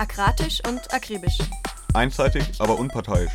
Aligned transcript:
Akratisch 0.00 0.62
und 0.66 0.80
akribisch. 0.94 1.36
Einseitig, 1.92 2.42
aber 2.58 2.78
unparteiisch. 2.78 3.32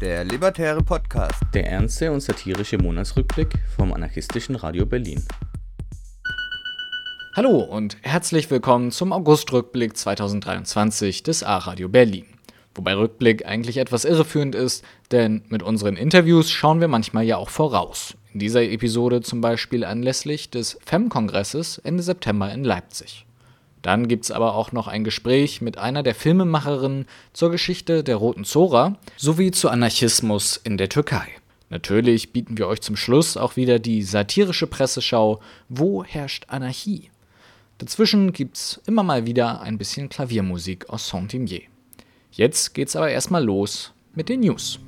Der 0.00 0.22
Libertäre 0.22 0.80
Podcast. 0.80 1.42
Der 1.54 1.66
ernste 1.66 2.12
und 2.12 2.20
satirische 2.20 2.78
Monatsrückblick 2.78 3.48
vom 3.74 3.92
anarchistischen 3.92 4.54
Radio 4.54 4.86
Berlin. 4.86 5.24
Hallo 7.34 7.58
und 7.58 7.96
herzlich 8.02 8.48
willkommen 8.48 8.92
zum 8.92 9.12
Augustrückblick 9.12 9.96
2023 9.96 11.24
des 11.24 11.42
A-Radio 11.42 11.88
Berlin. 11.88 12.26
Wobei 12.76 12.94
Rückblick 12.94 13.44
eigentlich 13.44 13.78
etwas 13.78 14.04
irreführend 14.04 14.54
ist, 14.54 14.84
denn 15.10 15.42
mit 15.48 15.64
unseren 15.64 15.96
Interviews 15.96 16.48
schauen 16.48 16.80
wir 16.80 16.86
manchmal 16.86 17.24
ja 17.24 17.38
auch 17.38 17.50
voraus. 17.50 18.16
In 18.32 18.38
dieser 18.38 18.62
Episode 18.62 19.20
zum 19.20 19.40
Beispiel 19.40 19.84
anlässlich 19.84 20.48
des 20.48 20.78
FEM-Kongresses 20.86 21.78
Ende 21.78 22.04
September 22.04 22.52
in 22.52 22.62
Leipzig. 22.62 23.26
Dann 23.82 24.08
gibt 24.08 24.24
es 24.24 24.30
aber 24.30 24.54
auch 24.54 24.72
noch 24.72 24.88
ein 24.88 25.04
Gespräch 25.04 25.60
mit 25.60 25.78
einer 25.78 26.02
der 26.02 26.14
Filmemacherinnen 26.14 27.06
zur 27.32 27.50
Geschichte 27.50 28.04
der 28.04 28.16
Roten 28.16 28.44
Zora 28.44 28.96
sowie 29.16 29.50
zu 29.50 29.68
Anarchismus 29.68 30.56
in 30.56 30.76
der 30.76 30.88
Türkei. 30.88 31.26
Natürlich 31.70 32.32
bieten 32.32 32.58
wir 32.58 32.66
euch 32.66 32.80
zum 32.80 32.96
Schluss 32.96 33.36
auch 33.36 33.56
wieder 33.56 33.78
die 33.78 34.02
satirische 34.02 34.66
Presseschau 34.66 35.40
Wo 35.68 36.04
herrscht 36.04 36.44
Anarchie? 36.48 37.10
Dazwischen 37.78 38.32
gibt 38.32 38.56
es 38.56 38.80
immer 38.86 39.02
mal 39.02 39.24
wieder 39.24 39.62
ein 39.62 39.78
bisschen 39.78 40.08
Klaviermusik 40.08 40.90
aus 40.90 41.08
Saint-Imier. 41.08 41.62
Jetzt 42.32 42.74
geht's 42.74 42.96
aber 42.96 43.10
erstmal 43.10 43.44
los 43.44 43.92
mit 44.14 44.28
den 44.28 44.40
News. 44.40 44.80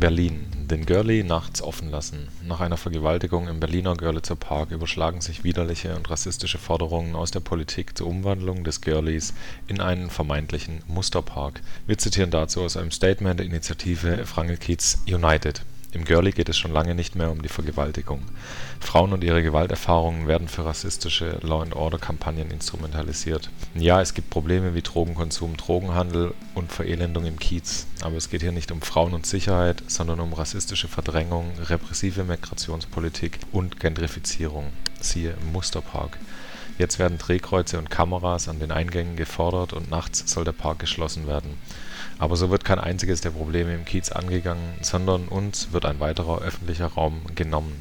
Berlin. 0.00 0.46
Den 0.70 0.86
Görli 0.86 1.22
nachts 1.22 1.60
offen 1.60 1.90
lassen. 1.90 2.28
Nach 2.42 2.60
einer 2.60 2.78
Vergewaltigung 2.78 3.48
im 3.48 3.60
Berliner 3.60 3.94
Görlitzer 3.94 4.34
Park 4.34 4.70
überschlagen 4.70 5.20
sich 5.20 5.44
widerliche 5.44 5.94
und 5.94 6.08
rassistische 6.08 6.56
Forderungen 6.56 7.14
aus 7.14 7.30
der 7.30 7.40
Politik 7.40 7.98
zur 7.98 8.06
Umwandlung 8.06 8.64
des 8.64 8.80
Görlis 8.80 9.34
in 9.68 9.82
einen 9.82 10.08
vermeintlichen 10.08 10.82
Musterpark. 10.86 11.60
Wir 11.86 11.98
zitieren 11.98 12.30
dazu 12.30 12.62
aus 12.62 12.78
einem 12.78 12.90
Statement 12.90 13.40
der 13.40 13.46
Initiative 13.46 14.24
Frangelkiez 14.24 15.02
United 15.06 15.62
im 15.92 16.04
Girlie 16.04 16.32
geht 16.32 16.48
es 16.48 16.56
schon 16.56 16.72
lange 16.72 16.94
nicht 16.94 17.16
mehr 17.16 17.30
um 17.30 17.42
die 17.42 17.48
Vergewaltigung. 17.48 18.22
Frauen 18.78 19.12
und 19.12 19.24
ihre 19.24 19.42
Gewalterfahrungen 19.42 20.28
werden 20.28 20.46
für 20.46 20.64
rassistische 20.64 21.38
Law-and-Order-Kampagnen 21.42 22.50
instrumentalisiert. 22.50 23.50
Ja, 23.74 24.00
es 24.00 24.14
gibt 24.14 24.30
Probleme 24.30 24.74
wie 24.74 24.82
Drogenkonsum, 24.82 25.56
Drogenhandel 25.56 26.32
und 26.54 26.70
Verelendung 26.70 27.26
im 27.26 27.38
Kiez. 27.38 27.86
Aber 28.02 28.16
es 28.16 28.30
geht 28.30 28.42
hier 28.42 28.52
nicht 28.52 28.70
um 28.70 28.82
Frauen 28.82 29.14
und 29.14 29.26
Sicherheit, 29.26 29.82
sondern 29.88 30.20
um 30.20 30.32
rassistische 30.32 30.88
Verdrängung, 30.88 31.50
repressive 31.58 32.22
Migrationspolitik 32.22 33.40
und 33.50 33.80
Gentrifizierung. 33.80 34.66
Siehe 35.00 35.34
Musterpark. 35.52 36.18
Jetzt 36.78 36.98
werden 36.98 37.18
Drehkreuze 37.18 37.78
und 37.78 37.90
Kameras 37.90 38.48
an 38.48 38.58
den 38.58 38.70
Eingängen 38.70 39.16
gefordert 39.16 39.72
und 39.72 39.90
nachts 39.90 40.22
soll 40.32 40.44
der 40.44 40.52
Park 40.52 40.78
geschlossen 40.78 41.26
werden. 41.26 41.58
Aber 42.20 42.36
so 42.36 42.50
wird 42.50 42.64
kein 42.64 42.78
einziges 42.78 43.22
der 43.22 43.30
Probleme 43.30 43.74
im 43.74 43.86
Kiez 43.86 44.12
angegangen, 44.12 44.74
sondern 44.82 45.26
uns 45.26 45.72
wird 45.72 45.86
ein 45.86 46.00
weiterer 46.00 46.42
öffentlicher 46.42 46.86
Raum 46.86 47.22
genommen. 47.34 47.80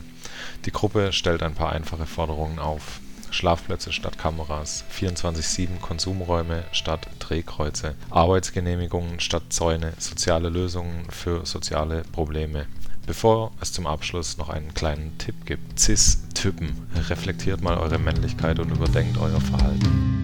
Die 0.66 0.72
Gruppe 0.72 1.12
stellt 1.12 1.44
ein 1.44 1.54
paar 1.54 1.74
einfache 1.74 2.06
Forderungen 2.06 2.58
auf. 2.58 3.02
Schlafplätze 3.32 3.92
statt 3.92 4.18
Kameras, 4.18 4.86
24-7 4.98 5.80
Konsumräume 5.82 6.64
statt 6.72 7.08
Drehkreuze, 7.20 7.94
Arbeitsgenehmigungen 8.10 9.20
statt 9.20 9.44
Zäune, 9.50 9.94
soziale 10.00 10.50
Lösungen 10.50 11.06
für 11.10 11.46
soziale 11.46 12.04
Probleme. 12.12 12.66
Bevor 13.06 13.52
es 13.60 13.74
zum 13.74 13.88
Abschluss 13.88 14.38
noch 14.38 14.50
einen 14.50 14.74
kleinen 14.74 15.18
Tipp 15.18 15.46
gibt. 15.46 15.80
Cis-Typen, 15.80 16.88
reflektiert 17.10 17.62
mal 17.62 17.78
eure 17.78 18.00
Männlichkeit 18.00 18.60
und 18.60 18.72
überdenkt 18.72 19.18
euer 19.18 19.42
Verhalten. 19.42 20.19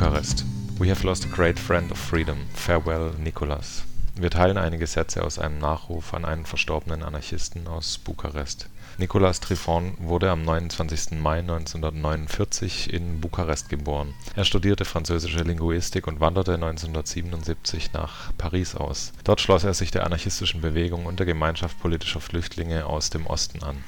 Bukarest. 0.00 0.46
We 0.78 0.88
have 0.88 1.04
lost 1.04 1.26
a 1.26 1.28
great 1.28 1.58
friend 1.58 1.92
of 1.92 1.98
freedom. 1.98 2.46
Farewell, 2.54 3.12
Nicolas. 3.18 3.82
Wir 4.16 4.30
teilen 4.30 4.56
einige 4.56 4.86
Sätze 4.86 5.22
aus 5.22 5.38
einem 5.38 5.58
Nachruf 5.58 6.14
an 6.14 6.24
einen 6.24 6.46
verstorbenen 6.46 7.02
Anarchisten 7.02 7.66
aus 7.66 7.98
Bukarest. 7.98 8.70
Nicolas 8.98 9.40
Trifon 9.40 9.94
wurde 9.98 10.30
am 10.30 10.42
29. 10.42 11.18
Mai 11.20 11.38
1949 11.38 12.92
in 12.92 13.20
Bukarest 13.20 13.68
geboren. 13.68 14.14
Er 14.36 14.44
studierte 14.44 14.84
französische 14.84 15.42
Linguistik 15.42 16.06
und 16.06 16.20
wanderte 16.20 16.54
1977 16.54 17.92
nach 17.92 18.32
Paris 18.36 18.74
aus. 18.74 19.12
Dort 19.24 19.40
schloss 19.40 19.64
er 19.64 19.74
sich 19.74 19.90
der 19.90 20.04
anarchistischen 20.04 20.60
Bewegung 20.60 21.06
und 21.06 21.18
der 21.18 21.26
Gemeinschaft 21.26 21.80
politischer 21.80 22.20
Flüchtlinge 22.20 22.86
aus 22.86 23.10
dem 23.10 23.26
Osten 23.26 23.62
an. 23.62 23.82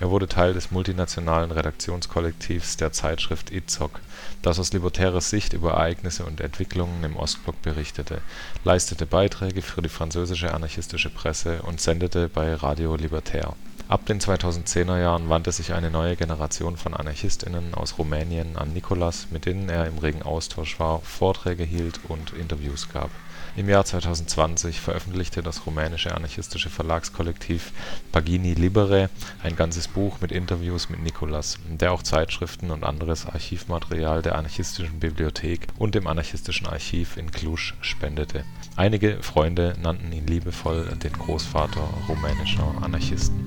Er 0.00 0.10
wurde 0.10 0.28
Teil 0.28 0.54
des 0.54 0.70
multinationalen 0.70 1.50
Redaktionskollektivs 1.50 2.76
der 2.76 2.92
Zeitschrift 2.92 3.50
Izok, 3.50 4.00
das 4.42 4.58
aus 4.58 4.72
libertärer 4.72 5.20
Sicht 5.20 5.52
über 5.52 5.72
Ereignisse 5.72 6.24
und 6.24 6.40
Entwicklungen 6.40 7.04
im 7.04 7.16
Ostblock 7.16 7.60
berichtete, 7.62 8.20
leistete 8.64 9.06
Beiträge 9.06 9.62
für 9.62 9.82
die 9.82 9.88
französische 9.88 10.54
anarchistische 10.54 11.10
Presse 11.10 11.62
und 11.62 11.80
sendete 11.80 12.28
bei 12.28 12.54
Radio 12.54 12.96
Libertaire 12.96 13.54
Ab 13.86 14.06
den 14.06 14.18
2010er 14.18 14.98
Jahren 14.98 15.28
wandte 15.28 15.52
sich 15.52 15.74
eine 15.74 15.90
neue 15.90 16.16
Generation 16.16 16.78
von 16.78 16.94
AnarchistInnen 16.94 17.74
aus 17.74 17.98
Rumänien 17.98 18.56
an 18.56 18.72
Nicolas, 18.72 19.26
mit 19.30 19.44
denen 19.44 19.68
er 19.68 19.86
im 19.86 19.98
regen 19.98 20.22
Austausch 20.22 20.80
war, 20.80 21.00
Vorträge 21.00 21.64
hielt 21.64 22.00
und 22.08 22.32
Interviews 22.32 22.88
gab. 22.88 23.10
Im 23.56 23.68
Jahr 23.68 23.84
2020 23.84 24.80
veröffentlichte 24.80 25.42
das 25.42 25.66
rumänische 25.66 26.14
anarchistische 26.14 26.70
Verlagskollektiv 26.70 27.72
Pagini 28.10 28.54
Libere 28.54 29.10
ein 29.42 29.54
ganzes 29.54 29.86
Buch 29.86 30.20
mit 30.20 30.32
Interviews 30.32 30.88
mit 30.88 31.02
Nicolas, 31.02 31.58
der 31.68 31.92
auch 31.92 32.02
Zeitschriften 32.02 32.70
und 32.70 32.84
anderes 32.84 33.26
Archivmaterial 33.26 34.22
der 34.22 34.36
Anarchistischen 34.36 34.98
Bibliothek 34.98 35.68
und 35.78 35.94
dem 35.94 36.06
Anarchistischen 36.06 36.66
Archiv 36.66 37.18
in 37.18 37.30
Cluj 37.30 37.74
spendete. 37.82 38.44
Einige 38.76 39.22
Freunde 39.22 39.76
nannten 39.80 40.10
ihn 40.10 40.26
liebevoll 40.26 40.86
den 40.96 41.12
Großvater 41.12 41.86
rumänischer 42.08 42.74
Anarchisten 42.80 43.46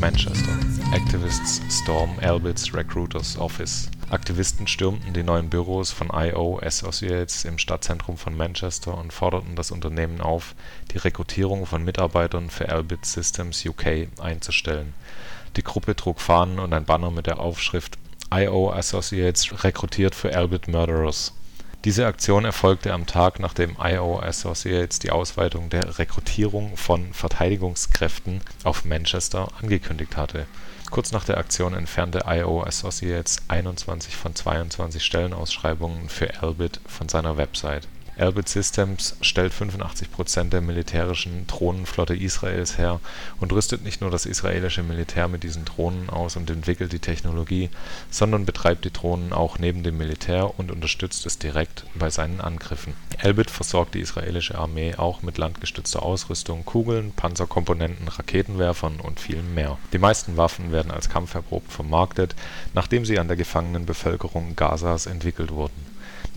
Manchester. 0.00 0.52
Activists 0.92 1.60
storm 1.70 2.18
Albit's 2.22 2.72
Recruiters 2.72 3.36
Office. 3.36 3.90
Aktivisten 4.10 4.66
stürmten 4.66 5.12
die 5.12 5.22
neuen 5.22 5.50
Büros 5.50 5.90
von 5.90 6.08
I.O. 6.14 6.58
Associates 6.60 7.44
im 7.44 7.58
Stadtzentrum 7.58 8.16
von 8.16 8.36
Manchester 8.36 8.96
und 8.96 9.12
forderten 9.12 9.54
das 9.54 9.70
Unternehmen 9.70 10.20
auf, 10.20 10.54
die 10.92 10.98
Rekrutierung 10.98 11.66
von 11.66 11.84
Mitarbeitern 11.84 12.48
für 12.48 12.70
Albit 12.70 13.04
Systems 13.04 13.66
UK 13.66 14.08
einzustellen. 14.18 14.94
Die 15.56 15.62
Gruppe 15.62 15.94
trug 15.94 16.20
Fahnen 16.20 16.58
und 16.58 16.72
ein 16.72 16.84
Banner 16.84 17.10
mit 17.10 17.26
der 17.26 17.38
Aufschrift 17.40 17.98
I.O. 18.32 18.70
Associates 18.70 19.62
rekrutiert 19.62 20.14
für 20.14 20.34
Albit 20.34 20.68
Murderers 20.68 21.34
diese 21.84 22.06
Aktion 22.06 22.44
erfolgte 22.44 22.92
am 22.92 23.06
Tag, 23.06 23.38
nachdem 23.38 23.76
I.O. 23.80 24.18
Associates 24.18 24.98
die 24.98 25.12
Ausweitung 25.12 25.70
der 25.70 25.98
Rekrutierung 25.98 26.76
von 26.76 27.12
Verteidigungskräften 27.14 28.40
auf 28.64 28.84
Manchester 28.84 29.48
angekündigt 29.60 30.16
hatte. 30.16 30.46
Kurz 30.90 31.12
nach 31.12 31.24
der 31.24 31.38
Aktion 31.38 31.74
entfernte 31.74 32.24
I.O. 32.26 32.62
Associates 32.62 33.42
21 33.48 34.16
von 34.16 34.34
22 34.34 35.04
Stellenausschreibungen 35.04 36.08
für 36.08 36.32
Elbit 36.42 36.80
von 36.86 37.08
seiner 37.08 37.36
Website 37.36 37.86
Elbit 38.18 38.48
Systems 38.48 39.14
stellt 39.20 39.54
85 39.54 40.10
Prozent 40.10 40.52
der 40.52 40.60
militärischen 40.60 41.46
Drohnenflotte 41.46 42.16
Israels 42.16 42.76
her 42.76 42.98
und 43.38 43.52
rüstet 43.52 43.84
nicht 43.84 44.00
nur 44.00 44.10
das 44.10 44.26
israelische 44.26 44.82
Militär 44.82 45.28
mit 45.28 45.44
diesen 45.44 45.64
Drohnen 45.64 46.10
aus 46.10 46.36
und 46.36 46.50
entwickelt 46.50 46.92
die 46.92 46.98
Technologie, 46.98 47.70
sondern 48.10 48.44
betreibt 48.44 48.84
die 48.84 48.92
Drohnen 48.92 49.32
auch 49.32 49.60
neben 49.60 49.84
dem 49.84 49.98
Militär 49.98 50.58
und 50.58 50.72
unterstützt 50.72 51.26
es 51.26 51.38
direkt 51.38 51.84
bei 51.94 52.10
seinen 52.10 52.40
Angriffen. 52.40 52.94
Elbit 53.18 53.52
versorgt 53.52 53.94
die 53.94 54.00
israelische 54.00 54.58
Armee 54.58 54.96
auch 54.96 55.22
mit 55.22 55.38
landgestützter 55.38 56.02
Ausrüstung, 56.02 56.64
Kugeln, 56.64 57.12
Panzerkomponenten, 57.12 58.08
Raketenwerfern 58.08 58.98
und 58.98 59.20
vielem 59.20 59.54
mehr. 59.54 59.78
Die 59.92 59.98
meisten 59.98 60.36
Waffen 60.36 60.72
werden 60.72 60.90
als 60.90 61.08
kampferprobt 61.08 61.70
vermarktet, 61.70 62.34
nachdem 62.74 63.04
sie 63.04 63.20
an 63.20 63.28
der 63.28 63.36
gefangenen 63.36 63.86
Bevölkerung 63.86 64.56
Gazas 64.56 65.06
entwickelt 65.06 65.52
wurden 65.52 65.87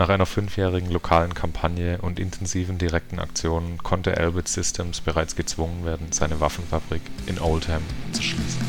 nach 0.01 0.09
einer 0.09 0.25
fünfjährigen 0.25 0.89
lokalen 0.89 1.36
Kampagne 1.36 2.00
und 2.01 2.18
intensiven 2.18 2.80
direkten 2.80 3.19
Aktionen 3.19 3.77
konnte 3.83 4.15
Elbit 4.15 4.48
Systems 4.48 5.00
bereits 5.00 5.36
gezwungen 5.36 5.86
werden, 5.86 6.07
seine 6.09 6.39
Waffenfabrik 6.39 7.03
in 7.27 7.38
Oldham 7.38 7.83
zu 8.12 8.24
schließen. 8.24 8.62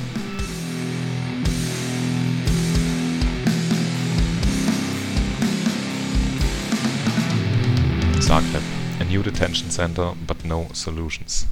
Zagreb: 8.20 8.61
A 9.00 9.05
new 9.05 9.23
detention 9.23 9.70
center 9.70 10.14
but 10.26 10.44
no 10.44 10.69
solutions 10.75 11.46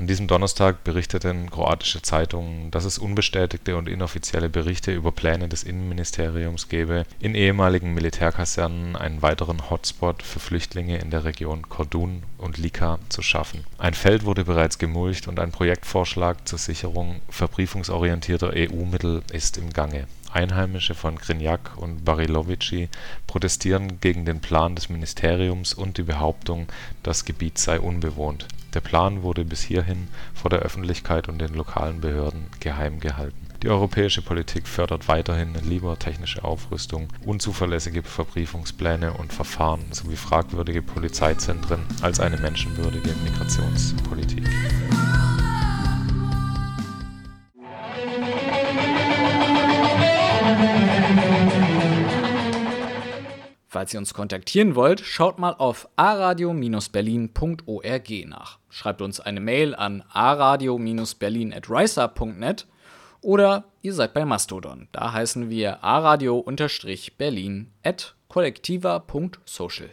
An 0.00 0.06
diesem 0.06 0.28
Donnerstag 0.28 0.82
berichteten 0.82 1.50
kroatische 1.50 2.00
Zeitungen, 2.00 2.70
dass 2.70 2.86
es 2.86 2.96
unbestätigte 2.96 3.76
und 3.76 3.86
inoffizielle 3.86 4.48
Berichte 4.48 4.94
über 4.94 5.12
Pläne 5.12 5.46
des 5.46 5.62
Innenministeriums 5.62 6.70
gebe, 6.70 7.04
in 7.20 7.34
ehemaligen 7.34 7.92
Militärkasernen 7.92 8.96
einen 8.96 9.20
weiteren 9.20 9.68
Hotspot 9.68 10.22
für 10.22 10.40
Flüchtlinge 10.40 10.96
in 10.96 11.10
der 11.10 11.26
Region 11.26 11.68
Kordun 11.68 12.22
und 12.38 12.56
Lika 12.56 12.98
zu 13.10 13.20
schaffen. 13.20 13.64
Ein 13.76 13.92
Feld 13.92 14.24
wurde 14.24 14.46
bereits 14.46 14.78
gemulcht 14.78 15.28
und 15.28 15.38
ein 15.38 15.52
Projektvorschlag 15.52 16.48
zur 16.48 16.58
Sicherung 16.58 17.20
verbriefungsorientierter 17.28 18.54
EU-Mittel 18.56 19.22
ist 19.34 19.58
im 19.58 19.70
Gange. 19.70 20.06
Einheimische 20.32 20.94
von 20.94 21.16
Grinjak 21.16 21.76
und 21.76 22.06
Barilovici 22.06 22.88
protestieren 23.26 24.00
gegen 24.00 24.24
den 24.24 24.40
Plan 24.40 24.76
des 24.76 24.88
Ministeriums 24.88 25.74
und 25.74 25.98
die 25.98 26.04
Behauptung, 26.04 26.68
das 27.02 27.26
Gebiet 27.26 27.58
sei 27.58 27.78
unbewohnt. 27.78 28.46
Der 28.74 28.80
Plan 28.80 29.22
wurde 29.22 29.44
bis 29.44 29.62
hierhin 29.62 30.08
vor 30.34 30.50
der 30.50 30.60
Öffentlichkeit 30.60 31.28
und 31.28 31.38
den 31.38 31.54
lokalen 31.54 32.00
Behörden 32.00 32.46
geheim 32.60 33.00
gehalten. 33.00 33.48
Die 33.62 33.68
europäische 33.68 34.22
Politik 34.22 34.66
fördert 34.66 35.06
weiterhin 35.08 35.54
lieber 35.68 35.98
technische 35.98 36.44
Aufrüstung, 36.44 37.08
unzuverlässige 37.26 38.02
Verbriefungspläne 38.02 39.12
und 39.12 39.32
Verfahren 39.32 39.84
sowie 39.90 40.16
fragwürdige 40.16 40.80
Polizeizentren 40.80 41.82
als 42.00 42.20
eine 42.20 42.38
menschenwürdige 42.38 43.14
Migrationspolitik 43.24 44.48
Falls 53.80 53.94
ihr 53.94 54.00
uns 54.00 54.12
kontaktieren 54.12 54.74
wollt, 54.74 55.00
schaut 55.00 55.38
mal 55.38 55.54
auf 55.54 55.88
aradio-berlin.org 55.96 58.10
nach. 58.26 58.58
Schreibt 58.68 59.00
uns 59.00 59.20
eine 59.20 59.40
Mail 59.40 59.74
an 59.74 60.04
aradio-berlin.riseup.net 60.12 62.66
oder 63.22 63.64
ihr 63.80 63.94
seid 63.94 64.12
bei 64.12 64.26
Mastodon. 64.26 64.88
Da 64.92 65.14
heißen 65.14 65.48
wir 65.48 65.82
aradio-berlin 65.82 67.72
at 67.82 68.14
kollektiva.social. 68.28 69.88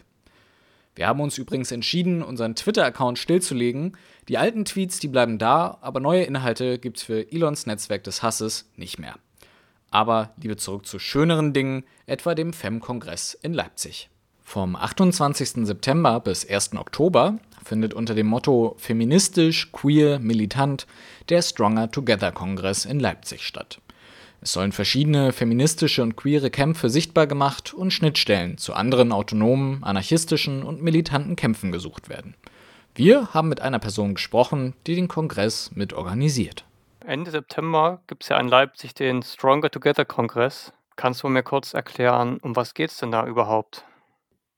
Wir 0.94 1.06
haben 1.06 1.20
uns 1.20 1.38
übrigens 1.38 1.72
entschieden, 1.72 2.22
unseren 2.22 2.56
Twitter-Account 2.56 3.18
stillzulegen. 3.18 3.96
Die 4.28 4.36
alten 4.36 4.66
Tweets, 4.66 4.98
die 4.98 5.08
bleiben 5.08 5.38
da, 5.38 5.78
aber 5.80 6.00
neue 6.00 6.24
Inhalte 6.24 6.78
gibt's 6.78 7.04
für 7.04 7.32
Elons 7.32 7.64
Netzwerk 7.64 8.04
des 8.04 8.22
Hasses 8.22 8.70
nicht 8.76 8.98
mehr. 8.98 9.14
Aber 9.90 10.30
liebe 10.40 10.56
zurück 10.56 10.86
zu 10.86 10.98
schöneren 10.98 11.52
Dingen, 11.52 11.84
etwa 12.06 12.34
dem 12.34 12.52
FEM-Kongress 12.52 13.34
in 13.42 13.54
Leipzig. 13.54 14.10
Vom 14.42 14.76
28. 14.76 15.66
September 15.66 16.20
bis 16.20 16.48
1. 16.48 16.74
Oktober 16.76 17.38
findet 17.64 17.92
unter 17.92 18.14
dem 18.14 18.26
Motto 18.26 18.76
Feministisch, 18.78 19.72
Queer, 19.72 20.18
Militant 20.18 20.86
der 21.28 21.42
Stronger 21.42 21.90
Together 21.90 22.32
Kongress 22.32 22.84
in 22.84 22.98
Leipzig 22.98 23.42
statt. 23.42 23.80
Es 24.40 24.52
sollen 24.52 24.72
verschiedene 24.72 25.32
feministische 25.32 26.02
und 26.02 26.16
queere 26.16 26.50
Kämpfe 26.50 26.88
sichtbar 26.90 27.26
gemacht 27.26 27.74
und 27.74 27.92
Schnittstellen 27.92 28.56
zu 28.56 28.72
anderen 28.72 29.12
autonomen, 29.12 29.82
anarchistischen 29.82 30.62
und 30.62 30.82
militanten 30.82 31.36
Kämpfen 31.36 31.72
gesucht 31.72 32.08
werden. 32.08 32.34
Wir 32.94 33.34
haben 33.34 33.48
mit 33.48 33.60
einer 33.60 33.80
Person 33.80 34.14
gesprochen, 34.14 34.74
die 34.86 34.94
den 34.94 35.08
Kongress 35.08 35.72
mitorganisiert. 35.74 36.64
Ende 37.08 37.30
September 37.30 38.02
gibt 38.06 38.24
es 38.24 38.28
ja 38.28 38.38
in 38.38 38.48
Leipzig 38.48 38.92
den 38.92 39.22
Stronger 39.22 39.70
Together 39.70 40.04
Kongress. 40.04 40.74
Kannst 40.94 41.22
du 41.22 41.28
mir 41.28 41.42
kurz 41.42 41.72
erklären, 41.72 42.38
um 42.42 42.54
was 42.54 42.74
geht 42.74 42.90
es 42.90 42.98
denn 42.98 43.10
da 43.10 43.26
überhaupt? 43.26 43.86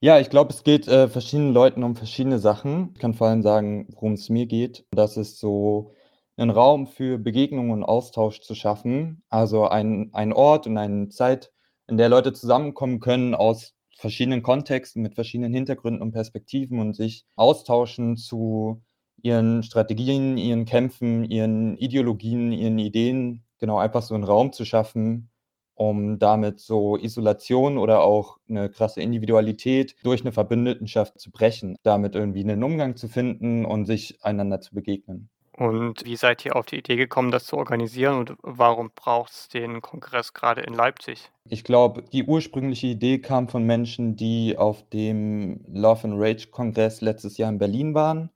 Ja, 0.01 0.19
ich 0.19 0.29
glaube, 0.29 0.51
es 0.51 0.65
geht 0.65 0.85
äh, 0.85 1.07
verschiedenen 1.07 1.53
Leuten 1.53 1.81
um 1.81 1.95
verschiedene 1.95 2.39
Sachen. 2.39 2.89
Ich 2.93 2.99
kann 2.99 3.13
vor 3.13 3.27
allem 3.27 3.41
sagen, 3.41 3.87
worum 3.93 4.13
es 4.13 4.27
mir 4.27 4.47
geht. 4.47 4.85
Das 4.91 5.15
ist 5.15 5.39
so 5.39 5.93
einen 6.35 6.49
Raum 6.49 6.87
für 6.87 7.17
Begegnung 7.17 7.69
und 7.69 7.85
Austausch 7.85 8.41
zu 8.41 8.53
schaffen. 8.53 9.23
Also 9.29 9.69
ein, 9.69 10.09
ein 10.11 10.33
Ort 10.33 10.67
und 10.67 10.77
eine 10.77 11.07
Zeit, 11.07 11.53
in 11.87 11.95
der 11.95 12.09
Leute 12.09 12.33
zusammenkommen 12.33 12.99
können 12.99 13.33
aus 13.33 13.75
verschiedenen 13.95 14.43
Kontexten, 14.43 15.01
mit 15.01 15.15
verschiedenen 15.15 15.53
Hintergründen 15.53 16.01
und 16.01 16.11
Perspektiven 16.11 16.81
und 16.81 16.97
sich 16.97 17.23
austauschen 17.37 18.17
zu 18.17 18.81
ihren 19.23 19.63
Strategien, 19.63 20.37
ihren 20.37 20.65
Kämpfen, 20.65 21.23
ihren 21.25 21.77
Ideologien, 21.77 22.51
ihren 22.51 22.79
Ideen, 22.79 23.43
genau 23.59 23.77
einfach 23.77 24.01
so 24.01 24.15
einen 24.15 24.23
Raum 24.23 24.53
zu 24.53 24.65
schaffen, 24.65 25.29
um 25.75 26.19
damit 26.19 26.59
so 26.59 26.97
Isolation 26.97 27.77
oder 27.77 28.01
auch 28.01 28.37
eine 28.49 28.69
krasse 28.69 29.01
Individualität 29.01 29.95
durch 30.03 30.21
eine 30.21 30.31
Verbündetenschaft 30.31 31.19
zu 31.19 31.31
brechen, 31.31 31.75
damit 31.83 32.15
irgendwie 32.15 32.43
einen 32.43 32.63
Umgang 32.63 32.95
zu 32.95 33.07
finden 33.07 33.65
und 33.65 33.85
sich 33.85 34.23
einander 34.23 34.61
zu 34.61 34.75
begegnen. 34.75 35.29
Und 35.57 36.05
wie 36.05 36.15
seid 36.15 36.45
ihr 36.45 36.55
auf 36.55 36.65
die 36.65 36.77
Idee 36.77 36.95
gekommen, 36.95 37.29
das 37.29 37.45
zu 37.45 37.57
organisieren 37.57 38.15
und 38.15 38.33
warum 38.41 38.91
braucht 38.95 39.31
es 39.31 39.47
den 39.47 39.81
Kongress 39.81 40.33
gerade 40.33 40.61
in 40.61 40.73
Leipzig? 40.73 41.29
Ich 41.49 41.63
glaube, 41.63 42.03
die 42.03 42.23
ursprüngliche 42.23 42.87
Idee 42.87 43.19
kam 43.19 43.47
von 43.47 43.63
Menschen, 43.63 44.15
die 44.15 44.57
auf 44.57 44.87
dem 44.89 45.63
Love 45.67 46.05
and 46.05 46.13
Rage 46.17 46.47
Kongress 46.51 47.01
letztes 47.01 47.37
Jahr 47.37 47.49
in 47.49 47.59
Berlin 47.59 47.93
waren 47.93 48.31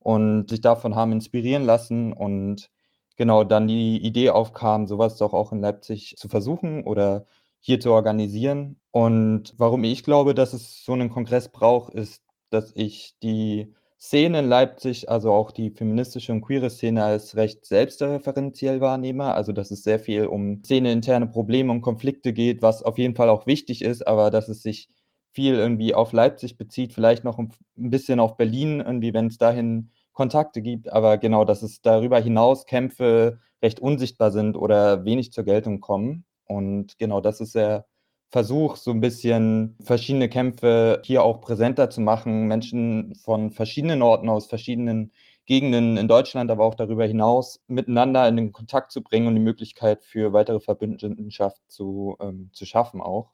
und 0.00 0.50
sich 0.50 0.60
davon 0.60 0.94
haben 0.96 1.12
inspirieren 1.12 1.64
lassen 1.64 2.12
und 2.12 2.70
genau 3.16 3.44
dann 3.44 3.68
die 3.68 3.98
Idee 3.98 4.30
aufkam, 4.30 4.86
sowas 4.86 5.16
doch 5.16 5.34
auch 5.34 5.52
in 5.52 5.60
Leipzig 5.60 6.16
zu 6.16 6.28
versuchen 6.28 6.84
oder 6.84 7.26
hier 7.60 7.78
zu 7.80 7.92
organisieren. 7.92 8.80
Und 8.90 9.54
warum 9.58 9.84
ich 9.84 10.02
glaube, 10.04 10.34
dass 10.34 10.54
es 10.54 10.84
so 10.84 10.92
einen 10.94 11.10
Kongress 11.10 11.50
braucht, 11.50 11.94
ist, 11.94 12.22
dass 12.50 12.72
ich 12.74 13.14
die 13.22 13.74
Szene 14.00 14.38
in 14.38 14.48
Leipzig, 14.48 15.10
also 15.10 15.32
auch 15.32 15.50
die 15.52 15.70
feministische 15.70 16.32
und 16.32 16.40
queere 16.40 16.70
Szene 16.70 17.04
als 17.04 17.36
recht 17.36 17.66
selbstreferenziell 17.66 18.80
wahrnehme. 18.80 19.34
Also 19.34 19.52
dass 19.52 19.70
es 19.70 19.82
sehr 19.82 19.98
viel 20.00 20.26
um 20.26 20.64
szeneinterne 20.64 21.26
Probleme 21.26 21.70
und 21.70 21.82
Konflikte 21.82 22.32
geht, 22.32 22.62
was 22.62 22.82
auf 22.82 22.96
jeden 22.96 23.14
Fall 23.14 23.28
auch 23.28 23.46
wichtig 23.46 23.82
ist, 23.82 24.06
aber 24.06 24.30
dass 24.30 24.48
es 24.48 24.62
sich 24.62 24.88
viel 25.32 25.54
irgendwie 25.54 25.94
auf 25.94 26.12
Leipzig 26.12 26.56
bezieht, 26.56 26.92
vielleicht 26.92 27.24
noch 27.24 27.38
ein 27.38 27.50
bisschen 27.76 28.20
auf 28.20 28.36
Berlin, 28.36 28.80
irgendwie, 28.80 29.14
wenn 29.14 29.26
es 29.26 29.38
dahin 29.38 29.90
Kontakte 30.12 30.60
gibt, 30.62 30.92
aber 30.92 31.18
genau, 31.18 31.44
dass 31.44 31.62
es 31.62 31.80
darüber 31.82 32.20
hinaus 32.20 32.66
Kämpfe 32.66 33.40
recht 33.62 33.80
unsichtbar 33.80 34.32
sind 34.32 34.56
oder 34.56 35.04
wenig 35.04 35.32
zur 35.32 35.44
Geltung 35.44 35.80
kommen. 35.80 36.24
Und 36.46 36.98
genau, 36.98 37.20
das 37.20 37.40
ist 37.40 37.54
der 37.54 37.86
Versuch, 38.30 38.76
so 38.76 38.90
ein 38.92 39.00
bisschen 39.00 39.76
verschiedene 39.82 40.28
Kämpfe 40.28 41.02
hier 41.04 41.24
auch 41.24 41.40
präsenter 41.40 41.90
zu 41.90 42.00
machen, 42.00 42.46
Menschen 42.46 43.14
von 43.16 43.50
verschiedenen 43.50 44.02
Orten 44.02 44.28
aus 44.28 44.46
verschiedenen 44.46 45.12
Gegenden 45.46 45.96
in 45.96 46.06
Deutschland, 46.06 46.50
aber 46.50 46.64
auch 46.64 46.76
darüber 46.76 47.04
hinaus 47.06 47.60
miteinander 47.66 48.28
in 48.28 48.36
den 48.36 48.52
Kontakt 48.52 48.92
zu 48.92 49.02
bringen 49.02 49.26
und 49.26 49.34
die 49.34 49.40
Möglichkeit 49.40 50.04
für 50.04 50.32
weitere 50.32 50.60
Verbündenschaft 50.60 51.60
zu, 51.66 52.16
ähm, 52.20 52.50
zu 52.52 52.66
schaffen 52.66 53.00
auch. 53.00 53.32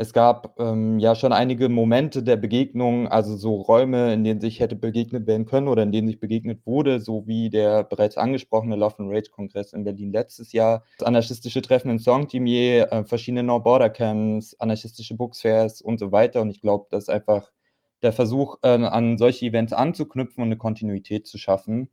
Es 0.00 0.14
gab 0.14 0.58
ähm, 0.58 0.98
ja 0.98 1.14
schon 1.14 1.34
einige 1.34 1.68
Momente 1.68 2.22
der 2.22 2.36
Begegnung, 2.36 3.06
also 3.08 3.36
so 3.36 3.56
Räume, 3.56 4.14
in 4.14 4.24
denen 4.24 4.40
sich 4.40 4.58
hätte 4.58 4.74
begegnet 4.74 5.26
werden 5.26 5.44
können 5.44 5.68
oder 5.68 5.82
in 5.82 5.92
denen 5.92 6.08
sich 6.08 6.18
begegnet 6.18 6.64
wurde, 6.64 7.00
so 7.00 7.26
wie 7.26 7.50
der 7.50 7.84
bereits 7.84 8.16
angesprochene 8.16 8.76
Love 8.76 8.94
and 9.00 9.12
Rage 9.12 9.28
Kongress 9.30 9.74
in 9.74 9.84
Berlin 9.84 10.10
letztes 10.10 10.52
Jahr, 10.52 10.84
das 10.96 11.06
anarchistische 11.06 11.60
Treffen 11.60 11.90
in 11.90 11.98
Songtimier, 11.98 12.90
äh, 12.90 13.04
verschiedene 13.04 13.42
No-Border-Camps, 13.42 14.58
anarchistische 14.58 15.18
Booksfairs 15.18 15.82
und 15.82 15.98
so 15.98 16.12
weiter. 16.12 16.40
Und 16.40 16.48
ich 16.48 16.62
glaube, 16.62 16.86
das 16.90 17.04
ist 17.04 17.10
einfach 17.10 17.52
der 18.00 18.14
Versuch, 18.14 18.56
äh, 18.62 18.68
an 18.68 19.18
solche 19.18 19.44
Events 19.44 19.74
anzuknüpfen 19.74 20.42
und 20.42 20.48
eine 20.48 20.56
Kontinuität 20.56 21.26
zu 21.26 21.36
schaffen, 21.36 21.90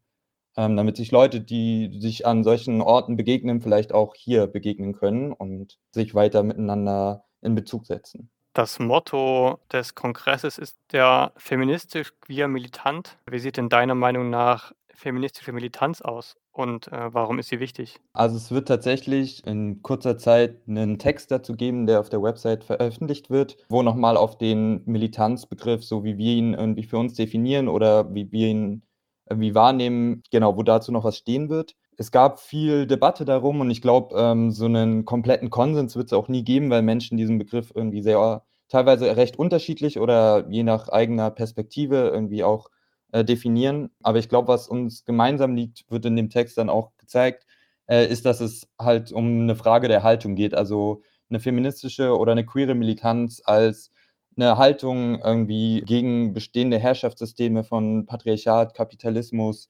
ähm, 0.55 0.77
damit 0.77 0.95
sich 0.95 1.11
Leute, 1.11 1.41
die 1.41 1.99
sich 1.99 2.25
an 2.25 2.45
solchen 2.45 2.79
Orten 2.81 3.17
begegnen, 3.17 3.59
vielleicht 3.59 3.91
auch 3.93 4.15
hier 4.15 4.47
begegnen 4.47 4.93
können 4.93 5.33
und 5.33 5.77
sich 5.91 6.15
weiter 6.15 6.43
miteinander 6.43 7.26
in 7.41 7.55
Bezug 7.55 7.85
setzen. 7.85 8.29
Das 8.53 8.79
Motto 8.79 9.59
des 9.71 9.93
Kongresses 9.93 10.57
ist 10.57 10.77
der 10.91 11.31
feministisch 11.37 12.11
queer 12.21 12.47
militant. 12.47 13.17
Wie 13.29 13.39
sieht 13.39 13.57
denn 13.57 13.69
deiner 13.69 13.93
Meinung 13.93 14.31
nach 14.31 14.73
feministische 14.95 15.51
Militanz 15.51 16.01
aus 16.01 16.37
und 16.51 16.91
äh, 16.91 17.13
warum 17.13 17.37
ist 17.37 17.49
sie 17.49 17.59
wichtig? 17.59 17.99
Also 18.13 18.35
es 18.35 18.49
wird 18.49 18.67
tatsächlich 18.67 19.45
in 19.45 19.83
kurzer 19.83 20.17
Zeit 20.17 20.67
einen 20.67 20.97
Text 20.97 21.29
dazu 21.29 21.55
geben, 21.55 21.85
der 21.85 21.99
auf 21.99 22.09
der 22.09 22.23
Website 22.23 22.63
veröffentlicht 22.63 23.29
wird, 23.29 23.57
wo 23.69 23.83
nochmal 23.83 24.17
auf 24.17 24.39
den 24.39 24.81
Militanzbegriff, 24.85 25.83
so 25.83 26.03
wie 26.03 26.17
wir 26.17 26.33
ihn 26.33 26.55
irgendwie 26.55 26.83
für 26.83 26.97
uns 26.97 27.13
definieren 27.13 27.67
oder 27.67 28.11
wie 28.15 28.31
wir 28.31 28.47
ihn 28.47 28.81
irgendwie 29.29 29.53
wahrnehmen, 29.53 30.23
genau, 30.31 30.57
wo 30.57 30.63
dazu 30.63 30.91
noch 30.91 31.03
was 31.03 31.17
stehen 31.17 31.49
wird 31.49 31.75
es 31.97 32.11
gab 32.11 32.39
viel 32.39 32.85
Debatte 32.87 33.25
darum 33.25 33.59
und 33.61 33.71
ich 33.71 33.81
glaube, 33.81 34.15
ähm, 34.17 34.51
so 34.51 34.65
einen 34.65 35.05
kompletten 35.05 35.49
Konsens 35.49 35.95
wird 35.95 36.07
es 36.07 36.13
auch 36.13 36.27
nie 36.27 36.43
geben, 36.43 36.69
weil 36.69 36.83
Menschen 36.83 37.17
diesen 37.17 37.39
Begriff 37.39 37.71
irgendwie 37.73 38.03
sehr 38.03 38.43
teilweise 38.69 39.17
recht 39.17 39.39
unterschiedlich 39.39 39.99
oder 39.99 40.47
je 40.49 40.63
nach 40.63 40.89
eigener 40.89 41.31
Perspektive 41.31 42.09
irgendwie 42.13 42.43
auch 42.43 42.69
äh, 43.11 43.23
definieren. 43.23 43.89
Aber 44.03 44.19
ich 44.19 44.29
glaube, 44.29 44.49
was 44.49 44.67
uns 44.67 45.05
gemeinsam 45.05 45.55
liegt, 45.55 45.89
wird 45.89 46.05
in 46.05 46.15
dem 46.15 46.29
Text 46.29 46.57
dann 46.57 46.69
auch 46.69 46.91
gezeigt, 46.97 47.45
äh, 47.87 48.05
ist, 48.07 48.25
dass 48.25 48.41
es 48.41 48.67
halt 48.79 49.11
um 49.11 49.41
eine 49.41 49.55
Frage 49.55 49.87
der 49.87 50.03
Haltung 50.03 50.35
geht. 50.35 50.53
Also 50.53 51.01
eine 51.29 51.39
feministische 51.39 52.17
oder 52.17 52.33
eine 52.33 52.45
queere 52.45 52.75
Militanz 52.75 53.41
als 53.45 53.91
eine 54.35 54.57
Haltung 54.57 55.19
irgendwie 55.23 55.81
gegen 55.85 56.33
bestehende 56.33 56.77
Herrschaftssysteme 56.77 57.63
von 57.63 58.05
Patriarchat, 58.05 58.73
Kapitalismus, 58.75 59.69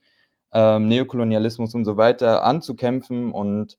ähm, 0.53 0.87
Neokolonialismus 0.87 1.73
und 1.75 1.85
so 1.85 1.97
weiter 1.97 2.43
anzukämpfen 2.43 3.31
und 3.31 3.77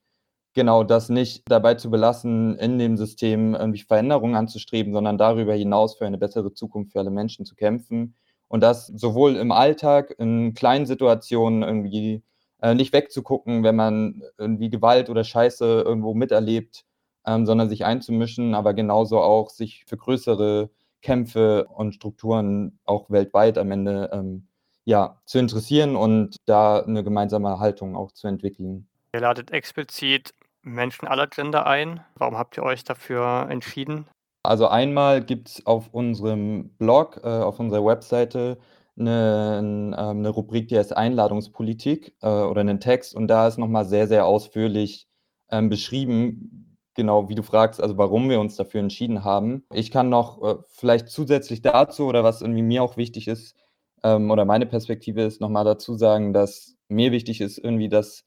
genau 0.55 0.85
das 0.85 1.09
nicht 1.09 1.45
dabei 1.49 1.75
zu 1.75 1.91
belassen, 1.91 2.57
in 2.59 2.79
dem 2.79 2.97
System 2.97 3.55
irgendwie 3.55 3.83
Veränderungen 3.83 4.35
anzustreben, 4.35 4.93
sondern 4.93 5.19
darüber 5.19 5.55
hinaus 5.55 5.97
für 5.97 6.07
eine 6.07 6.19
bessere 6.19 6.53
Zukunft 6.53 6.93
für 6.93 6.99
alle 7.01 7.11
Menschen 7.11 7.45
zu 7.45 7.55
kämpfen. 7.55 8.17
Und 8.49 8.63
das 8.63 8.87
sowohl 8.89 9.37
im 9.37 9.53
Alltag, 9.53 10.15
in 10.19 10.55
kleinen 10.55 10.87
Situationen 10.87 11.63
irgendwie 11.63 12.23
äh, 12.61 12.75
nicht 12.75 12.93
wegzugucken, 12.93 13.63
wenn 13.63 13.77
man 13.77 14.23
irgendwie 14.39 14.71
Gewalt 14.71 15.11
oder 15.11 15.23
Scheiße 15.23 15.83
irgendwo 15.87 16.15
miterlebt, 16.15 16.85
ähm, 17.27 17.47
sondern 17.47 17.69
sich 17.69 17.85
einzumischen, 17.85 18.55
aber 18.55 18.75
genauso 18.75 19.21
auch 19.21 19.51
sich 19.51 19.85
für 19.87 19.97
größere 19.97 20.71
Kämpfe 21.03 21.67
und 21.69 21.95
Strukturen 21.95 22.79
auch 22.85 23.11
weltweit 23.11 23.59
am 23.59 23.71
Ende 23.71 24.11
ähm, 24.13 24.49
ja, 24.89 25.21
zu 25.27 25.39
interessieren 25.39 25.97
und 25.97 26.37
da 26.47 26.81
eine 26.81 27.05
gemeinsame 27.05 27.59
Haltung 27.59 27.95
auch 27.95 28.11
zu 28.13 28.27
entwickeln. 28.27 28.89
Ihr 29.13 29.21
ladet 29.21 29.51
explizit 29.51 30.33
Menschen 30.63 31.07
aller 31.07 31.27
Gender 31.27 31.67
ein. 31.67 32.01
Warum 32.15 32.39
habt 32.39 32.57
ihr 32.57 32.63
euch 32.63 32.85
dafür 32.85 33.49
entschieden? 33.51 34.07
Also 34.43 34.67
einmal 34.67 35.23
gibt 35.23 35.49
es 35.49 35.67
auf 35.67 35.93
unserem 35.93 36.71
Blog, 36.79 37.21
äh, 37.23 37.29
auf 37.29 37.61
unserer 37.61 37.85
Webseite 37.85 38.57
eine, 38.99 39.59
ähm, 39.61 40.23
'ne 40.23 40.29
Rubrik, 40.31 40.69
die 40.69 40.79
heißt 40.79 40.97
Einladungspolitik 40.97 42.15
äh, 42.23 42.27
oder 42.27 42.63
einen 42.63 42.81
Text 42.81 43.15
und 43.15 43.29
da 43.29 43.47
ist 43.47 43.59
nochmal 43.59 43.85
sehr, 43.85 44.09
sehr 44.09 44.25
ausführlich 44.25 45.07
ähm, 45.51 45.69
beschrieben, 45.69 46.79
genau 46.95 47.29
wie 47.29 47.35
du 47.35 47.43
fragst, 47.43 47.83
also 47.83 47.99
warum 47.99 48.31
wir 48.31 48.41
uns 48.41 48.57
dafür 48.57 48.81
entschieden 48.81 49.23
haben. 49.23 49.65
Ich 49.71 49.91
kann 49.91 50.09
noch 50.09 50.43
äh, 50.43 50.57
vielleicht 50.71 51.09
zusätzlich 51.11 51.61
dazu 51.61 52.07
oder 52.07 52.25
was 52.25 52.41
irgendwie 52.41 52.63
mir 52.63 52.83
auch 52.83 52.97
wichtig 52.97 53.29
ist 53.29 53.55
ähm, 54.03 54.31
oder 54.31 54.45
meine 54.45 54.67
Perspektive 54.67 55.23
ist, 55.23 55.41
nochmal 55.41 55.65
dazu 55.65 55.95
sagen, 55.95 56.33
dass 56.33 56.77
mir 56.89 57.13
wichtig 57.13 57.41
ist 57.41 57.59
irgendwie, 57.59 57.89
dass 57.89 58.25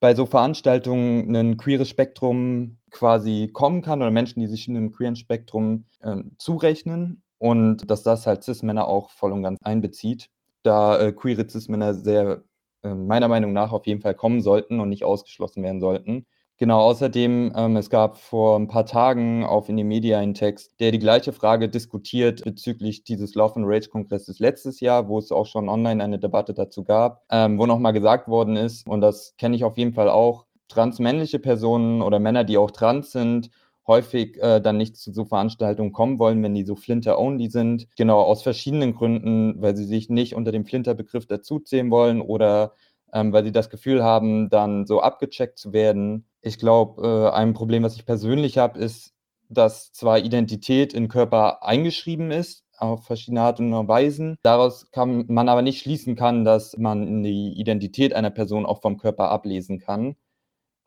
bei 0.00 0.14
so 0.14 0.26
Veranstaltungen 0.26 1.34
ein 1.34 1.56
queeres 1.56 1.88
Spektrum 1.88 2.78
quasi 2.90 3.50
kommen 3.52 3.82
kann 3.82 4.00
oder 4.00 4.10
Menschen, 4.10 4.40
die 4.40 4.46
sich 4.46 4.68
in 4.68 4.76
einem 4.76 4.92
queeren 4.92 5.16
Spektrum 5.16 5.86
ähm, 6.02 6.32
zurechnen 6.38 7.22
und 7.38 7.90
dass 7.90 8.02
das 8.02 8.26
halt 8.26 8.44
Cis-Männer 8.44 8.86
auch 8.86 9.10
voll 9.10 9.32
und 9.32 9.42
ganz 9.42 9.58
einbezieht, 9.62 10.30
da 10.62 10.98
äh, 11.00 11.12
queere 11.12 11.48
Cis-Männer 11.48 11.94
sehr 11.94 12.44
äh, 12.82 12.94
meiner 12.94 13.28
Meinung 13.28 13.52
nach 13.52 13.72
auf 13.72 13.86
jeden 13.86 14.00
Fall 14.00 14.14
kommen 14.14 14.40
sollten 14.40 14.80
und 14.80 14.88
nicht 14.88 15.04
ausgeschlossen 15.04 15.62
werden 15.62 15.80
sollten. 15.80 16.26
Genau, 16.60 16.80
außerdem, 16.80 17.52
ähm, 17.54 17.76
es 17.76 17.88
gab 17.88 18.18
vor 18.18 18.58
ein 18.58 18.66
paar 18.66 18.84
Tagen 18.84 19.44
auf 19.44 19.68
Indymedia 19.68 20.18
einen 20.18 20.34
Text, 20.34 20.80
der 20.80 20.90
die 20.90 20.98
gleiche 20.98 21.32
Frage 21.32 21.68
diskutiert 21.68 22.42
bezüglich 22.42 23.04
dieses 23.04 23.36
Love 23.36 23.54
and 23.56 23.66
Rage 23.68 23.88
Kongresses 23.88 24.40
letztes 24.40 24.80
Jahr, 24.80 25.08
wo 25.08 25.18
es 25.20 25.30
auch 25.30 25.46
schon 25.46 25.68
online 25.68 26.02
eine 26.02 26.18
Debatte 26.18 26.54
dazu 26.54 26.82
gab, 26.82 27.22
ähm, 27.30 27.60
wo 27.60 27.66
nochmal 27.66 27.92
gesagt 27.92 28.26
worden 28.26 28.56
ist, 28.56 28.88
und 28.88 29.00
das 29.02 29.34
kenne 29.38 29.54
ich 29.54 29.62
auf 29.62 29.78
jeden 29.78 29.92
Fall 29.94 30.08
auch, 30.08 30.46
transmännliche 30.66 31.38
Personen 31.38 32.02
oder 32.02 32.18
Männer, 32.18 32.42
die 32.42 32.58
auch 32.58 32.72
trans 32.72 33.12
sind, 33.12 33.50
häufig 33.86 34.36
äh, 34.42 34.60
dann 34.60 34.76
nicht 34.76 34.96
zu 34.96 35.12
so 35.12 35.24
Veranstaltungen 35.24 35.92
kommen 35.92 36.18
wollen, 36.18 36.42
wenn 36.42 36.54
die 36.54 36.64
so 36.64 36.74
Flinter-only 36.76 37.48
sind. 37.50 37.86
Genau, 37.96 38.20
aus 38.20 38.42
verschiedenen 38.42 38.94
Gründen, 38.94 39.62
weil 39.62 39.76
sie 39.76 39.84
sich 39.84 40.10
nicht 40.10 40.34
unter 40.34 40.52
dem 40.52 40.64
Flinter-Begriff 40.66 41.26
dazuzählen 41.26 41.90
wollen 41.90 42.20
oder 42.20 42.74
ähm, 43.12 43.32
weil 43.32 43.44
sie 43.44 43.52
das 43.52 43.70
Gefühl 43.70 44.02
haben, 44.02 44.50
dann 44.50 44.86
so 44.86 45.00
abgecheckt 45.00 45.58
zu 45.58 45.72
werden. 45.72 46.26
Ich 46.42 46.58
glaube, 46.58 47.30
äh, 47.32 47.36
ein 47.36 47.54
Problem, 47.54 47.82
was 47.82 47.96
ich 47.96 48.06
persönlich 48.06 48.58
habe, 48.58 48.78
ist, 48.78 49.14
dass 49.48 49.92
zwar 49.92 50.18
Identität 50.18 50.92
in 50.92 51.08
Körper 51.08 51.62
eingeschrieben 51.62 52.30
ist, 52.30 52.64
auf 52.76 53.04
verschiedene 53.06 53.42
Art 53.42 53.60
und 53.60 53.88
Weisen. 53.88 54.36
Daraus 54.42 54.90
kann 54.92 55.24
man 55.28 55.48
aber 55.48 55.62
nicht 55.62 55.80
schließen 55.80 56.16
kann, 56.16 56.44
dass 56.44 56.76
man 56.76 57.22
die 57.22 57.52
Identität 57.58 58.14
einer 58.14 58.30
Person 58.30 58.66
auch 58.66 58.80
vom 58.80 58.98
Körper 58.98 59.30
ablesen 59.30 59.78
kann. 59.80 60.16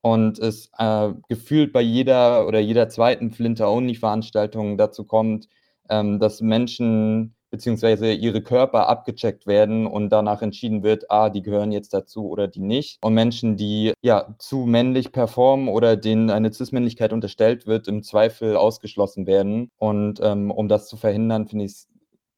Und 0.02 0.40
es 0.40 0.72
äh, 0.78 1.14
gefühlt 1.30 1.74
bei 1.74 1.82
jeder 1.82 2.48
oder 2.48 2.60
jeder 2.60 2.90
zweiten 2.90 3.32
Flinter-Only-Veranstaltung 3.32 4.78
dazu 4.78 5.06
kommt, 5.06 5.48
ähm, 5.90 6.20
dass 6.20 6.42
Menschen 6.42 7.36
beziehungsweise 7.52 8.12
ihre 8.12 8.42
Körper 8.42 8.88
abgecheckt 8.88 9.46
werden 9.46 9.86
und 9.86 10.10
danach 10.10 10.42
entschieden 10.42 10.84
wird, 10.84 11.12
ah, 11.12 11.30
die 11.30 11.42
gehören 11.42 11.72
jetzt 11.72 11.94
dazu 11.94 12.30
oder 12.30 12.48
die 12.48 12.62
nicht. 12.62 12.98
Und 13.04 13.14
Menschen, 13.14 13.58
die 13.58 13.94
ja 14.02 14.34
zu 14.40 14.66
männlich 14.66 15.12
performen 15.12 15.68
oder 15.68 15.98
denen 15.98 16.30
eine 16.30 16.52
Cis-Männlichkeit 16.52 17.14
unterstellt 17.14 17.68
wird, 17.68 17.88
im 17.88 18.04
Zweifel 18.04 18.56
ausgeschlossen 18.56 19.28
werden. 19.28 19.70
Und 19.78 20.20
ähm, 20.24 20.50
um 20.50 20.70
das 20.70 20.88
zu 20.88 20.98
verhindern, 20.98 21.48
finde 21.48 21.66
ich 21.66 21.72
es 21.72 21.88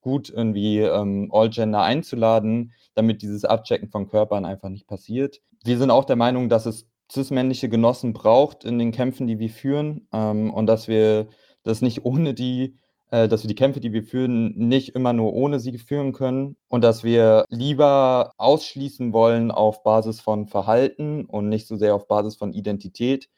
gut, 0.02 0.30
irgendwie 0.30 0.80
ähm, 0.80 1.30
All-Gender 1.32 1.82
einzuladen, 1.82 2.74
damit 2.96 3.22
dieses 3.22 3.46
Abchecken 3.46 3.90
von 3.90 4.10
Körpern 4.10 4.46
einfach 4.46 4.70
nicht 4.70 4.88
passiert. 4.88 5.40
Wir 5.64 5.78
sind 5.78 5.92
auch 5.92 6.06
der 6.06 6.18
Meinung, 6.18 6.50
dass 6.50 6.66
es 6.66 6.88
cis-männliche 7.12 7.70
Genossen 7.70 8.14
braucht 8.14 8.66
in 8.66 8.80
den 8.80 8.92
Kämpfen, 8.92 9.28
die 9.28 9.40
wir 9.40 9.50
führen 9.50 10.08
ähm, 10.12 10.52
und 10.54 10.66
dass 10.66 10.88
wir 10.88 11.28
das 11.64 11.82
nicht 11.82 12.04
ohne 12.06 12.34
die 12.34 12.78
dass 13.14 13.44
wir 13.44 13.48
die 13.48 13.56
Kämpfe, 13.56 13.80
die 13.80 13.94
wir 13.94 14.04
führen, 14.04 14.58
nicht 14.58 14.90
immer 14.96 15.14
nur 15.14 15.34
ohne 15.34 15.60
sie 15.60 15.78
führen 15.78 16.14
können 16.14 16.56
und 16.68 16.84
dass 16.84 17.04
wir 17.04 17.46
lieber 17.50 18.32
ausschließen 18.38 19.14
wollen 19.14 19.52
auf 19.52 19.84
Basis 19.84 20.20
von 20.20 20.48
Verhalten 20.48 21.26
und 21.26 21.48
nicht 21.48 21.68
so 21.68 21.76
sehr 21.76 21.94
auf 21.94 22.08
Basis 22.08 22.36
von 22.36 22.54
Identität, 22.54 23.30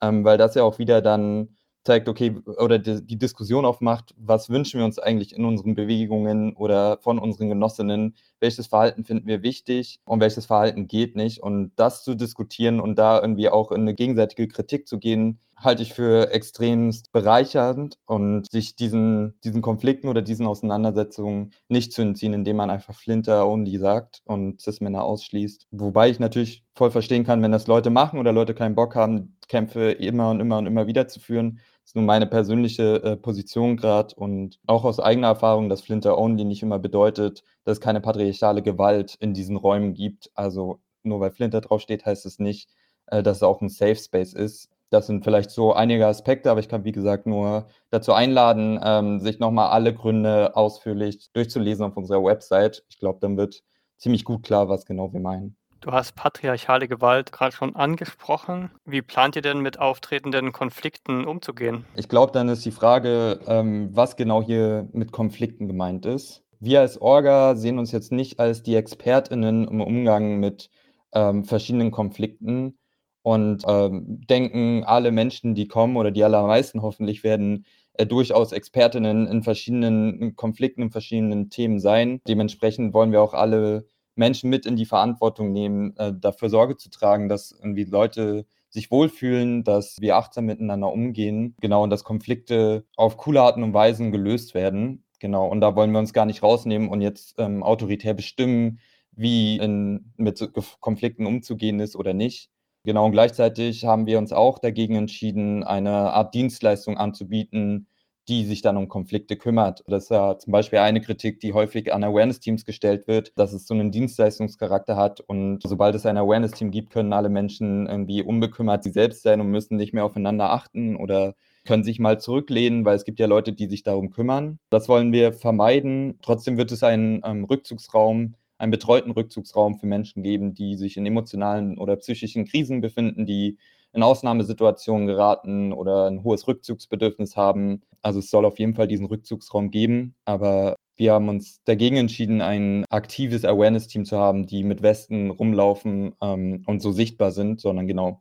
ähm, 0.00 0.24
weil 0.24 0.38
das 0.38 0.54
ja 0.54 0.62
auch 0.62 0.78
wieder 0.78 1.02
dann 1.02 1.48
zeigt, 1.84 2.08
okay, 2.08 2.34
oder 2.46 2.78
die, 2.78 3.04
die, 3.04 3.18
Diskussion 3.18 3.66
aufmacht, 3.66 4.14
was 4.16 4.48
wünschen 4.48 4.78
wir 4.78 4.86
uns 4.86 4.98
eigentlich 4.98 5.36
in 5.36 5.44
unseren 5.44 5.74
Bewegungen 5.74 6.56
oder 6.56 6.98
von 7.02 7.18
unseren 7.18 7.50
Genossinnen, 7.50 8.16
welches 8.40 8.68
Verhalten 8.68 9.04
finden 9.04 9.26
wir 9.26 9.42
wichtig 9.42 10.00
und 10.04 10.20
welches 10.20 10.46
Verhalten 10.46 10.86
geht 10.86 11.14
nicht. 11.14 11.42
Und 11.42 11.72
das 11.76 12.02
zu 12.02 12.14
diskutieren 12.14 12.80
und 12.80 12.98
da 12.98 13.20
irgendwie 13.20 13.50
auch 13.50 13.70
in 13.70 13.82
eine 13.82 13.94
gegenseitige 13.94 14.48
Kritik 14.48 14.88
zu 14.88 14.98
gehen, 14.98 15.40
halte 15.64 15.82
ich 15.82 15.94
für 15.94 16.30
extremst 16.32 17.12
bereichernd 17.12 17.98
und 18.06 18.50
sich 18.50 18.76
diesen, 18.76 19.38
diesen 19.44 19.62
Konflikten 19.62 20.08
oder 20.08 20.22
diesen 20.22 20.46
Auseinandersetzungen 20.46 21.52
nicht 21.68 21.92
zu 21.92 22.02
entziehen, 22.02 22.32
indem 22.32 22.56
man 22.56 22.70
einfach 22.70 22.94
Flinter 22.94 23.48
only 23.48 23.78
sagt 23.78 24.22
und 24.24 24.60
Cis-Männer 24.60 25.04
ausschließt. 25.04 25.66
Wobei 25.70 26.10
ich 26.10 26.20
natürlich 26.20 26.64
voll 26.74 26.90
verstehen 26.90 27.24
kann, 27.24 27.42
wenn 27.42 27.52
das 27.52 27.66
Leute 27.66 27.90
machen 27.90 28.18
oder 28.18 28.32
Leute 28.32 28.54
keinen 28.54 28.74
Bock 28.74 28.94
haben, 28.94 29.36
Kämpfe 29.48 29.92
immer 29.92 30.30
und 30.30 30.40
immer 30.40 30.58
und 30.58 30.66
immer 30.66 30.86
wieder 30.86 31.08
zu 31.08 31.20
führen, 31.20 31.60
das 31.84 31.90
ist 31.90 31.96
nur 31.96 32.04
meine 32.04 32.26
persönliche 32.26 33.02
äh, 33.02 33.16
Position 33.16 33.76
gerade 33.76 34.14
und 34.14 34.58
auch 34.66 34.84
aus 34.84 35.00
eigener 35.00 35.28
Erfahrung, 35.28 35.68
dass 35.68 35.82
Flinter 35.82 36.16
Only 36.16 36.44
nicht 36.44 36.62
immer 36.62 36.78
bedeutet, 36.78 37.44
dass 37.64 37.78
es 37.78 37.80
keine 37.80 38.00
patriarchale 38.00 38.62
Gewalt 38.62 39.16
in 39.20 39.34
diesen 39.34 39.56
Räumen 39.56 39.92
gibt. 39.92 40.30
Also 40.34 40.80
nur 41.02 41.20
weil 41.20 41.30
Flinter 41.30 41.60
draufsteht, 41.60 42.06
heißt 42.06 42.24
es 42.24 42.38
nicht, 42.38 42.70
äh, 43.06 43.22
dass 43.22 43.38
es 43.38 43.42
auch 43.42 43.60
ein 43.60 43.68
Safe 43.68 43.96
Space 43.96 44.32
ist. 44.32 44.70
Das 44.94 45.08
sind 45.08 45.24
vielleicht 45.24 45.50
so 45.50 45.72
einige 45.72 46.06
Aspekte, 46.06 46.52
aber 46.52 46.60
ich 46.60 46.68
kann, 46.68 46.84
wie 46.84 46.92
gesagt, 46.92 47.26
nur 47.26 47.66
dazu 47.90 48.12
einladen, 48.12 48.78
ähm, 48.80 49.18
sich 49.18 49.40
nochmal 49.40 49.70
alle 49.70 49.92
Gründe 49.92 50.54
ausführlich 50.54 51.32
durchzulesen 51.32 51.84
auf 51.84 51.96
unserer 51.96 52.22
Website. 52.22 52.84
Ich 52.88 53.00
glaube, 53.00 53.18
dann 53.20 53.36
wird 53.36 53.64
ziemlich 53.96 54.24
gut 54.24 54.44
klar, 54.44 54.68
was 54.68 54.86
genau 54.86 55.12
wir 55.12 55.18
meinen. 55.18 55.56
Du 55.80 55.90
hast 55.90 56.14
patriarchale 56.14 56.86
Gewalt 56.86 57.32
gerade 57.32 57.50
schon 57.50 57.74
angesprochen. 57.74 58.70
Wie 58.84 59.02
plant 59.02 59.34
ihr 59.34 59.42
denn 59.42 59.58
mit 59.58 59.80
auftretenden 59.80 60.52
Konflikten 60.52 61.24
umzugehen? 61.24 61.84
Ich 61.96 62.08
glaube, 62.08 62.30
dann 62.30 62.48
ist 62.48 62.64
die 62.64 62.70
Frage, 62.70 63.40
ähm, 63.48 63.88
was 63.90 64.14
genau 64.14 64.42
hier 64.42 64.88
mit 64.92 65.10
Konflikten 65.10 65.66
gemeint 65.66 66.06
ist. 66.06 66.44
Wir 66.60 66.82
als 66.82 67.02
Orga 67.02 67.56
sehen 67.56 67.80
uns 67.80 67.90
jetzt 67.90 68.12
nicht 68.12 68.38
als 68.38 68.62
die 68.62 68.76
ExpertInnen 68.76 69.66
im 69.66 69.80
Umgang 69.80 70.38
mit 70.38 70.70
ähm, 71.12 71.42
verschiedenen 71.44 71.90
Konflikten 71.90 72.78
und 73.24 73.62
ähm, 73.66 74.20
denken, 74.28 74.84
alle 74.84 75.10
Menschen, 75.10 75.54
die 75.54 75.66
kommen 75.66 75.96
oder 75.96 76.10
die 76.10 76.22
allermeisten 76.22 76.82
hoffentlich 76.82 77.24
werden 77.24 77.64
äh, 77.94 78.04
durchaus 78.04 78.52
Expertinnen 78.52 79.26
in 79.26 79.42
verschiedenen 79.42 80.36
Konflikten, 80.36 80.82
in 80.82 80.90
verschiedenen 80.90 81.48
Themen 81.48 81.80
sein. 81.80 82.20
Dementsprechend 82.28 82.92
wollen 82.92 83.12
wir 83.12 83.22
auch 83.22 83.32
alle 83.32 83.86
Menschen 84.14 84.50
mit 84.50 84.66
in 84.66 84.76
die 84.76 84.84
Verantwortung 84.84 85.52
nehmen, 85.52 85.96
äh, 85.96 86.12
dafür 86.14 86.50
Sorge 86.50 86.76
zu 86.76 86.90
tragen, 86.90 87.30
dass 87.30 87.50
irgendwie 87.50 87.84
Leute 87.84 88.44
sich 88.68 88.90
wohlfühlen, 88.90 89.64
dass 89.64 89.96
wir 90.00 90.16
achtsam 90.16 90.44
miteinander 90.44 90.92
umgehen, 90.92 91.56
genau, 91.62 91.82
und 91.84 91.88
dass 91.90 92.04
Konflikte 92.04 92.84
auf 92.94 93.16
coole 93.16 93.40
Arten 93.40 93.62
und 93.62 93.72
Weisen 93.72 94.12
gelöst 94.12 94.52
werden. 94.52 95.02
Genau, 95.18 95.48
und 95.48 95.62
da 95.62 95.74
wollen 95.74 95.92
wir 95.92 95.98
uns 95.98 96.12
gar 96.12 96.26
nicht 96.26 96.42
rausnehmen 96.42 96.90
und 96.90 97.00
jetzt 97.00 97.36
ähm, 97.38 97.62
autoritär 97.62 98.12
bestimmen, 98.12 98.80
wie 99.12 99.56
in, 99.56 100.12
mit 100.18 100.46
Konflikten 100.80 101.24
umzugehen 101.24 101.80
ist 101.80 101.96
oder 101.96 102.12
nicht. 102.12 102.50
Genau, 102.86 103.06
und 103.06 103.12
gleichzeitig 103.12 103.84
haben 103.86 104.06
wir 104.06 104.18
uns 104.18 104.32
auch 104.32 104.58
dagegen 104.58 104.94
entschieden, 104.96 105.64
eine 105.64 105.90
Art 106.12 106.34
Dienstleistung 106.34 106.98
anzubieten, 106.98 107.86
die 108.28 108.44
sich 108.44 108.60
dann 108.62 108.76
um 108.76 108.88
Konflikte 108.88 109.36
kümmert. 109.36 109.82
Das 109.86 110.04
ist 110.04 110.10
ja 110.10 110.38
zum 110.38 110.52
Beispiel 110.52 110.78
eine 110.80 111.00
Kritik, 111.00 111.40
die 111.40 111.54
häufig 111.54 111.92
an 111.94 112.04
Awareness-Teams 112.04 112.64
gestellt 112.66 113.06
wird, 113.08 113.32
dass 113.38 113.52
es 113.54 113.66
so 113.66 113.72
einen 113.74 113.90
Dienstleistungscharakter 113.90 114.96
hat 114.96 115.20
und 115.20 115.60
sobald 115.62 115.94
es 115.94 116.04
ein 116.06 116.18
Awareness-Team 116.18 116.70
gibt, 116.70 116.90
können 116.90 117.12
alle 117.14 117.30
Menschen 117.30 117.86
irgendwie 117.86 118.22
unbekümmert 118.22 118.82
sie 118.84 118.90
selbst 118.92 119.22
sein 119.22 119.40
und 119.40 119.48
müssen 119.50 119.76
nicht 119.76 119.94
mehr 119.94 120.04
aufeinander 120.04 120.50
achten 120.50 120.96
oder 120.96 121.34
können 121.66 121.84
sich 121.84 121.98
mal 121.98 122.20
zurücklehnen, 122.20 122.84
weil 122.84 122.96
es 122.96 123.04
gibt 123.06 123.18
ja 123.18 123.26
Leute, 123.26 123.54
die 123.54 123.66
sich 123.66 123.82
darum 123.82 124.10
kümmern. 124.10 124.58
Das 124.68 124.88
wollen 124.90 125.12
wir 125.12 125.32
vermeiden. 125.32 126.18
Trotzdem 126.22 126.58
wird 126.58 126.70
es 126.72 126.82
ein 126.82 127.22
ähm, 127.24 127.44
Rückzugsraum 127.44 128.34
einen 128.58 128.70
betreuten 128.70 129.10
Rückzugsraum 129.10 129.78
für 129.78 129.86
Menschen 129.86 130.22
geben, 130.22 130.54
die 130.54 130.76
sich 130.76 130.96
in 130.96 131.06
emotionalen 131.06 131.78
oder 131.78 131.96
psychischen 131.96 132.44
Krisen 132.46 132.80
befinden, 132.80 133.26
die 133.26 133.58
in 133.92 134.02
Ausnahmesituationen 134.02 135.06
geraten 135.06 135.72
oder 135.72 136.06
ein 136.06 136.24
hohes 136.24 136.48
Rückzugsbedürfnis 136.48 137.36
haben. 137.36 137.82
Also 138.02 138.18
es 138.18 138.30
soll 138.30 138.44
auf 138.44 138.58
jeden 138.58 138.74
Fall 138.74 138.88
diesen 138.88 139.06
Rückzugsraum 139.06 139.70
geben, 139.70 140.14
aber 140.24 140.76
wir 140.96 141.12
haben 141.12 141.28
uns 141.28 141.62
dagegen 141.64 141.96
entschieden, 141.96 142.40
ein 142.40 142.84
aktives 142.88 143.44
Awareness-Team 143.44 144.04
zu 144.04 144.18
haben, 144.18 144.46
die 144.46 144.62
mit 144.62 144.82
Westen 144.82 145.30
rumlaufen 145.30 146.14
ähm, 146.20 146.62
und 146.66 146.80
so 146.80 146.92
sichtbar 146.92 147.32
sind, 147.32 147.60
sondern 147.60 147.86
genau 147.88 148.20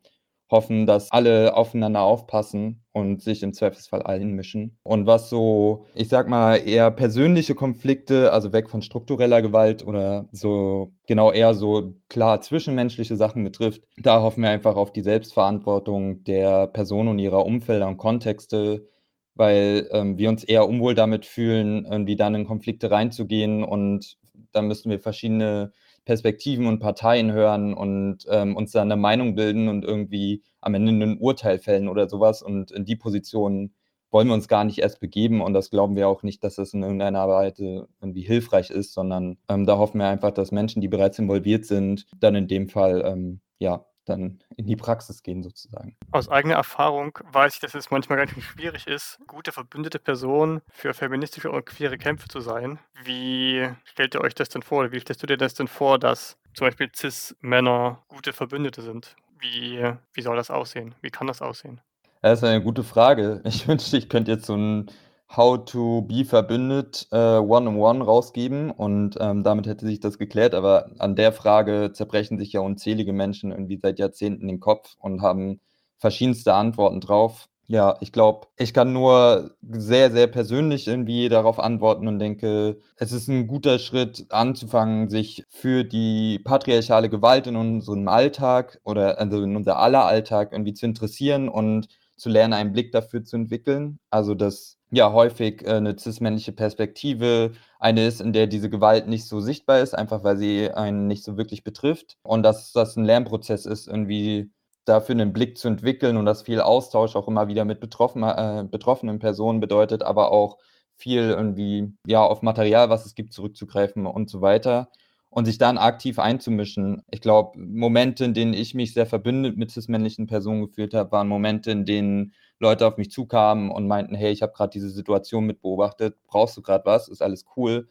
hoffen, 0.54 0.86
dass 0.86 1.12
alle 1.12 1.58
aufeinander 1.58 2.04
aufpassen 2.04 2.86
und 2.94 3.22
sich 3.22 3.44
im 3.44 3.54
Zweifelsfall 3.54 4.04
einmischen. 4.04 4.78
Und 4.84 5.08
was 5.08 5.30
so, 5.30 5.88
ich 5.96 6.08
sag 6.08 6.30
mal, 6.30 6.56
eher 6.56 6.92
persönliche 6.92 7.56
Konflikte, 7.56 8.32
also 8.32 8.54
weg 8.54 8.70
von 8.70 8.82
struktureller 8.82 9.42
Gewalt 9.42 9.86
oder 9.86 10.30
so, 10.32 10.94
genau 11.08 11.32
eher 11.32 11.56
so 11.56 11.96
klar 12.08 12.40
zwischenmenschliche 12.40 13.18
Sachen 13.18 13.44
betrifft, 13.44 13.82
da 13.98 14.22
hoffen 14.22 14.44
wir 14.44 14.52
einfach 14.52 14.76
auf 14.76 14.94
die 14.94 15.02
Selbstverantwortung 15.02 16.24
der 16.24 16.68
Person 16.68 17.10
und 17.10 17.20
ihrer 17.20 17.46
Umfelder 17.46 17.88
und 17.88 17.98
Kontexte, 17.98 18.88
weil 19.36 19.90
ähm, 19.92 20.18
wir 20.20 20.30
uns 20.30 20.44
eher 20.44 20.70
unwohl 20.70 20.94
damit 20.94 21.26
fühlen, 21.26 21.86
irgendwie 21.86 22.16
dann 22.16 22.36
in 22.36 22.46
Konflikte 22.46 22.92
reinzugehen 22.92 23.64
und 23.64 24.18
dann 24.52 24.68
müssten 24.68 24.92
wir 24.92 25.00
verschiedene 25.00 25.74
Perspektiven 26.06 26.68
und 26.68 26.80
Parteien 26.80 27.32
hören 27.32 27.74
und 27.74 28.26
ähm, 28.30 28.56
uns 28.56 28.72
dann 28.72 28.92
eine 28.92 29.00
Meinung 29.00 29.36
bilden 29.36 29.70
und 29.70 29.86
irgendwie 29.86 30.44
am 30.62 30.74
Ende 30.74 30.92
ein 30.92 31.18
Urteil 31.18 31.60
fällen 31.60 31.88
oder 31.88 32.10
sowas. 32.10 32.42
Und 32.42 32.72
in 32.72 32.86
die 32.86 32.96
Position 32.96 33.74
wollen 34.12 34.28
wir 34.28 34.36
uns 34.36 34.48
gar 34.48 34.64
nicht 34.64 34.80
erst 34.80 35.00
begeben 35.00 35.42
und 35.42 35.54
das 35.54 35.72
glauben 35.72 35.96
wir 35.96 36.08
auch 36.08 36.22
nicht, 36.22 36.44
dass 36.44 36.56
das 36.56 36.74
in 36.74 36.84
irgendeiner 36.84 37.28
Weise 37.28 37.88
irgendwie 38.00 38.22
hilfreich 38.22 38.70
ist, 38.70 38.94
sondern 38.94 39.38
ähm, 39.50 39.66
da 39.66 39.78
hoffen 39.78 40.00
wir 40.00 40.08
einfach, 40.08 40.32
dass 40.32 40.52
Menschen, 40.52 40.82
die 40.82 40.88
bereits 40.88 41.18
involviert 41.18 41.66
sind, 41.66 42.06
dann 42.20 42.36
in 42.36 42.48
dem 42.48 42.70
Fall 42.70 43.02
ähm, 43.06 43.42
ja 43.58 43.86
dann 44.06 44.40
in 44.58 44.66
die 44.66 44.76
Praxis 44.76 45.24
gehen 45.24 45.44
sozusagen. 45.44 45.96
Aus 46.12 46.30
eigener 46.30 46.56
Erfahrung 46.56 47.18
weiß 47.32 47.56
ich, 47.56 47.60
dass 47.60 47.76
es 47.76 47.92
manchmal 47.92 48.18
ganz 48.18 48.32
schwierig 48.32 48.88
ist, 48.88 49.20
gute 49.28 49.52
verbündete 49.52 50.00
Person 50.00 50.62
für 50.70 50.94
feministische 50.94 51.52
und 51.52 51.66
queere 51.66 51.98
Kämpfe 51.98 52.28
zu 52.28 52.40
sein. 52.42 52.80
Wie 53.04 53.70
stellt 53.86 54.16
ihr 54.16 54.22
euch 54.22 54.36
das 54.36 54.50
denn 54.50 54.62
vor? 54.62 54.92
Wie 54.92 55.00
stellst 55.00 55.24
du 55.24 55.28
dir 55.28 55.38
das 55.38 55.54
denn 55.54 55.68
vor, 55.68 56.00
dass 56.00 56.38
zum 56.54 56.68
Beispiel 56.68 56.90
Cis-Männer 56.94 58.04
gute 58.08 58.34
Verbündete 58.34 58.82
sind? 58.82 59.16
Wie, 59.40 59.84
wie 60.14 60.22
soll 60.22 60.36
das 60.36 60.52
aussehen? 60.52 60.96
Wie 61.02 61.10
kann 61.10 61.28
das 61.28 61.42
aussehen? 61.42 61.82
Das 62.22 62.40
ist 62.40 62.44
eine 62.46 62.64
gute 62.64 62.84
Frage. 62.84 63.42
Ich 63.46 63.68
wünschte, 63.68 63.98
ich 63.98 64.10
könnte 64.10 64.32
jetzt 64.32 64.46
so 64.46 64.56
ein 64.56 64.90
How 65.36 65.66
to 65.66 66.04
be 66.04 66.26
verbündet 66.26 67.08
äh, 67.12 67.38
One-on-One 67.38 68.04
rausgeben 68.04 68.70
und 68.70 69.18
ähm, 69.20 69.44
damit 69.44 69.66
hätte 69.66 69.86
sich 69.86 70.00
das 70.00 70.20
geklärt. 70.20 70.54
Aber 70.54 70.92
an 71.00 71.16
der 71.16 71.34
Frage 71.34 71.92
zerbrechen 71.94 72.38
sich 72.38 72.54
ja 72.54 72.62
unzählige 72.62 73.14
Menschen 73.14 73.52
irgendwie 73.52 73.80
seit 73.82 73.98
Jahrzehnten 73.98 74.48
den 74.48 74.60
Kopf 74.60 74.96
und 75.00 75.22
haben 75.22 75.60
verschiedenste 75.98 76.54
Antworten 76.54 77.02
drauf. 77.02 77.48
Ja, 77.68 77.96
ich 78.02 78.12
glaube, 78.12 78.48
ich 78.58 78.74
kann 78.74 78.94
nur 78.94 79.56
sehr, 79.62 80.12
sehr 80.12 80.28
persönlich 80.28 80.88
irgendwie 80.88 81.30
darauf 81.30 81.60
antworten 81.60 82.08
und 82.08 82.20
denke, 82.20 82.78
es 82.98 83.14
ist 83.14 83.30
ein 83.30 83.48
guter 83.48 83.80
Schritt 83.80 84.26
anzufangen, 84.30 85.10
sich 85.10 85.46
für 85.50 85.86
die 85.86 86.40
patriarchale 86.44 87.10
Gewalt 87.10 87.48
in 87.48 87.56
unserem 87.56 88.08
Alltag 88.10 88.80
oder 88.84 89.18
also 89.18 89.42
in 89.42 89.56
unser 89.56 89.80
aller 89.80 90.06
Alltag 90.06 90.52
irgendwie 90.52 90.74
zu 90.74 90.86
interessieren 90.86 91.48
und 91.50 91.88
zu 92.16 92.30
lernen, 92.30 92.54
einen 92.54 92.74
Blick 92.74 92.92
dafür 92.92 93.24
zu 93.24 93.36
entwickeln. 93.38 94.00
Also, 94.10 94.36
dass 94.36 94.78
ja 94.92 95.12
häufig 95.12 95.64
äh, 95.66 95.80
'ne 95.82 95.96
cis-männliche 95.98 96.52
Perspektive 96.54 97.54
eine 97.80 98.06
ist, 98.08 98.22
in 98.22 98.34
der 98.34 98.48
diese 98.48 98.70
Gewalt 98.70 99.08
nicht 99.08 99.26
so 99.28 99.40
sichtbar 99.42 99.80
ist, 99.82 99.94
einfach 99.96 100.24
weil 100.24 100.38
sie 100.38 100.72
einen 100.72 101.08
nicht 101.08 101.24
so 101.24 101.38
wirklich 101.38 101.64
betrifft 101.64 102.18
und 102.24 102.44
dass 102.44 102.72
das 102.74 102.96
ein 102.96 103.06
Lernprozess 103.06 103.66
ist, 103.66 103.88
irgendwie 103.88 104.52
dafür 104.86 105.14
einen 105.16 105.34
Blick 105.34 105.58
zu 105.58 105.68
entwickeln 105.68 106.18
und 106.18 106.26
dass 106.26 106.44
viel 106.44 106.62
Austausch 106.62 107.16
auch 107.16 107.28
immer 107.28 107.48
wieder 107.48 107.66
mit 107.66 107.80
betroffen 107.80 108.24
äh, 108.24 108.66
betroffenen 108.70 109.20
Personen 109.20 109.60
bedeutet, 109.60 110.04
aber 110.04 110.32
auch 110.32 110.58
viel 110.96 111.22
irgendwie, 111.30 111.94
ja, 112.08 112.22
auf 112.24 112.42
Material, 112.42 112.90
was 112.90 113.06
es 113.06 113.16
gibt, 113.16 113.34
zurückzugreifen 113.34 114.06
und 114.06 114.30
so 114.30 114.42
weiter 114.42 114.90
und 115.34 115.46
sich 115.46 115.58
dann 115.58 115.80
aktiv 115.80 116.20
einzumischen. 116.20 117.02
Ich 117.10 117.20
glaube, 117.20 117.58
Momente, 117.60 118.24
in 118.26 118.36
denen 118.36 118.54
ich 118.54 118.76
mich 118.76 118.94
sehr 118.94 119.08
verbündet 119.08 119.58
mit 119.58 119.72
cis-männlichen 119.72 120.28
Personen 120.28 120.62
gefühlt 120.62 120.94
habe, 120.94 121.12
waren 121.12 121.28
Momente, 121.28 121.72
in 121.72 121.86
denen 121.86 122.34
Leute 122.60 122.86
auf 122.86 122.98
mich 122.98 123.10
zukamen 123.10 123.72
und 123.72 123.88
meinten, 123.88 124.14
hey, 124.14 124.32
ich 124.32 124.44
habe 124.44 124.54
gerade 124.54 124.70
diese 124.70 124.92
Situation 124.92 125.46
mit 125.46 125.62
beobachtet, 125.62 126.16
brauchst 126.28 126.56
du 126.56 126.62
gerade 126.62 126.86
was, 126.86 127.08
ist 127.08 127.24
alles 127.24 127.46
cool. 127.58 127.88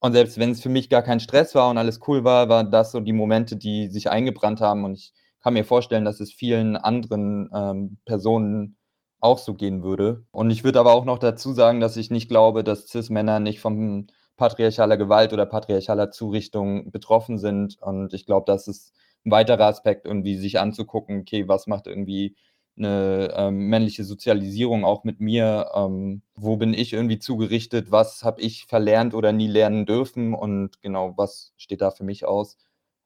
Und 0.00 0.12
selbst 0.12 0.38
wenn 0.38 0.50
es 0.50 0.62
für 0.62 0.70
mich 0.70 0.88
gar 0.88 1.02
kein 1.02 1.20
Stress 1.20 1.54
war 1.54 1.68
und 1.68 1.76
alles 1.76 2.00
cool 2.08 2.24
war, 2.24 2.48
waren 2.48 2.70
das 2.70 2.92
so 2.92 3.00
die 3.00 3.12
Momente, 3.12 3.56
die 3.56 3.88
sich 3.88 4.10
eingebrannt 4.10 4.62
haben. 4.62 4.84
Und 4.84 4.94
ich 4.94 5.12
kann 5.42 5.52
mir 5.52 5.64
vorstellen, 5.64 6.04
dass 6.06 6.20
es 6.20 6.32
vielen 6.32 6.76
anderen 6.76 7.50
ähm, 7.54 7.98
Personen 8.06 8.76
auch 9.20 9.38
so 9.38 9.54
gehen 9.54 9.82
würde. 9.82 10.24
Und 10.30 10.50
ich 10.50 10.64
würde 10.64 10.80
aber 10.80 10.92
auch 10.94 11.04
noch 11.04 11.18
dazu 11.18 11.52
sagen, 11.52 11.80
dass 11.80 11.96
ich 11.98 12.10
nicht 12.10 12.28
glaube, 12.28 12.64
dass 12.64 12.88
Cis-Männer 12.88 13.40
nicht 13.40 13.60
von 13.60 14.06
patriarchaler 14.36 14.96
Gewalt 14.96 15.32
oder 15.32 15.46
patriarchaler 15.46 16.10
Zurichtung 16.10 16.90
betroffen 16.90 17.38
sind. 17.38 17.80
Und 17.80 18.14
ich 18.14 18.26
glaube, 18.26 18.44
das 18.46 18.68
ist 18.68 18.92
ein 19.24 19.30
weiterer 19.30 19.66
Aspekt, 19.66 20.06
irgendwie 20.06 20.36
sich 20.36 20.60
anzugucken, 20.60 21.20
okay, 21.20 21.48
was 21.48 21.66
macht 21.66 21.86
irgendwie 21.86 22.36
eine 22.78 23.32
ähm, 23.34 23.68
männliche 23.68 24.04
Sozialisierung 24.04 24.84
auch 24.84 25.04
mit 25.04 25.20
mir. 25.20 25.70
Ähm, 25.74 26.22
wo 26.34 26.56
bin 26.56 26.74
ich 26.74 26.92
irgendwie 26.92 27.18
zugerichtet? 27.18 27.90
Was 27.90 28.22
habe 28.22 28.40
ich 28.42 28.66
verlernt 28.66 29.14
oder 29.14 29.32
nie 29.32 29.48
lernen 29.48 29.86
dürfen? 29.86 30.34
Und 30.34 30.82
genau, 30.82 31.14
was 31.16 31.52
steht 31.56 31.80
da 31.80 31.90
für 31.90 32.04
mich 32.04 32.24
aus? 32.26 32.58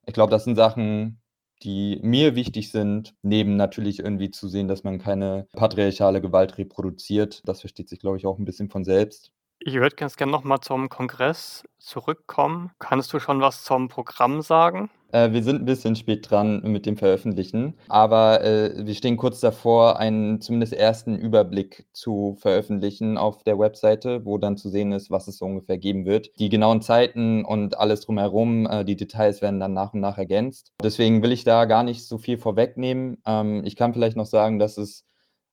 Ich 0.06 0.14
glaube, 0.14 0.30
das 0.30 0.44
sind 0.44 0.56
Sachen, 0.56 1.20
die 1.62 2.00
mir 2.02 2.34
wichtig 2.34 2.70
sind, 2.72 3.14
neben 3.22 3.56
natürlich 3.56 4.00
irgendwie 4.00 4.30
zu 4.30 4.48
sehen, 4.48 4.66
dass 4.66 4.82
man 4.82 4.98
keine 4.98 5.46
patriarchale 5.52 6.20
Gewalt 6.20 6.58
reproduziert. 6.58 7.46
Das 7.46 7.60
versteht 7.60 7.88
sich, 7.88 8.00
glaube 8.00 8.16
ich, 8.16 8.26
auch 8.26 8.38
ein 8.38 8.44
bisschen 8.44 8.70
von 8.70 8.84
selbst. 8.84 9.32
Ich 9.62 9.74
würde 9.74 9.94
ganz 9.94 10.16
gerne 10.16 10.32
nochmal 10.32 10.60
zum 10.60 10.88
Kongress 10.88 11.64
zurückkommen. 11.78 12.70
Kannst 12.78 13.12
du 13.12 13.20
schon 13.20 13.42
was 13.42 13.62
zum 13.62 13.88
Programm 13.88 14.40
sagen? 14.40 14.88
Äh, 15.12 15.32
wir 15.32 15.42
sind 15.42 15.60
ein 15.60 15.66
bisschen 15.66 15.96
spät 15.96 16.30
dran 16.30 16.62
mit 16.62 16.86
dem 16.86 16.96
Veröffentlichen, 16.96 17.74
aber 17.88 18.42
äh, 18.42 18.86
wir 18.86 18.94
stehen 18.94 19.18
kurz 19.18 19.40
davor, 19.40 19.98
einen 19.98 20.40
zumindest 20.40 20.72
ersten 20.72 21.14
Überblick 21.14 21.84
zu 21.92 22.38
veröffentlichen 22.40 23.18
auf 23.18 23.42
der 23.42 23.58
Webseite, 23.58 24.24
wo 24.24 24.38
dann 24.38 24.56
zu 24.56 24.70
sehen 24.70 24.92
ist, 24.92 25.10
was 25.10 25.28
es 25.28 25.36
so 25.36 25.44
ungefähr 25.44 25.76
geben 25.76 26.06
wird. 26.06 26.30
Die 26.38 26.48
genauen 26.48 26.80
Zeiten 26.80 27.44
und 27.44 27.78
alles 27.78 28.00
drumherum, 28.00 28.66
äh, 28.66 28.84
die 28.86 28.96
Details 28.96 29.42
werden 29.42 29.60
dann 29.60 29.74
nach 29.74 29.92
und 29.92 30.00
nach 30.00 30.16
ergänzt. 30.16 30.72
Deswegen 30.82 31.22
will 31.22 31.32
ich 31.32 31.44
da 31.44 31.66
gar 31.66 31.82
nicht 31.82 32.06
so 32.06 32.16
viel 32.16 32.38
vorwegnehmen. 32.38 33.18
Ähm, 33.26 33.62
ich 33.66 33.76
kann 33.76 33.92
vielleicht 33.92 34.16
noch 34.16 34.26
sagen, 34.26 34.58
dass 34.58 34.78
es 34.78 35.04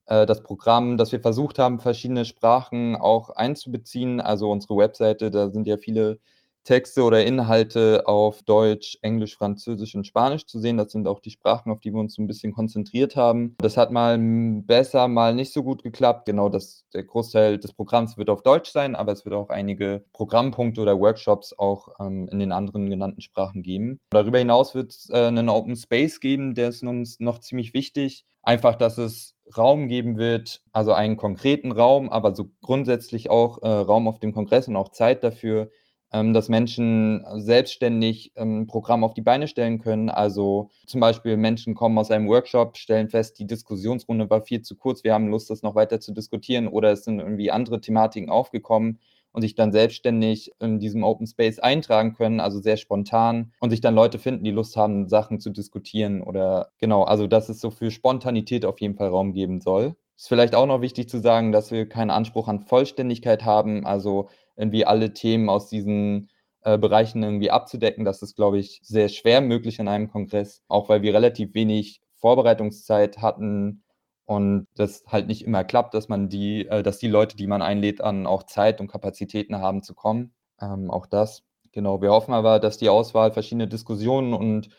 das 0.08 0.42
Programm, 0.42 0.98
dass 0.98 1.12
wir 1.12 1.20
versucht 1.20 1.60
haben, 1.60 1.80
verschiedene 1.80 2.26
Sprachen 2.26 2.96
auch 2.96 3.30
einzubeziehen. 3.30 4.22
Also 4.22 4.50
unsere 4.50 4.78
Webseite, 4.78 5.32
da 5.32 5.50
sind 5.50 5.68
ja 5.68 5.78
viele 5.78 6.20
Texte 6.68 7.04
oder 7.04 7.26
Inhalte 7.26 8.06
auf 8.08 8.44
Deutsch, 8.44 8.98
Englisch, 9.02 9.38
Französisch 9.38 9.96
und 9.96 10.06
Spanisch 10.06 10.46
zu 10.46 10.60
sehen. 10.60 10.76
Das 10.76 10.92
sind 10.92 11.08
auch 11.08 11.22
die 11.22 11.32
Sprachen, 11.32 11.72
auf 11.72 11.80
die 11.80 11.94
wir 11.94 12.02
uns 12.02 12.16
so 12.16 12.22
ein 12.22 12.28
bisschen 12.28 12.52
konzentriert 12.52 13.16
haben. 13.16 13.56
Das 13.60 13.78
hat 13.78 13.90
mal 13.90 14.18
besser, 14.18 15.08
mal 15.08 15.34
nicht 15.34 15.54
so 15.54 15.64
gut 15.64 15.82
geklappt. 15.82 16.26
Genau, 16.26 16.50
das, 16.50 16.84
der 16.94 17.06
Großteil 17.06 17.58
des 17.58 17.72
Programms 17.72 18.18
wird 18.18 18.30
auf 18.30 18.44
Deutsch 18.44 18.70
sein, 18.70 18.98
aber 18.98 19.14
es 19.14 19.24
wird 19.24 19.34
auch 19.34 19.48
einige 19.48 20.04
Programmpunkte 20.12 20.82
oder 20.82 21.00
Workshops 21.00 21.58
auch 21.58 21.88
ähm, 22.02 22.28
in 22.30 22.40
den 22.40 22.52
anderen 22.52 22.90
genannten 22.90 23.22
Sprachen 23.22 23.64
geben. 23.64 24.02
Darüber 24.10 24.40
hinaus 24.40 24.76
wird 24.76 24.92
es 24.92 25.10
äh, 25.10 25.28
einen 25.28 25.48
Open 25.48 25.78
Space 25.78 26.20
geben, 26.20 26.54
der 26.54 26.68
ist 26.68 26.84
uns 26.84 27.22
noch 27.22 27.40
ziemlich 27.40 27.74
wichtig. 27.74 28.26
Einfach, 28.48 28.76
dass 28.78 28.98
es 28.98 29.36
Raum 29.58 29.90
geben 29.90 30.18
wird, 30.18 30.62
also 30.72 30.94
einen 30.94 31.18
konkreten 31.18 31.74
Raum, 31.74 32.08
aber 32.08 32.34
so 32.34 32.50
grundsätzlich 32.62 33.30
auch 33.30 33.62
äh, 33.62 33.68
Raum 33.68 34.08
auf 34.08 34.20
dem 34.20 34.32
Kongress 34.32 34.70
und 34.70 34.78
auch 34.78 34.94
Zeit 34.94 35.22
dafür, 35.22 35.70
ähm, 36.14 36.34
dass 36.34 36.48
Menschen 36.48 37.26
selbstständig 37.36 38.32
ein 38.36 38.60
ähm, 38.60 38.68
Programm 38.68 39.04
auf 39.04 39.14
die 39.14 39.22
Beine 39.22 39.50
stellen 39.50 39.80
können. 39.80 40.10
Also 40.10 40.70
zum 40.86 41.02
Beispiel 41.02 41.36
Menschen 41.36 41.76
kommen 41.76 41.98
aus 41.98 42.10
einem 42.10 42.30
Workshop, 42.30 42.78
stellen 42.78 43.10
fest, 43.10 43.38
die 43.38 43.48
Diskussionsrunde 43.48 44.30
war 44.30 44.42
viel 44.42 44.62
zu 44.62 44.78
kurz, 44.78 45.04
wir 45.04 45.14
haben 45.14 45.28
Lust, 45.28 45.50
das 45.50 45.62
noch 45.62 45.76
weiter 45.76 46.00
zu 46.00 46.14
diskutieren 46.14 46.70
oder 46.70 46.94
es 46.94 47.04
sind 47.04 47.20
irgendwie 47.20 47.52
andere 47.52 47.82
Thematiken 47.82 48.30
aufgekommen 48.30 49.02
und 49.38 49.44
sich 49.44 49.54
dann 49.54 49.72
selbstständig 49.72 50.52
in 50.60 50.80
diesem 50.80 51.04
Open 51.04 51.28
Space 51.28 51.60
eintragen 51.60 52.16
können, 52.16 52.40
also 52.40 52.60
sehr 52.60 52.76
spontan 52.76 53.52
und 53.60 53.70
sich 53.70 53.82
dann 53.82 53.94
Leute 53.94 54.18
finden, 54.18 54.44
die 54.44 54.50
Lust 54.50 54.76
haben, 54.76 55.08
Sachen 55.08 55.40
zu 55.40 55.52
diskutieren 55.52 56.24
oder 56.24 56.72
genau, 56.80 57.04
also 57.04 57.28
dass 57.28 57.48
es 57.48 57.62
so 57.62 57.70
für 57.70 57.92
Spontanität 57.92 58.66
auf 58.66 58.82
jeden 58.82 58.96
Fall 58.96 59.10
Raum 59.10 59.34
geben 59.34 59.62
soll. 59.62 59.96
Ist 60.16 60.28
vielleicht 60.28 60.56
auch 60.56 60.66
noch 60.66 60.82
wichtig 60.82 61.08
zu 61.08 61.20
sagen, 61.20 61.52
dass 61.52 61.70
wir 61.70 61.88
keinen 61.88 62.10
Anspruch 62.10 62.48
an 62.48 62.62
Vollständigkeit 62.62 63.46
haben, 63.46 63.86
also 63.86 64.28
irgendwie 64.56 64.86
alle 64.86 65.14
Themen 65.14 65.52
aus 65.52 65.70
diesen 65.70 66.32
äh, 66.64 66.80
Bereichen 66.80 67.22
irgendwie 67.22 67.52
abzudecken. 67.52 68.06
Das 68.06 68.24
ist, 68.24 68.36
glaube 68.36 68.58
ich, 68.58 68.80
sehr 68.82 69.08
schwer 69.08 69.42
möglich 69.42 69.78
in 69.78 69.88
einem 69.88 70.10
Kongress, 70.10 70.64
auch 70.68 70.90
weil 70.90 71.04
wir 71.04 71.14
relativ 71.14 71.54
wenig 71.54 72.02
Vorbereitungszeit 72.16 73.20
hatten 73.20 73.84
und 74.28 74.68
das 74.76 75.04
halt 75.08 75.28
nicht 75.28 75.44
immer 75.46 75.64
klappt, 75.64 75.94
dass 75.94 76.10
man 76.10 76.30
die, 76.30 76.68
äh, 76.68 76.84
dass 76.84 77.00
die 77.00 77.08
Leute, 77.08 77.38
die 77.38 77.48
man 77.48 77.62
einlädt, 77.62 78.02
an 78.02 78.28
auch 78.28 78.44
Zeit 78.44 78.82
und 78.82 78.90
Kapazitäten 78.90 79.58
haben 79.58 79.84
zu 79.84 79.96
kommen. 79.96 80.34
Ähm, 80.62 80.92
auch 80.92 81.08
das. 81.08 81.44
Genau, 81.72 82.02
wir 82.02 82.12
hoffen 82.12 82.34
aber, 82.34 82.60
dass 82.60 82.78
die 82.78 82.90
Auswahl 82.90 83.32
verschiedene 83.32 83.68
Diskussionen 83.68 84.34
und 84.34 84.70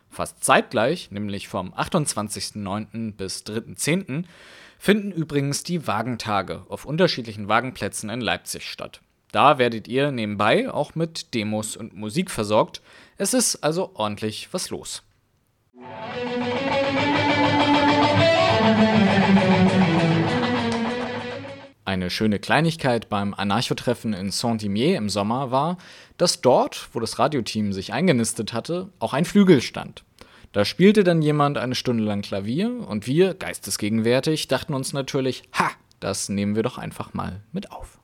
Fast 0.09 0.41
zeitgleich, 0.43 1.11
nämlich 1.11 1.49
vom 1.49 1.73
28.09. 1.73 3.15
bis 3.15 3.43
3.10., 3.43 4.23
finden 4.79 5.11
übrigens 5.11 5.63
die 5.63 5.85
Wagentage 5.85 6.63
auf 6.69 6.85
unterschiedlichen 6.85 7.49
Wagenplätzen 7.49 8.09
in 8.09 8.21
Leipzig 8.21 8.63
statt. 8.63 9.01
Da 9.33 9.57
werdet 9.57 9.89
ihr 9.89 10.11
nebenbei 10.11 10.71
auch 10.71 10.95
mit 10.95 11.33
Demos 11.33 11.75
und 11.75 11.93
Musik 11.93 12.31
versorgt. 12.31 12.81
Es 13.17 13.33
ist 13.33 13.57
also 13.57 13.91
ordentlich 13.95 14.47
was 14.53 14.69
los. 14.69 15.03
Eine 21.85 22.11
schöne 22.11 22.37
Kleinigkeit 22.37 23.09
beim 23.09 23.33
Anarcho-Treffen 23.33 24.13
in 24.13 24.29
Saint-Imier 24.29 24.95
im 24.95 25.09
Sommer 25.09 25.49
war, 25.49 25.77
dass 26.17 26.41
dort, 26.41 26.89
wo 26.93 26.99
das 26.99 27.17
Radioteam 27.17 27.73
sich 27.73 27.93
eingenistet 27.93 28.53
hatte, 28.53 28.89
auch 28.99 29.13
ein 29.13 29.25
Flügel 29.25 29.61
stand. 29.61 30.03
Da 30.51 30.65
spielte 30.65 31.03
dann 31.03 31.21
jemand 31.21 31.57
eine 31.57 31.75
Stunde 31.75 32.03
lang 32.03 32.21
Klavier 32.21 32.87
und 32.87 33.07
wir, 33.07 33.33
geistesgegenwärtig, 33.33 34.47
dachten 34.47 34.73
uns 34.73 34.93
natürlich, 34.93 35.43
ha, 35.53 35.71
das 35.99 36.29
nehmen 36.29 36.55
wir 36.55 36.63
doch 36.63 36.77
einfach 36.77 37.13
mal 37.13 37.41
mit 37.51 37.71
auf. 37.71 37.99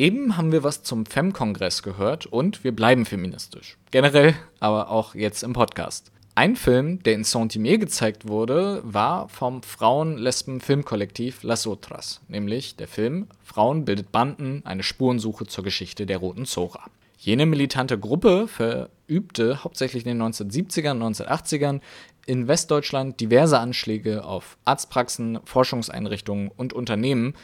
Eben 0.00 0.36
haben 0.36 0.52
wir 0.52 0.62
was 0.62 0.84
zum 0.84 1.06
FEM-Kongress 1.06 1.82
gehört 1.82 2.24
und 2.24 2.62
wir 2.62 2.70
bleiben 2.70 3.04
feministisch. 3.04 3.76
Generell, 3.90 4.36
aber 4.60 4.90
auch 4.90 5.16
jetzt 5.16 5.42
im 5.42 5.54
Podcast. 5.54 6.12
Ein 6.36 6.54
Film, 6.54 7.02
der 7.02 7.14
in 7.14 7.24
Saint-Imier 7.24 7.78
gezeigt 7.78 8.28
wurde, 8.28 8.80
war 8.84 9.28
vom 9.28 9.60
Frauen-Lesben-Filmkollektiv 9.64 11.42
Las 11.42 11.66
Otras, 11.66 12.20
nämlich 12.28 12.76
der 12.76 12.86
Film 12.86 13.26
Frauen 13.42 13.84
bildet 13.84 14.12
Banden, 14.12 14.62
eine 14.64 14.84
Spurensuche 14.84 15.46
zur 15.46 15.64
Geschichte 15.64 16.06
der 16.06 16.18
Roten 16.18 16.46
Zora. 16.46 16.84
Jene 17.18 17.44
militante 17.44 17.98
Gruppe 17.98 18.46
verübte 18.46 19.64
hauptsächlich 19.64 20.06
in 20.06 20.16
den 20.16 20.22
1970ern 20.22 20.92
und 20.92 21.16
1980ern 21.16 21.80
in 22.24 22.46
Westdeutschland 22.46 23.18
diverse 23.18 23.58
Anschläge 23.58 24.24
auf 24.24 24.58
Arztpraxen, 24.64 25.40
Forschungseinrichtungen 25.44 26.52
und 26.56 26.72
Unternehmen, 26.72 27.34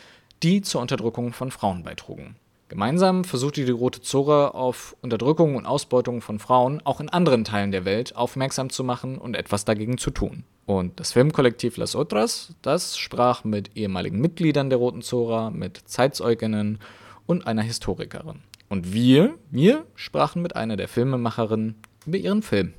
die 0.44 0.62
zur 0.62 0.82
Unterdrückung 0.82 1.32
von 1.32 1.50
Frauen 1.50 1.82
beitrugen. 1.82 2.36
Gemeinsam 2.68 3.24
versuchte 3.24 3.64
die 3.64 3.70
Rote 3.70 4.00
Zora 4.00 4.48
auf 4.48 4.96
Unterdrückung 5.02 5.56
und 5.56 5.66
Ausbeutung 5.66 6.22
von 6.22 6.38
Frauen 6.38 6.80
auch 6.84 7.00
in 7.00 7.10
anderen 7.10 7.44
Teilen 7.44 7.72
der 7.72 7.84
Welt 7.84 8.16
aufmerksam 8.16 8.70
zu 8.70 8.84
machen 8.84 9.18
und 9.18 9.36
etwas 9.36 9.64
dagegen 9.64 9.98
zu 9.98 10.10
tun. 10.10 10.44
Und 10.66 10.98
das 10.98 11.12
Filmkollektiv 11.12 11.76
Las 11.76 11.94
Otras, 11.94 12.54
das 12.62 12.96
sprach 12.96 13.44
mit 13.44 13.76
ehemaligen 13.76 14.20
Mitgliedern 14.20 14.70
der 14.70 14.78
Roten 14.78 15.02
Zora, 15.02 15.50
mit 15.50 15.76
Zeitzeuginnen 15.84 16.78
und 17.26 17.46
einer 17.46 17.62
Historikerin. 17.62 18.40
Und 18.70 18.94
wir, 18.94 19.34
wir 19.50 19.84
sprachen 19.94 20.40
mit 20.40 20.56
einer 20.56 20.76
der 20.76 20.88
Filmemacherinnen 20.88 21.76
über 22.06 22.16
ihren 22.16 22.42
Film. 22.42 22.72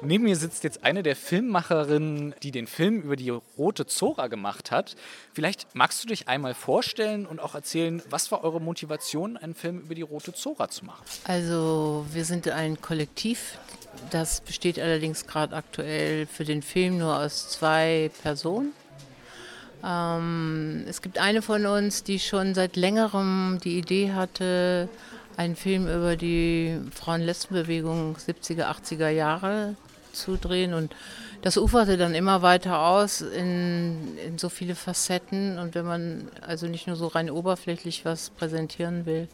Neben 0.00 0.24
mir 0.24 0.36
sitzt 0.36 0.64
jetzt 0.64 0.84
eine 0.84 1.02
der 1.02 1.16
Filmemacherinnen, 1.16 2.34
die 2.42 2.50
den 2.50 2.66
Film 2.66 3.02
über 3.02 3.16
die 3.16 3.30
Rote 3.30 3.86
Zora 3.86 4.26
gemacht 4.26 4.70
hat. 4.70 4.96
Vielleicht 5.32 5.74
magst 5.74 6.02
du 6.02 6.08
dich 6.08 6.28
einmal 6.28 6.54
vorstellen 6.54 7.26
und 7.26 7.40
auch 7.40 7.54
erzählen, 7.54 8.02
was 8.10 8.32
war 8.32 8.42
eure 8.44 8.60
Motivation, 8.60 9.36
einen 9.36 9.54
Film 9.54 9.80
über 9.80 9.94
die 9.94 10.02
Rote 10.02 10.32
Zora 10.32 10.68
zu 10.68 10.84
machen? 10.84 11.04
Also 11.24 12.04
wir 12.12 12.24
sind 12.24 12.48
ein 12.48 12.80
Kollektiv, 12.80 13.58
das 14.10 14.40
besteht 14.40 14.78
allerdings 14.78 15.26
gerade 15.26 15.54
aktuell 15.54 16.26
für 16.26 16.44
den 16.44 16.62
Film 16.62 16.98
nur 16.98 17.18
aus 17.18 17.50
zwei 17.50 18.10
Personen. 18.22 18.72
Ähm, 19.84 20.84
es 20.88 21.02
gibt 21.02 21.18
eine 21.18 21.42
von 21.42 21.66
uns, 21.66 22.04
die 22.04 22.18
schon 22.18 22.54
seit 22.54 22.76
längerem 22.76 23.58
die 23.62 23.78
Idee 23.78 24.12
hatte, 24.12 24.88
einen 25.42 25.56
Film 25.56 25.88
über 25.88 26.16
die 26.16 26.78
Frauen-Lesben-Bewegung 26.92 28.16
70er, 28.16 28.66
80er 28.66 29.08
Jahre 29.08 29.74
zu 30.12 30.36
drehen. 30.36 30.72
Und 30.72 30.94
das 31.42 31.56
uferte 31.56 31.96
dann 31.96 32.14
immer 32.14 32.42
weiter 32.42 32.80
aus 32.80 33.20
in, 33.20 34.16
in 34.18 34.38
so 34.38 34.48
viele 34.48 34.74
Facetten. 34.74 35.58
Und 35.58 35.74
wenn 35.74 35.84
man 35.84 36.28
also 36.40 36.66
nicht 36.66 36.86
nur 36.86 36.96
so 36.96 37.08
rein 37.08 37.30
oberflächlich 37.30 38.04
was 38.04 38.30
präsentieren 38.30 39.04
will, 39.04 39.28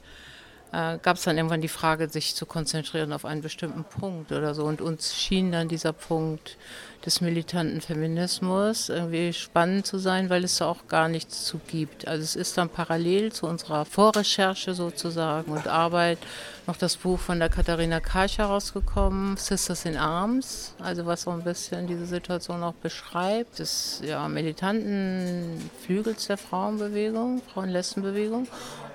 äh, 0.72 0.98
gab 0.98 1.16
es 1.16 1.24
dann 1.24 1.36
irgendwann 1.36 1.60
die 1.60 1.68
Frage, 1.68 2.08
sich 2.08 2.34
zu 2.34 2.46
konzentrieren 2.46 3.12
auf 3.12 3.24
einen 3.24 3.42
bestimmten 3.42 3.84
Punkt 3.84 4.32
oder 4.32 4.54
so. 4.54 4.64
Und 4.64 4.80
uns 4.80 5.14
schien 5.14 5.52
dann 5.52 5.68
dieser 5.68 5.92
Punkt 5.92 6.56
des 7.04 7.20
militanten 7.20 7.80
Feminismus 7.80 8.88
irgendwie 8.88 9.32
spannend 9.32 9.86
zu 9.86 9.98
sein, 9.98 10.30
weil 10.30 10.44
es 10.44 10.58
da 10.58 10.66
auch 10.66 10.88
gar 10.88 11.08
nichts 11.08 11.44
zu 11.44 11.60
gibt. 11.66 12.08
Also 12.08 12.22
es 12.22 12.36
ist 12.36 12.58
dann 12.58 12.68
parallel 12.68 13.32
zu 13.32 13.46
unserer 13.46 13.84
Vorrecherche 13.84 14.74
sozusagen 14.74 15.52
und 15.52 15.68
Arbeit 15.68 16.18
noch 16.68 16.76
das 16.76 16.96
Buch 16.96 17.18
von 17.18 17.38
der 17.38 17.48
Katharina 17.48 17.98
Karch 17.98 18.38
herausgekommen, 18.38 19.38
Sisters 19.38 19.86
in 19.86 19.96
Arms, 19.96 20.74
also 20.78 21.06
was 21.06 21.22
so 21.22 21.30
ein 21.30 21.42
bisschen 21.42 21.86
diese 21.86 22.04
Situation 22.04 22.62
auch 22.62 22.74
beschreibt, 22.74 23.58
des 23.58 24.02
ja, 24.04 24.28
militanten 24.28 25.70
Flügels 25.84 26.26
der 26.26 26.36
Frauenbewegung, 26.36 27.40
Frauenlesbenbewegung. 27.54 28.46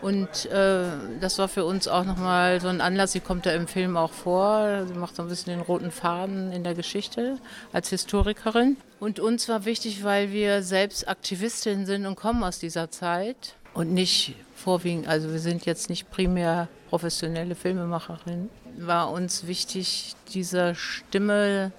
Und 0.04 0.46
äh, 0.48 0.84
das 1.22 1.40
war 1.40 1.48
für 1.48 1.64
uns 1.66 1.88
auch 1.88 2.04
nochmal 2.04 2.60
so 2.60 2.68
ein 2.68 2.82
Anlass, 2.82 3.14
sie 3.14 3.22
kommt 3.22 3.46
da 3.46 3.52
im 3.52 3.68
Film 3.68 3.98
auch 3.98 4.12
vor, 4.12 4.86
sie 4.86 4.94
macht 4.94 5.16
so 5.16 5.24
ein 5.24 5.30
bisschen 5.30 5.54
den 5.54 5.62
roten 5.62 5.92
Faden 5.92 6.52
in 6.52 6.64
der 6.64 6.76
Geschichte 6.76 7.38
als 7.72 7.90
Historikerin. 7.94 8.78
Und 9.00 9.20
uns 9.20 9.50
war 9.50 9.66
wichtig, 9.66 10.04
weil 10.04 10.32
wir 10.32 10.64
selbst 10.64 11.08
Aktivistinnen 11.08 11.86
sind 11.86 12.06
und 12.06 12.16
kommen 12.16 12.44
aus 12.44 12.60
dieser 12.60 12.90
Zeit. 12.92 13.56
Und 13.74 13.94
nicht 13.94 14.36
vorwiegend, 14.56 15.08
also 15.08 15.32
wir 15.32 15.40
sind 15.40 15.66
jetzt 15.66 15.90
nicht 15.90 16.12
primär 16.12 16.68
professionelle 16.90 17.56
Filmemacherinnen, 17.56 18.50
war 18.78 19.12
uns 19.12 19.48
wichtig, 19.48 20.16
dieser 20.34 20.76
Stimme 20.76 21.72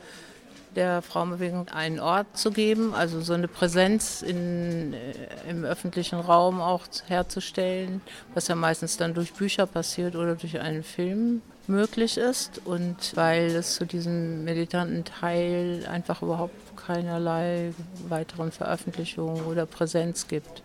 der 0.74 1.02
Frauenbewegung 1.02 1.68
einen 1.68 2.00
Ort 2.00 2.36
zu 2.36 2.50
geben, 2.50 2.94
also 2.94 3.20
so 3.20 3.32
eine 3.32 3.46
Präsenz 3.48 4.22
in, 4.22 4.92
äh, 4.92 5.48
im 5.48 5.64
öffentlichen 5.64 6.18
Raum 6.18 6.60
auch 6.60 6.82
herzustellen, 7.06 8.00
was 8.34 8.48
ja 8.48 8.56
meistens 8.56 8.96
dann 8.96 9.14
durch 9.14 9.32
Bücher 9.32 9.66
passiert 9.66 10.16
oder 10.16 10.34
durch 10.34 10.58
einen 10.58 10.82
Film 10.82 11.42
möglich 11.68 12.18
ist 12.18 12.60
und 12.64 13.16
weil 13.16 13.46
es 13.46 13.74
zu 13.74 13.86
diesem 13.86 14.44
militanten 14.44 15.04
Teil 15.04 15.86
einfach 15.90 16.22
überhaupt 16.22 16.54
keinerlei 16.76 17.72
weiteren 18.08 18.52
Veröffentlichungen 18.52 19.44
oder 19.44 19.66
Präsenz 19.66 20.28
gibt. 20.28 20.62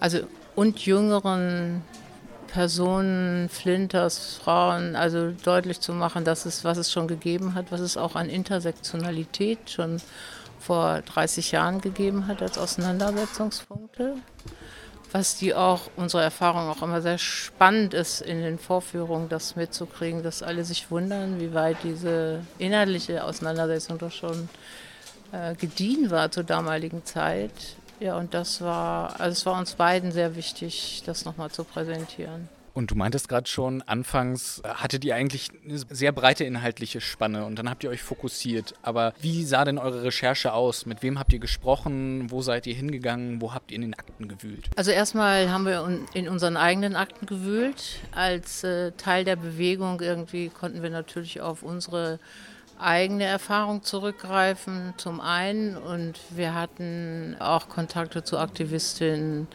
Also 0.00 0.20
und 0.54 0.84
jüngeren 0.84 1.82
Personen, 2.48 3.48
Flinters, 3.48 4.34
Frauen, 4.34 4.94
also 4.94 5.30
deutlich 5.30 5.80
zu 5.80 5.94
machen, 5.94 6.24
dass 6.24 6.44
es, 6.44 6.64
was 6.64 6.76
es 6.76 6.92
schon 6.92 7.08
gegeben 7.08 7.54
hat, 7.54 7.72
was 7.72 7.80
es 7.80 7.96
auch 7.96 8.14
an 8.14 8.28
Intersektionalität 8.28 9.70
schon 9.70 10.02
vor 10.58 11.00
30 11.00 11.52
Jahren 11.52 11.80
gegeben 11.80 12.26
hat 12.26 12.42
als 12.42 12.58
Auseinandersetzungspunkte. 12.58 14.16
Was 15.12 15.36
die 15.36 15.54
auch, 15.54 15.90
unsere 15.96 16.22
Erfahrung 16.22 16.68
auch 16.68 16.82
immer 16.82 17.02
sehr 17.02 17.18
spannend 17.18 17.92
ist, 17.92 18.22
in 18.22 18.40
den 18.40 18.58
Vorführungen 18.58 19.28
das 19.28 19.56
mitzukriegen, 19.56 20.22
dass 20.22 20.42
alle 20.42 20.64
sich 20.64 20.90
wundern, 20.90 21.38
wie 21.38 21.52
weit 21.52 21.76
diese 21.84 22.40
inhaltliche 22.58 23.22
Auseinandersetzung 23.22 23.98
doch 23.98 24.10
schon 24.10 24.48
äh, 25.32 25.54
gediehen 25.54 26.10
war 26.10 26.30
zur 26.30 26.44
damaligen 26.44 27.04
Zeit 27.04 27.52
ja, 28.02 28.16
und 28.16 28.34
das 28.34 28.60
war, 28.60 29.20
also 29.20 29.30
es 29.32 29.46
war 29.46 29.56
uns 29.56 29.74
beiden 29.74 30.10
sehr 30.10 30.34
wichtig, 30.34 31.04
das 31.06 31.24
nochmal 31.24 31.52
zu 31.52 31.62
präsentieren. 31.62 32.48
Und 32.74 32.90
du 32.90 32.94
meintest 32.94 33.28
gerade 33.28 33.48
schon, 33.48 33.82
anfangs 33.82 34.62
hattet 34.64 35.04
ihr 35.04 35.14
eigentlich 35.14 35.50
eine 35.64 35.78
sehr 35.78 36.12
breite 36.12 36.44
inhaltliche 36.44 37.00
Spanne 37.00 37.44
und 37.44 37.58
dann 37.58 37.68
habt 37.68 37.84
ihr 37.84 37.90
euch 37.90 38.02
fokussiert. 38.02 38.74
Aber 38.82 39.12
wie 39.20 39.44
sah 39.44 39.64
denn 39.64 39.78
eure 39.78 40.04
Recherche 40.04 40.52
aus? 40.52 40.86
Mit 40.86 41.02
wem 41.02 41.18
habt 41.18 41.32
ihr 41.32 41.38
gesprochen? 41.38 42.30
Wo 42.30 42.40
seid 42.40 42.66
ihr 42.66 42.74
hingegangen? 42.74 43.40
Wo 43.42 43.52
habt 43.52 43.70
ihr 43.70 43.76
in 43.76 43.82
den 43.82 43.94
Akten 43.94 44.28
gewühlt? 44.28 44.70
Also 44.76 44.90
erstmal 44.90 45.50
haben 45.50 45.66
wir 45.66 45.86
in 46.14 46.28
unseren 46.28 46.56
eigenen 46.56 46.96
Akten 46.96 47.26
gewühlt. 47.26 48.00
Als 48.12 48.64
äh, 48.64 48.92
Teil 48.92 49.24
der 49.24 49.36
Bewegung 49.36 50.00
irgendwie 50.00 50.48
konnten 50.48 50.82
wir 50.82 50.90
natürlich 50.90 51.40
auf 51.40 51.62
unsere 51.62 52.18
eigene 52.78 53.24
Erfahrung 53.24 53.82
zurückgreifen, 53.82 54.94
zum 54.96 55.20
einen. 55.20 55.76
Und 55.76 56.18
wir 56.30 56.54
hatten 56.54 57.36
auch 57.38 57.68
Kontakte 57.68 58.24
zu 58.24 58.38
Aktivistinnen 58.38 59.46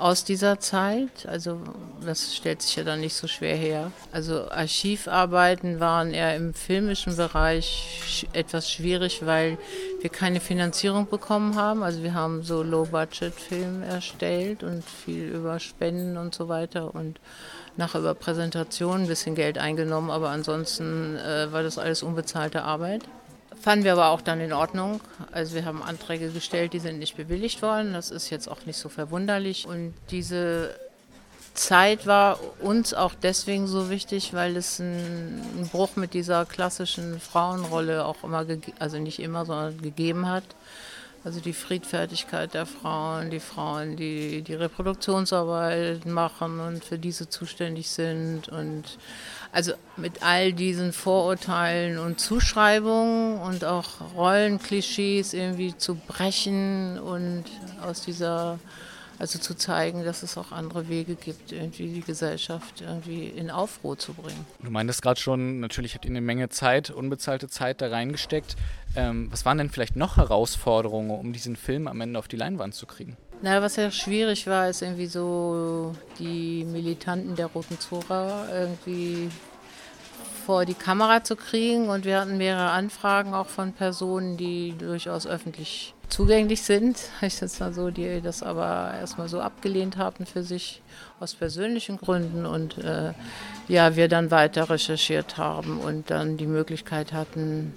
aus 0.00 0.24
dieser 0.24 0.58
Zeit. 0.60 1.26
Also 1.26 1.60
das 2.04 2.34
stellt 2.36 2.62
sich 2.62 2.76
ja 2.76 2.84
dann 2.84 3.00
nicht 3.00 3.14
so 3.14 3.26
schwer 3.26 3.56
her. 3.56 3.92
Also 4.12 4.50
Archivarbeiten 4.50 5.80
waren 5.80 6.12
eher 6.12 6.34
im 6.36 6.54
filmischen 6.54 7.16
Bereich 7.16 8.26
etwas 8.32 8.70
schwierig, 8.70 9.24
weil 9.26 9.58
wir 10.00 10.10
keine 10.10 10.40
Finanzierung 10.40 11.08
bekommen 11.08 11.56
haben. 11.56 11.82
Also 11.82 12.02
wir 12.02 12.14
haben 12.14 12.42
so 12.42 12.62
Low-Budget-Film 12.62 13.82
erstellt 13.82 14.62
und 14.62 14.84
viel 14.84 15.28
über 15.28 15.60
Spenden 15.60 16.16
und 16.16 16.34
so 16.34 16.48
weiter 16.48 16.94
und 16.94 17.20
nachher 17.76 18.00
über 18.00 18.14
Präsentationen 18.14 19.02
ein 19.02 19.08
bisschen 19.08 19.34
Geld 19.34 19.58
eingenommen, 19.58 20.10
aber 20.10 20.30
ansonsten 20.30 21.16
äh, 21.16 21.52
war 21.52 21.62
das 21.62 21.78
alles 21.78 22.02
unbezahlte 22.02 22.62
Arbeit. 22.62 23.04
Fanden 23.60 23.84
wir 23.84 23.92
aber 23.92 24.08
auch 24.08 24.22
dann 24.22 24.40
in 24.40 24.52
Ordnung. 24.54 25.00
Also 25.32 25.54
wir 25.54 25.66
haben 25.66 25.82
Anträge 25.82 26.30
gestellt, 26.30 26.72
die 26.72 26.78
sind 26.78 26.98
nicht 26.98 27.16
bewilligt 27.16 27.60
worden. 27.60 27.92
Das 27.92 28.10
ist 28.10 28.30
jetzt 28.30 28.48
auch 28.48 28.64
nicht 28.64 28.78
so 28.78 28.88
verwunderlich. 28.88 29.66
Und 29.66 29.92
diese 30.10 30.74
Zeit 31.52 32.06
war 32.06 32.38
uns 32.60 32.94
auch 32.94 33.12
deswegen 33.22 33.66
so 33.66 33.90
wichtig, 33.90 34.32
weil 34.32 34.56
es 34.56 34.80
einen 34.80 35.68
Bruch 35.70 35.96
mit 35.96 36.14
dieser 36.14 36.46
klassischen 36.46 37.20
Frauenrolle 37.20 38.06
auch 38.06 38.24
immer, 38.24 38.46
also 38.78 38.98
nicht 38.98 39.20
immer, 39.20 39.44
sondern 39.44 39.82
gegeben 39.82 40.26
hat. 40.26 40.44
Also 41.22 41.40
die 41.40 41.52
Friedfertigkeit 41.52 42.54
der 42.54 42.64
Frauen, 42.64 43.28
die 43.28 43.40
Frauen, 43.40 43.94
die 43.94 44.40
die 44.40 44.54
Reproduktionsarbeit 44.54 46.06
machen 46.06 46.60
und 46.60 46.82
für 46.82 46.98
diese 46.98 47.28
zuständig 47.28 47.90
sind. 47.90 48.48
Und 48.48 48.96
also 49.52 49.72
mit 49.96 50.22
all 50.22 50.52
diesen 50.52 50.92
Vorurteilen 50.92 51.98
und 51.98 52.20
Zuschreibungen 52.20 53.38
und 53.38 53.64
auch 53.64 54.14
Rollenklischees 54.14 55.34
irgendwie 55.34 55.76
zu 55.76 55.96
brechen 55.96 56.98
und 56.98 57.44
aus 57.82 58.02
dieser 58.02 58.58
also 59.20 59.38
zu 59.38 59.54
zeigen, 59.54 60.02
dass 60.02 60.22
es 60.22 60.38
auch 60.38 60.50
andere 60.50 60.88
Wege 60.88 61.14
gibt, 61.14 61.52
irgendwie 61.52 61.88
die 61.88 62.00
Gesellschaft 62.00 62.80
irgendwie 62.80 63.26
in 63.26 63.50
Aufruhr 63.50 63.98
zu 63.98 64.14
bringen. 64.14 64.46
Du 64.62 64.70
meintest 64.70 65.02
gerade 65.02 65.20
schon, 65.20 65.60
natürlich 65.60 65.94
habt 65.94 66.06
ihr 66.06 66.10
eine 66.10 66.22
Menge 66.22 66.48
Zeit, 66.48 66.88
unbezahlte 66.88 67.48
Zeit 67.48 67.82
da 67.82 67.90
reingesteckt. 67.90 68.56
Ähm, 68.96 69.30
was 69.30 69.44
waren 69.44 69.58
denn 69.58 69.68
vielleicht 69.68 69.94
noch 69.94 70.16
Herausforderungen, 70.16 71.10
um 71.10 71.34
diesen 71.34 71.56
Film 71.56 71.86
am 71.86 72.00
Ende 72.00 72.18
auf 72.18 72.28
die 72.28 72.36
Leinwand 72.36 72.74
zu 72.74 72.86
kriegen? 72.86 73.18
Na, 73.42 73.62
was 73.62 73.76
ja 73.76 73.90
schwierig 73.90 74.46
war, 74.46 74.68
ist 74.68 74.82
irgendwie 74.82 75.06
so 75.06 75.94
die 76.18 76.64
Militanten 76.64 77.36
der 77.36 77.46
Roten 77.46 77.80
Zora 77.80 78.46
irgendwie 78.52 79.30
vor 80.44 80.66
die 80.66 80.74
Kamera 80.74 81.24
zu 81.24 81.36
kriegen. 81.36 81.88
Und 81.88 82.04
wir 82.04 82.20
hatten 82.20 82.36
mehrere 82.36 82.70
Anfragen 82.70 83.32
auch 83.32 83.46
von 83.46 83.72
Personen, 83.72 84.36
die 84.36 84.74
durchaus 84.76 85.26
öffentlich 85.26 85.94
zugänglich 86.10 86.62
sind, 86.62 86.98
ich 87.22 87.40
jetzt 87.40 87.60
mal 87.60 87.72
so, 87.72 87.90
die 87.90 88.20
das 88.20 88.42
aber 88.42 88.92
erstmal 88.98 89.28
so 89.28 89.40
abgelehnt 89.40 89.96
haben 89.96 90.26
für 90.26 90.42
sich 90.42 90.82
aus 91.18 91.34
persönlichen 91.34 91.98
Gründen 91.98 92.46
und 92.46 92.78
äh, 92.78 93.12
ja, 93.68 93.96
wir 93.96 94.08
dann 94.08 94.30
weiter 94.30 94.68
recherchiert 94.68 95.38
haben 95.38 95.78
und 95.78 96.10
dann 96.10 96.36
die 96.36 96.46
Möglichkeit 96.46 97.12
hatten, 97.12 97.74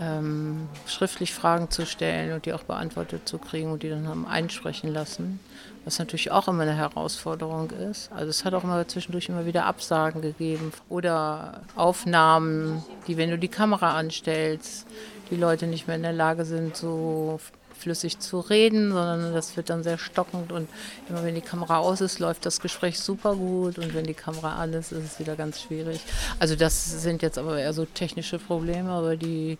ähm, 0.00 0.68
schriftlich 0.86 1.34
Fragen 1.34 1.70
zu 1.70 1.84
stellen 1.84 2.32
und 2.32 2.46
die 2.46 2.54
auch 2.54 2.62
beantwortet 2.62 3.28
zu 3.28 3.38
kriegen 3.38 3.70
und 3.70 3.82
die 3.82 3.90
dann 3.90 4.08
haben 4.08 4.26
einsprechen 4.26 4.92
lassen. 4.92 5.40
was 5.84 5.98
natürlich 5.98 6.30
auch 6.30 6.48
immer 6.48 6.62
eine 6.62 6.74
Herausforderung 6.74 7.70
ist. 7.70 8.10
Also 8.12 8.28
es 8.28 8.44
hat 8.44 8.54
auch 8.54 8.64
immer 8.64 8.86
zwischendurch 8.86 9.28
immer 9.28 9.46
wieder 9.46 9.66
Absagen 9.66 10.20
gegeben 10.22 10.72
oder 10.88 11.62
Aufnahmen, 11.74 12.82
die, 13.06 13.16
wenn 13.16 13.30
du 13.30 13.38
die 13.38 13.48
Kamera 13.48 13.96
anstellst, 13.96 14.86
die 15.30 15.36
Leute 15.36 15.66
nicht 15.66 15.86
mehr 15.86 15.96
in 15.96 16.02
der 16.02 16.12
Lage 16.12 16.44
sind, 16.44 16.76
so 16.76 17.40
flüssig 17.80 18.18
zu 18.18 18.40
reden, 18.40 18.92
sondern 18.92 19.32
das 19.34 19.56
wird 19.56 19.70
dann 19.70 19.82
sehr 19.82 19.98
stockend 19.98 20.52
und 20.52 20.68
immer 21.08 21.24
wenn 21.24 21.34
die 21.34 21.40
Kamera 21.40 21.78
aus 21.78 22.00
ist, 22.00 22.18
läuft 22.18 22.46
das 22.46 22.60
Gespräch 22.60 22.98
super 22.98 23.34
gut 23.34 23.78
und 23.78 23.94
wenn 23.94 24.04
die 24.04 24.14
Kamera 24.14 24.56
an 24.56 24.72
ist, 24.72 24.92
ist 24.92 25.04
es 25.04 25.18
wieder 25.18 25.36
ganz 25.36 25.60
schwierig. 25.62 26.00
Also 26.38 26.56
das 26.56 27.02
sind 27.02 27.22
jetzt 27.22 27.38
aber 27.38 27.58
eher 27.58 27.72
so 27.72 27.84
technische 27.84 28.38
Probleme, 28.38 28.90
aber 28.90 29.16
die 29.16 29.58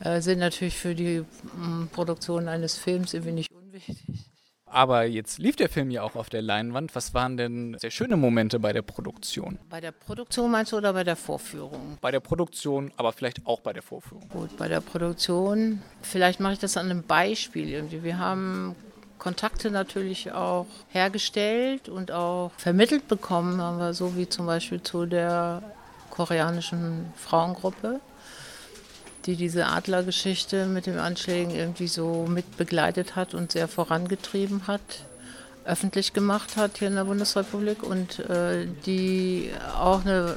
äh, 0.00 0.20
sind 0.20 0.38
natürlich 0.38 0.76
für 0.76 0.94
die 0.94 1.24
mm, 1.56 1.88
Produktion 1.92 2.48
eines 2.48 2.76
Films 2.76 3.14
irgendwie 3.14 3.32
nicht 3.32 3.50
unwichtig. 3.50 3.96
Aber 4.74 5.04
jetzt 5.04 5.38
lief 5.38 5.54
der 5.54 5.68
Film 5.68 5.92
ja 5.92 6.02
auch 6.02 6.16
auf 6.16 6.28
der 6.28 6.42
Leinwand. 6.42 6.96
Was 6.96 7.14
waren 7.14 7.36
denn 7.36 7.76
sehr 7.78 7.92
schöne 7.92 8.16
Momente 8.16 8.58
bei 8.58 8.72
der 8.72 8.82
Produktion? 8.82 9.56
Bei 9.70 9.80
der 9.80 9.92
Produktion 9.92 10.50
meinst 10.50 10.72
du 10.72 10.78
oder 10.78 10.92
bei 10.92 11.04
der 11.04 11.14
Vorführung? 11.14 11.96
Bei 12.00 12.10
der 12.10 12.18
Produktion, 12.18 12.90
aber 12.96 13.12
vielleicht 13.12 13.46
auch 13.46 13.60
bei 13.60 13.72
der 13.72 13.82
Vorführung. 13.82 14.28
Gut, 14.30 14.56
bei 14.56 14.66
der 14.66 14.80
Produktion, 14.80 15.80
vielleicht 16.02 16.40
mache 16.40 16.54
ich 16.54 16.58
das 16.58 16.76
an 16.76 16.90
einem 16.90 17.04
Beispiel 17.04 17.68
irgendwie. 17.68 18.02
Wir 18.02 18.18
haben 18.18 18.74
Kontakte 19.18 19.70
natürlich 19.70 20.32
auch 20.32 20.66
hergestellt 20.88 21.88
und 21.88 22.10
auch 22.10 22.50
vermittelt 22.56 23.06
bekommen, 23.06 23.60
haben 23.60 23.78
wir 23.78 23.94
so 23.94 24.16
wie 24.16 24.28
zum 24.28 24.46
Beispiel 24.46 24.82
zu 24.82 25.06
der 25.06 25.62
koreanischen 26.10 27.12
Frauengruppe 27.14 28.00
die 29.26 29.36
diese 29.36 29.66
Adlergeschichte 29.66 30.66
mit 30.66 30.86
den 30.86 30.98
Anschlägen 30.98 31.54
irgendwie 31.54 31.88
so 31.88 32.26
mit 32.28 32.56
begleitet 32.56 33.16
hat 33.16 33.34
und 33.34 33.52
sehr 33.52 33.68
vorangetrieben 33.68 34.66
hat, 34.66 34.80
öffentlich 35.64 36.12
gemacht 36.12 36.56
hat 36.56 36.78
hier 36.78 36.88
in 36.88 36.94
der 36.94 37.04
Bundesrepublik 37.04 37.82
und 37.82 38.18
äh, 38.18 38.66
die 38.84 39.50
auch 39.78 40.04
eine 40.04 40.36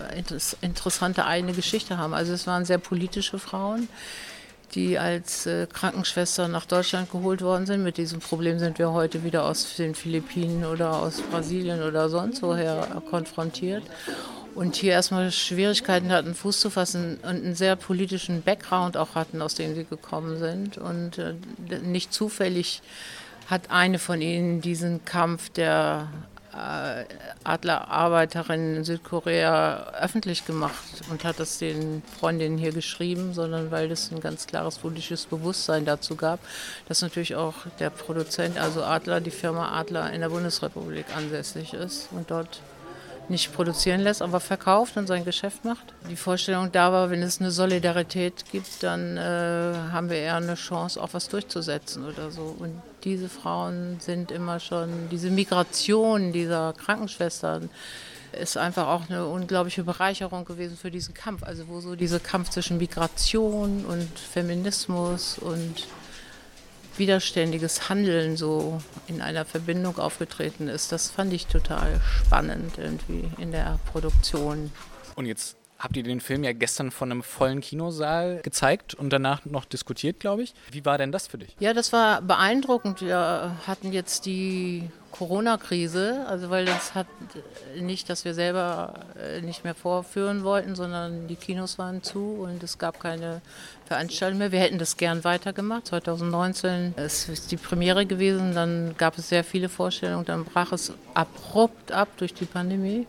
interessante 0.62 1.26
eigene 1.26 1.54
Geschichte 1.54 1.98
haben. 1.98 2.14
Also 2.14 2.34
es 2.34 2.48
waren 2.48 2.64
sehr 2.64 2.78
politische 2.78 3.40
Frauen, 3.40 3.90
die 4.76 5.00
als 5.00 5.46
äh, 5.46 5.68
Krankenschwester 5.72 6.48
nach 6.48 6.66
Deutschland 6.66 7.12
geholt 7.12 7.42
worden 7.42 7.66
sind. 7.66 7.84
Mit 7.84 7.98
diesem 7.98 8.20
Problem 8.20 8.60
sind 8.60 8.80
wir 8.80 8.92
heute 8.92 9.24
wieder 9.24 9.46
aus 9.46 9.76
den 9.76 9.96
Philippinen 9.96 10.66
oder 10.66 10.94
aus 10.94 11.22
Brasilien 11.22 11.82
oder 11.82 12.10
sonst 12.10 12.42
woher 12.42 13.02
konfrontiert 13.10 13.84
und 14.58 14.76
hier 14.76 14.94
erstmal 14.94 15.32
Schwierigkeiten 15.32 16.12
hatten, 16.12 16.34
Fuß 16.34 16.60
zu 16.60 16.72
fassen 16.72 17.18
und 17.18 17.26
einen 17.26 17.54
sehr 17.54 17.76
politischen 17.76 18.42
Background 18.42 18.98
auch 18.98 19.14
hatten, 19.14 19.40
aus 19.44 19.54
dem 19.54 19.76
sie 19.76 19.84
gekommen 19.84 20.40
sind. 20.40 20.80
Und 20.80 21.20
äh, 21.20 21.36
nicht 21.84 22.12
zufällig 22.12 22.82
hat 23.48 23.70
eine 23.70 24.00
von 24.00 24.20
ihnen 24.20 24.60
diesen 24.60 25.06
Kampf 25.06 25.50
der 25.50 26.08
äh, 26.58 27.06
Adlerarbeiterinnen 27.44 28.78
in 28.78 28.84
Südkorea 28.84 29.94
öffentlich 30.02 30.46
gemacht 30.46 31.04
und 31.10 31.24
hat 31.24 31.40
das 31.40 31.60
den 31.60 32.02
Freundinnen 32.20 32.58
hier 32.58 32.72
geschrieben, 32.72 33.34
sondern 33.34 33.72
weil 33.72 33.92
es 33.92 34.12
ein 34.12 34.20
ganz 34.20 34.48
klares 34.48 34.80
politisches 34.80 35.26
Bewusstsein 35.26 35.86
dazu 35.86 36.16
gab, 36.16 36.40
dass 36.88 37.02
natürlich 37.02 37.36
auch 37.36 37.54
der 37.80 37.90
Produzent, 37.90 38.58
also 38.58 38.84
Adler, 38.84 39.22
die 39.22 39.32
Firma 39.32 39.80
Adler 39.80 40.12
in 40.12 40.22
der 40.22 40.30
Bundesrepublik 40.30 41.06
ansässig 41.16 41.74
ist 41.74 42.10
und 42.12 42.32
dort 42.32 42.62
nicht 43.30 43.54
produzieren 43.54 44.02
lässt, 44.02 44.22
aber 44.22 44.40
verkauft 44.40 44.98
und 44.98 45.08
sein 45.08 45.26
Geschäft 45.26 45.66
macht. 45.66 45.94
Die 46.10 46.16
Vorstellung 46.16 46.72
da 46.72 46.92
war, 46.92 47.10
wenn 47.10 47.22
es 47.22 47.40
eine 47.40 47.52
Solidarität 47.52 48.46
gibt, 48.52 48.84
dann 48.84 49.18
äh, 49.18 49.22
haben 49.92 50.10
wir 50.10 50.18
eher 50.18 50.36
eine 50.36 50.56
Chance, 50.56 51.02
auch 51.02 51.10
was 51.14 51.28
durchzusetzen 51.30 52.06
oder 52.06 52.32
so. 52.32 52.56
Und 52.58 52.82
diese 53.04 53.30
Frauen 53.30 53.98
sind 54.00 54.32
immer 54.32 54.60
schon, 54.60 55.10
diese 55.10 55.30
Migration 55.30 56.32
dieser 56.32 56.74
Krankenschwestern 56.74 57.70
ist 58.34 58.58
einfach 58.58 58.88
auch 58.88 59.10
eine 59.10 59.26
unglaubliche 59.26 59.84
Bereicherung 59.84 60.46
gewesen 60.46 60.78
für 60.78 60.92
diesen 60.92 61.14
Kampf. 61.14 61.44
Also 61.44 61.68
wo 61.68 61.80
so 61.80 61.96
dieser 61.96 62.20
Kampf 62.20 62.50
zwischen 62.50 62.78
Migration 62.78 63.86
und 63.86 64.20
Feminismus 64.20 65.38
und 65.38 65.88
widerständiges 67.00 67.90
Handeln 67.90 68.38
so 68.38 68.82
in 69.08 69.22
einer 69.22 69.46
Verbindung 69.46 69.98
aufgetreten 70.00 70.68
ist. 70.68 70.92
Das 70.92 71.10
fand 71.10 71.34
ich 71.34 71.48
total 71.48 72.00
spannend 72.26 72.78
irgendwie 72.78 73.30
in 73.38 73.52
der 73.52 73.80
Produktion. 73.92 74.72
Und 75.16 75.26
jetzt 75.26 75.58
habt 75.80 75.98
ihr 75.98 76.04
den 76.04 76.22
Film 76.22 76.44
ja 76.44 76.54
gestern 76.54 76.92
von 76.92 77.12
einem 77.12 77.24
vollen 77.24 77.62
Kinosaal 77.62 78.42
gezeigt 78.44 78.94
und 78.94 79.12
danach 79.12 79.46
noch 79.46 79.66
diskutiert, 79.66 80.20
glaube 80.20 80.44
ich. 80.44 80.54
Wie 80.72 80.86
war 80.86 80.98
denn 80.98 81.12
das 81.12 81.28
für 81.28 81.38
dich? 81.38 81.56
Ja, 81.60 81.74
das 81.74 81.94
war 81.94 82.22
beeindruckend. 82.22 83.02
Wir 83.02 83.58
hatten 83.66 83.92
jetzt 83.94 84.26
die 84.26 84.90
Corona-Krise, 85.12 86.26
also 86.28 86.50
weil 86.50 86.66
das 86.66 86.94
hat 86.94 87.08
nicht, 87.76 88.10
dass 88.10 88.26
wir 88.26 88.34
selber 88.34 88.94
äh, 89.20 89.42
nicht 89.42 89.64
mehr 89.64 89.74
vorführen 89.74 90.44
wollten, 90.44 90.76
sondern 90.76 91.28
die 91.28 91.36
Kinos 91.36 91.80
waren 91.80 92.04
zu 92.04 92.38
und 92.42 92.62
es 92.62 92.78
gab 92.78 93.00
keine 93.00 93.42
Veranstaltung 93.86 94.38
mehr. 94.38 94.52
Wir 94.52 94.60
hätten 94.60 94.78
das 94.78 94.98
gern 94.98 95.24
weitergemacht. 95.24 95.88
2019 95.88 96.94
ist 96.98 97.52
die 97.52 97.58
Premiere 97.58 98.06
gewesen, 98.06 98.54
dann 98.54 98.96
gab 98.98 99.18
es 99.18 99.30
sehr 99.30 99.44
viele 99.44 99.70
Vorstellungen, 99.70 100.26
dann 100.26 100.44
brach 100.44 100.72
es 100.72 100.94
abrupt 101.14 101.92
ab 101.92 102.10
durch 102.18 102.34
die 102.34 102.46
Pandemie. 102.46 103.08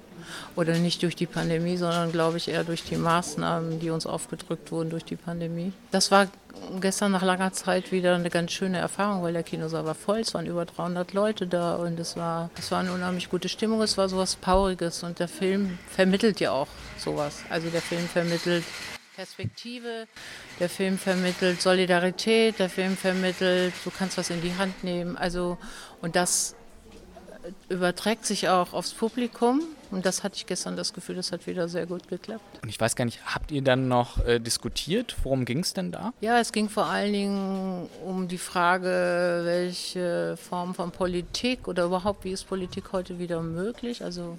Oder 0.57 0.75
nicht 0.79 1.03
durch 1.03 1.17
die 1.17 1.27
Pandemie, 1.27 1.77
sondern 1.77 2.13
glaube 2.13 2.37
ich 2.37 2.49
eher 2.49 2.65
durch 2.65 2.83
die 2.83 2.97
Maßnahmen, 2.97 3.81
die 3.81 3.91
uns 3.91 4.07
aufgedrückt 4.07 4.73
wurden 4.73 4.91
durch 4.91 5.05
die 5.05 5.17
Pandemie. 5.17 5.73
Das 5.91 6.11
war 6.11 6.29
gestern 6.81 7.13
nach 7.13 7.23
langer 7.23 7.53
Zeit 7.53 7.93
wieder 7.93 8.15
eine 8.15 8.31
ganz 8.31 8.53
schöne 8.53 8.79
Erfahrung, 8.79 9.23
weil 9.23 9.33
der 9.33 9.43
Kinosaal 9.43 9.85
war 9.85 9.95
voll. 9.95 10.21
Es 10.21 10.35
waren 10.35 10.47
über 10.47 10.65
300 10.65 11.13
Leute 11.13 11.47
da 11.47 11.77
und 11.77 11.99
es 12.01 12.17
war, 12.17 12.51
es 12.59 12.71
war 12.71 12.81
eine 12.81 12.93
unheimlich 12.93 13.31
gute 13.31 13.49
Stimmung. 13.49 13.83
Es 13.83 13.97
war 13.97 14.09
sowas 14.09 14.37
Powiges 14.37 15.03
und 15.03 15.19
der 15.19 15.29
Film 15.29 15.79
vermittelt 15.91 16.41
ja 16.41 16.53
auch 16.53 16.69
sowas. 16.99 17.41
Also 17.51 17.69
der 17.71 17.83
Film 17.83 18.07
vermittelt 18.09 18.65
Perspektive, 19.19 20.07
der 20.61 20.69
Film 20.69 20.97
vermittelt 20.97 21.61
Solidarität, 21.61 22.61
der 22.61 22.71
Film 22.71 22.97
vermittelt, 22.97 23.75
du 23.85 23.91
kannst 23.91 24.17
was 24.17 24.31
in 24.31 24.41
die 24.43 24.55
Hand 24.55 24.85
nehmen. 24.85 25.17
Also, 25.17 25.59
und 26.01 26.15
das 26.15 26.55
überträgt 27.69 28.25
sich 28.25 28.49
auch 28.49 28.73
aufs 28.73 28.93
Publikum. 28.95 29.63
Und 29.91 30.07
das 30.07 30.23
hatte 30.23 30.37
ich 30.37 30.47
gestern 30.47 30.77
das 30.77 30.93
Gefühl, 30.93 31.17
das 31.17 31.33
hat 31.33 31.47
wieder 31.47 31.69
sehr 31.69 31.87
gut 31.87 32.09
geklappt. 32.09 32.63
Und 32.63 32.69
ich 32.69 32.79
weiß 32.79 32.97
gar 32.97 33.05
nicht, 33.05 33.21
habt 33.25 33.51
ihr 33.51 33.63
dann 33.63 33.89
noch 33.89 34.25
äh, 34.25 34.39
diskutiert? 34.39 35.17
Worum 35.23 35.45
ging 35.45 35.61
es 35.61 35.73
denn 35.73 35.93
da? 35.93 36.13
Ja, 36.21 36.39
es 36.41 36.53
ging 36.53 36.69
vor 36.69 36.87
allen 36.87 37.13
Dingen 37.13 37.89
um 38.05 38.29
die 38.29 38.39
Frage, 38.39 39.41
welche 39.45 40.37
Form 40.37 40.75
von 40.75 40.91
Politik 40.91 41.69
oder 41.69 41.85
überhaupt, 41.85 42.25
wie 42.25 42.33
ist 42.33 42.45
Politik 42.45 42.93
heute 42.93 43.19
wieder 43.19 43.43
möglich? 43.43 44.05
Also 44.05 44.39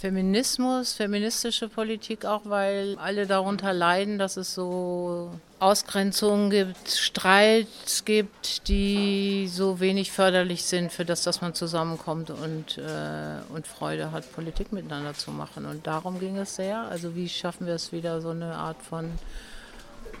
Feminismus, 0.00 0.94
feministische 0.94 1.68
Politik 1.68 2.24
auch, 2.24 2.40
weil 2.44 2.96
alle 2.98 3.26
darunter 3.26 3.74
leiden, 3.74 4.18
dass 4.18 4.38
es 4.38 4.54
so 4.54 5.30
Ausgrenzungen 5.58 6.48
gibt, 6.48 6.88
Streits 6.88 8.06
gibt, 8.06 8.66
die 8.66 9.46
so 9.46 9.78
wenig 9.78 10.10
förderlich 10.10 10.64
sind 10.64 10.90
für 10.90 11.04
das, 11.04 11.22
dass 11.24 11.42
man 11.42 11.52
zusammenkommt 11.52 12.30
und, 12.30 12.78
äh, 12.78 13.42
und 13.54 13.66
Freude 13.66 14.10
hat, 14.10 14.32
Politik 14.32 14.72
miteinander 14.72 15.12
zu 15.12 15.32
machen. 15.32 15.66
Und 15.66 15.86
darum 15.86 16.18
ging 16.18 16.38
es 16.38 16.56
sehr. 16.56 16.80
Also 16.88 17.14
wie 17.14 17.28
schaffen 17.28 17.66
wir 17.66 17.74
es 17.74 17.92
wieder, 17.92 18.22
so 18.22 18.30
eine 18.30 18.54
Art 18.54 18.80
von 18.82 19.10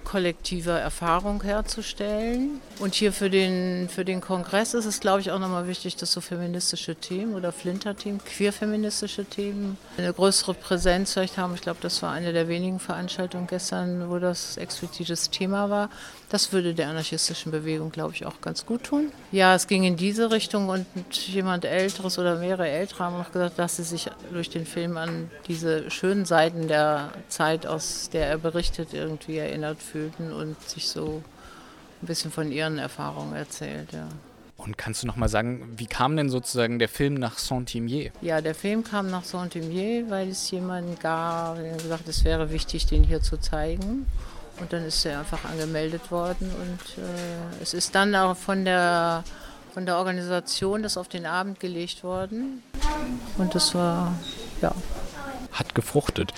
kollektiver 0.04 0.78
Erfahrung 0.78 1.42
herzustellen. 1.42 2.60
Und 2.78 2.94
hier 2.94 3.12
für 3.12 3.30
den, 3.30 3.88
für 3.88 4.04
den 4.04 4.20
Kongress 4.20 4.74
ist 4.74 4.86
es, 4.86 5.00
glaube 5.00 5.20
ich, 5.20 5.30
auch 5.30 5.38
nochmal 5.38 5.66
wichtig, 5.68 5.96
dass 5.96 6.12
so 6.12 6.20
feministische 6.20 6.94
Themen 6.94 7.34
oder 7.34 7.52
Flinter-Themen, 7.52 8.20
queer-feministische 8.24 9.24
Themen 9.24 9.76
eine 9.96 10.12
größere 10.12 10.54
Präsenz 10.54 11.12
vielleicht 11.12 11.38
haben. 11.38 11.54
Ich 11.54 11.60
glaube, 11.60 11.78
das 11.82 12.02
war 12.02 12.12
eine 12.12 12.32
der 12.32 12.48
wenigen 12.48 12.80
Veranstaltungen 12.80 13.46
gestern, 13.46 14.10
wo 14.10 14.18
das 14.18 14.56
explizites 14.56 15.30
Thema 15.30 15.70
war. 15.70 15.90
Das 16.30 16.52
würde 16.52 16.74
der 16.74 16.88
anarchistischen 16.88 17.50
Bewegung, 17.50 17.90
glaube 17.90 18.14
ich, 18.14 18.24
auch 18.24 18.40
ganz 18.40 18.64
gut 18.64 18.84
tun. 18.84 19.12
Ja, 19.32 19.54
es 19.54 19.66
ging 19.66 19.82
in 19.82 19.96
diese 19.96 20.30
Richtung 20.30 20.68
und 20.68 20.86
jemand 21.12 21.64
Älteres 21.64 22.18
oder 22.18 22.36
mehrere 22.36 22.68
Ältere 22.68 23.04
haben 23.04 23.16
auch 23.20 23.32
gesagt, 23.32 23.58
dass 23.58 23.76
sie 23.76 23.82
sich 23.82 24.08
durch 24.32 24.48
den 24.48 24.64
Film 24.64 24.96
an 24.96 25.30
diese 25.48 25.90
schönen 25.90 26.24
Seiten 26.24 26.68
der 26.68 27.10
Zeit, 27.28 27.66
aus 27.66 28.10
der 28.10 28.28
er 28.28 28.38
berichtet, 28.38 28.94
irgendwie 28.94 29.38
erinnert 29.38 29.82
fühlten 29.90 30.32
und 30.32 30.60
sich 30.62 30.88
so 30.88 31.22
ein 32.02 32.06
bisschen 32.06 32.30
von 32.30 32.50
ihren 32.50 32.78
Erfahrungen 32.78 33.34
erzählt, 33.34 33.92
ja. 33.92 34.08
Und 34.56 34.76
kannst 34.76 35.02
du 35.02 35.06
noch 35.06 35.16
mal 35.16 35.28
sagen, 35.28 35.72
wie 35.76 35.86
kam 35.86 36.16
denn 36.16 36.28
sozusagen 36.28 36.78
der 36.78 36.90
Film 36.90 37.14
nach 37.14 37.38
Saint-Imier? 37.38 38.10
Ja, 38.20 38.42
der 38.42 38.54
Film 38.54 38.84
kam 38.84 39.10
nach 39.10 39.24
Saint-Imier, 39.24 40.10
weil 40.10 40.28
es 40.28 40.50
jemanden 40.50 40.98
gab, 40.98 41.56
der 41.56 41.76
gesagt 41.78 42.06
es 42.08 42.24
wäre 42.24 42.50
wichtig, 42.50 42.84
den 42.84 43.02
hier 43.02 43.22
zu 43.22 43.38
zeigen. 43.38 44.06
Und 44.60 44.72
dann 44.74 44.84
ist 44.84 45.06
er 45.06 45.20
einfach 45.20 45.46
angemeldet 45.46 46.10
worden 46.10 46.50
und 46.60 47.02
äh, 47.02 47.62
es 47.62 47.72
ist 47.72 47.94
dann 47.94 48.14
auch 48.14 48.36
von 48.36 48.66
der, 48.66 49.24
von 49.72 49.86
der 49.86 49.96
Organisation 49.96 50.82
das 50.82 50.98
auf 50.98 51.08
den 51.08 51.24
Abend 51.24 51.58
gelegt 51.60 52.04
worden. 52.04 52.62
Und 53.38 53.54
das 53.54 53.74
war, 53.74 54.14
ja. 54.60 54.74
Hat 55.52 55.74
gefruchtet. 55.74 56.32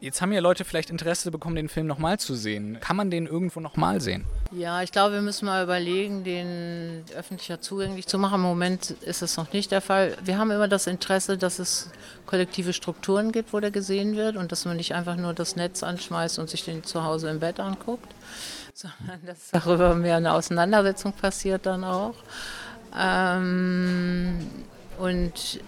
Jetzt 0.00 0.20
haben 0.20 0.32
ja 0.32 0.40
Leute 0.40 0.64
vielleicht 0.64 0.90
Interesse 0.90 1.30
bekommen, 1.30 1.54
den 1.54 1.68
Film 1.68 1.86
nochmal 1.86 2.18
zu 2.18 2.34
sehen. 2.34 2.78
Kann 2.80 2.96
man 2.96 3.10
den 3.10 3.26
irgendwo 3.26 3.60
nochmal 3.60 4.00
sehen? 4.00 4.24
Ja, 4.50 4.82
ich 4.82 4.90
glaube, 4.90 5.14
wir 5.14 5.22
müssen 5.22 5.46
mal 5.46 5.62
überlegen, 5.62 6.24
den 6.24 7.04
öffentlicher 7.16 7.60
zugänglich 7.60 8.08
zu 8.08 8.18
machen. 8.18 8.36
Im 8.36 8.40
Moment 8.40 8.90
ist 8.90 9.22
es 9.22 9.36
noch 9.36 9.52
nicht 9.52 9.70
der 9.70 9.80
Fall. 9.80 10.16
Wir 10.24 10.38
haben 10.38 10.50
immer 10.50 10.66
das 10.66 10.88
Interesse, 10.88 11.38
dass 11.38 11.60
es 11.60 11.90
kollektive 12.26 12.72
Strukturen 12.72 13.30
gibt, 13.30 13.52
wo 13.52 13.60
der 13.60 13.70
gesehen 13.70 14.16
wird 14.16 14.36
und 14.36 14.50
dass 14.50 14.64
man 14.64 14.76
nicht 14.76 14.94
einfach 14.94 15.16
nur 15.16 15.34
das 15.34 15.54
Netz 15.54 15.84
anschmeißt 15.84 16.38
und 16.40 16.50
sich 16.50 16.64
den 16.64 16.82
zu 16.82 17.04
Hause 17.04 17.30
im 17.30 17.38
Bett 17.38 17.60
anguckt, 17.60 18.12
sondern 18.74 19.24
dass 19.24 19.50
darüber 19.52 19.94
mehr 19.94 20.16
eine 20.16 20.32
Auseinandersetzung 20.32 21.12
passiert 21.12 21.64
dann 21.66 21.84
auch. 21.84 22.14
Ähm, 22.98 24.48
und 24.98 25.60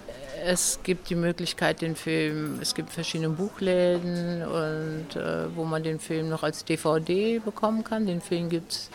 es 0.45 0.81
gibt 0.83 1.11
die 1.11 1.15
Möglichkeit, 1.15 1.81
den 1.81 1.97
Film, 1.97 2.59
es 2.61 2.75
gibt 2.75 2.91
verschiedene 2.91 3.31
Buchläden 3.31 4.43
und 4.43 5.17
äh, 5.17 5.57
wo 5.57 5.65
man 5.65 5.83
den 5.83 5.99
Film 5.99 6.29
noch 6.29 6.43
als 6.43 6.65
DVD 6.65 7.39
bekommen 7.39 7.85
kann. 7.85 8.07
Den 8.07 8.21
Film 8.21 8.49
gibt 8.49 8.73
es 8.73 8.91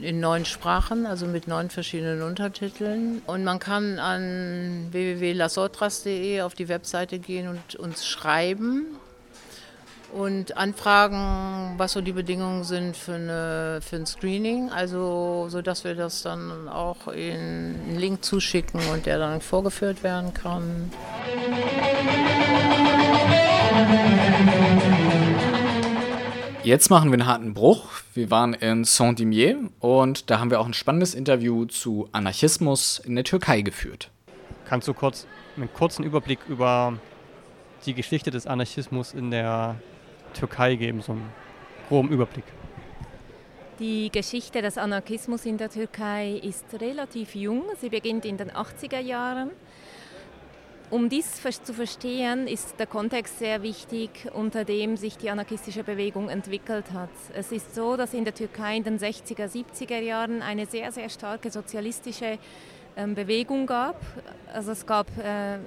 in 0.00 0.20
neun 0.20 0.44
Sprachen, 0.44 1.06
also 1.06 1.26
mit 1.26 1.48
neun 1.48 1.70
verschiedenen 1.70 2.22
Untertiteln. 2.22 3.22
Und 3.26 3.44
man 3.44 3.58
kann 3.58 3.98
an 3.98 4.88
www.lasotras.de 4.90 6.42
auf 6.42 6.54
die 6.54 6.68
Webseite 6.68 7.18
gehen 7.18 7.48
und 7.48 7.76
uns 7.76 8.06
schreiben 8.06 8.86
und 10.12 10.56
anfragen, 10.56 11.74
was 11.78 11.92
so 11.92 12.00
die 12.00 12.12
Bedingungen 12.12 12.64
sind 12.64 12.96
für, 12.96 13.14
eine, 13.14 13.80
für 13.82 13.96
ein 13.96 14.06
Screening, 14.06 14.70
also 14.70 15.46
so 15.48 15.62
dass 15.62 15.84
wir 15.84 15.94
das 15.94 16.22
dann 16.22 16.68
auch 16.68 17.08
in 17.08 17.32
einen 17.32 17.96
Link 17.98 18.24
zuschicken 18.24 18.80
und 18.92 19.06
der 19.06 19.18
dann 19.18 19.40
vorgeführt 19.40 20.02
werden 20.02 20.34
kann. 20.34 20.90
Jetzt 26.62 26.90
machen 26.90 27.10
wir 27.10 27.14
einen 27.14 27.26
harten 27.26 27.54
Bruch. 27.54 27.86
Wir 28.14 28.30
waren 28.30 28.54
in 28.54 28.84
Saint-Dimier 28.84 29.58
und 29.80 30.30
da 30.30 30.38
haben 30.38 30.50
wir 30.50 30.60
auch 30.60 30.66
ein 30.66 30.74
spannendes 30.74 31.14
Interview 31.14 31.64
zu 31.64 32.08
Anarchismus 32.12 33.00
in 33.04 33.16
der 33.16 33.24
Türkei 33.24 33.62
geführt. 33.62 34.10
Kannst 34.68 34.86
du 34.86 34.94
kurz 34.94 35.26
einen 35.56 35.72
kurzen 35.72 36.04
Überblick 36.04 36.38
über 36.48 36.94
die 37.84 37.94
Geschichte 37.94 38.30
des 38.30 38.46
Anarchismus 38.46 39.12
in 39.12 39.30
der 39.30 39.76
Türkei 40.32 40.76
geben, 40.76 41.02
so 41.02 41.12
einen 41.12 41.30
groben 41.88 42.08
Überblick? 42.10 42.44
Die 43.78 44.10
Geschichte 44.10 44.62
des 44.62 44.78
Anarchismus 44.78 45.46
in 45.46 45.58
der 45.58 45.70
Türkei 45.70 46.40
ist 46.42 46.66
relativ 46.80 47.34
jung. 47.34 47.64
Sie 47.80 47.88
beginnt 47.88 48.24
in 48.24 48.36
den 48.36 48.50
80er 48.50 49.00
Jahren. 49.00 49.50
Um 50.92 51.08
dies 51.08 51.40
zu 51.64 51.72
verstehen, 51.72 52.46
ist 52.46 52.78
der 52.78 52.86
Kontext 52.86 53.38
sehr 53.38 53.62
wichtig, 53.62 54.28
unter 54.34 54.66
dem 54.66 54.98
sich 54.98 55.16
die 55.16 55.30
anarchistische 55.30 55.84
Bewegung 55.84 56.28
entwickelt 56.28 56.92
hat. 56.92 57.08
Es 57.32 57.50
ist 57.50 57.74
so, 57.74 57.96
dass 57.96 58.12
in 58.12 58.24
der 58.24 58.34
Türkei 58.34 58.76
in 58.76 58.84
den 58.84 58.98
60er, 58.98 59.48
70er 59.50 60.00
Jahren 60.00 60.42
eine 60.42 60.66
sehr, 60.66 60.92
sehr 60.92 61.08
starke 61.08 61.50
sozialistische 61.50 62.38
ähm, 62.94 63.14
Bewegung 63.14 63.66
gab. 63.66 64.00
Also 64.52 64.72
es 64.72 64.84
gab 64.84 65.06
äh, 65.16 65.60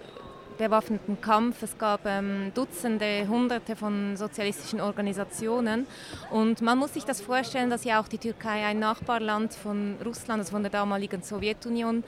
bewaffneten 0.57 1.19
Kampf. 1.21 1.63
Es 1.63 1.77
gab 1.77 2.05
ähm, 2.05 2.51
Dutzende, 2.53 3.27
Hunderte 3.27 3.75
von 3.75 4.17
sozialistischen 4.17 4.81
Organisationen. 4.81 5.87
Und 6.31 6.61
man 6.61 6.77
muss 6.77 6.93
sich 6.93 7.05
das 7.05 7.21
vorstellen, 7.21 7.69
dass 7.69 7.83
ja 7.83 8.01
auch 8.01 8.07
die 8.07 8.17
Türkei 8.17 8.65
ein 8.65 8.79
Nachbarland 8.79 9.53
von 9.53 9.95
Russland, 10.03 10.39
also 10.39 10.51
von 10.51 10.63
der 10.63 10.71
damaligen 10.71 11.21
Sowjetunion 11.21 12.03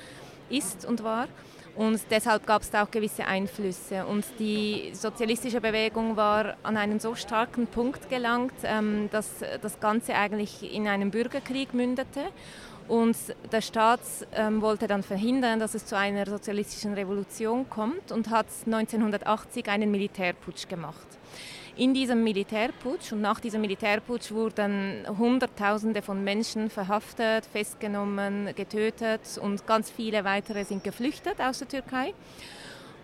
ist 0.49 0.85
und 0.85 1.03
war. 1.03 1.27
Und 1.77 2.01
deshalb 2.09 2.47
gab 2.47 2.63
es 2.63 2.71
da 2.71 2.83
auch 2.83 2.89
gewisse 2.89 3.25
Einflüsse. 3.25 4.03
Und 4.07 4.25
die 4.39 4.89
sozialistische 4.93 5.61
Bewegung 5.61 6.15
war 6.15 6.55
an 6.63 6.75
einen 6.75 6.99
so 6.99 7.13
starken 7.13 7.67
Punkt 7.67 8.09
gelangt, 8.09 8.55
ähm, 8.63 9.09
dass 9.11 9.29
das 9.61 9.79
Ganze 9.79 10.15
eigentlich 10.15 10.73
in 10.73 10.87
einen 10.87 11.11
Bürgerkrieg 11.11 11.75
mündete. 11.75 12.21
Und 12.87 13.17
der 13.51 13.61
Staat 13.61 13.99
ähm, 14.33 14.61
wollte 14.61 14.87
dann 14.87 15.03
verhindern, 15.03 15.59
dass 15.59 15.75
es 15.75 15.85
zu 15.85 15.97
einer 15.97 16.25
sozialistischen 16.25 16.93
Revolution 16.93 17.69
kommt 17.69 18.11
und 18.11 18.29
hat 18.29 18.47
1980 18.65 19.67
einen 19.67 19.91
Militärputsch 19.91 20.67
gemacht. 20.69 21.07
In 21.75 21.93
diesem 21.93 22.23
Militärputsch 22.23 23.11
und 23.11 23.21
nach 23.21 23.39
diesem 23.39 23.61
Militärputsch 23.61 24.31
wurden 24.31 25.05
Hunderttausende 25.15 26.01
von 26.01 26.23
Menschen 26.23 26.71
verhaftet, 26.71 27.45
festgenommen, 27.45 28.49
getötet 28.55 29.21
und 29.39 29.67
ganz 29.67 29.91
viele 29.91 30.23
weitere 30.23 30.63
sind 30.63 30.83
geflüchtet 30.83 31.39
aus 31.39 31.59
der 31.59 31.67
Türkei. 31.67 32.15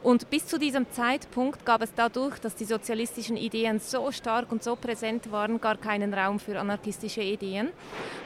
Und 0.04 0.30
bis 0.30 0.46
zu 0.46 0.60
diesem 0.60 0.92
Zeitpunkt 0.92 1.66
gab 1.66 1.82
es 1.82 1.94
dadurch, 1.96 2.38
dass 2.40 2.56
die 2.56 2.66
sozialistischen 2.66 3.38
Ideen 3.38 3.80
so 3.80 4.12
stark 4.12 4.52
und 4.52 4.62
so 4.62 4.76
präsent 4.76 5.32
waren, 5.32 5.62
gar 5.62 5.78
keinen 5.78 6.14
Raum 6.14 6.42
für 6.42 6.60
anarchistische 6.60 7.22
Ideen. 7.22 7.70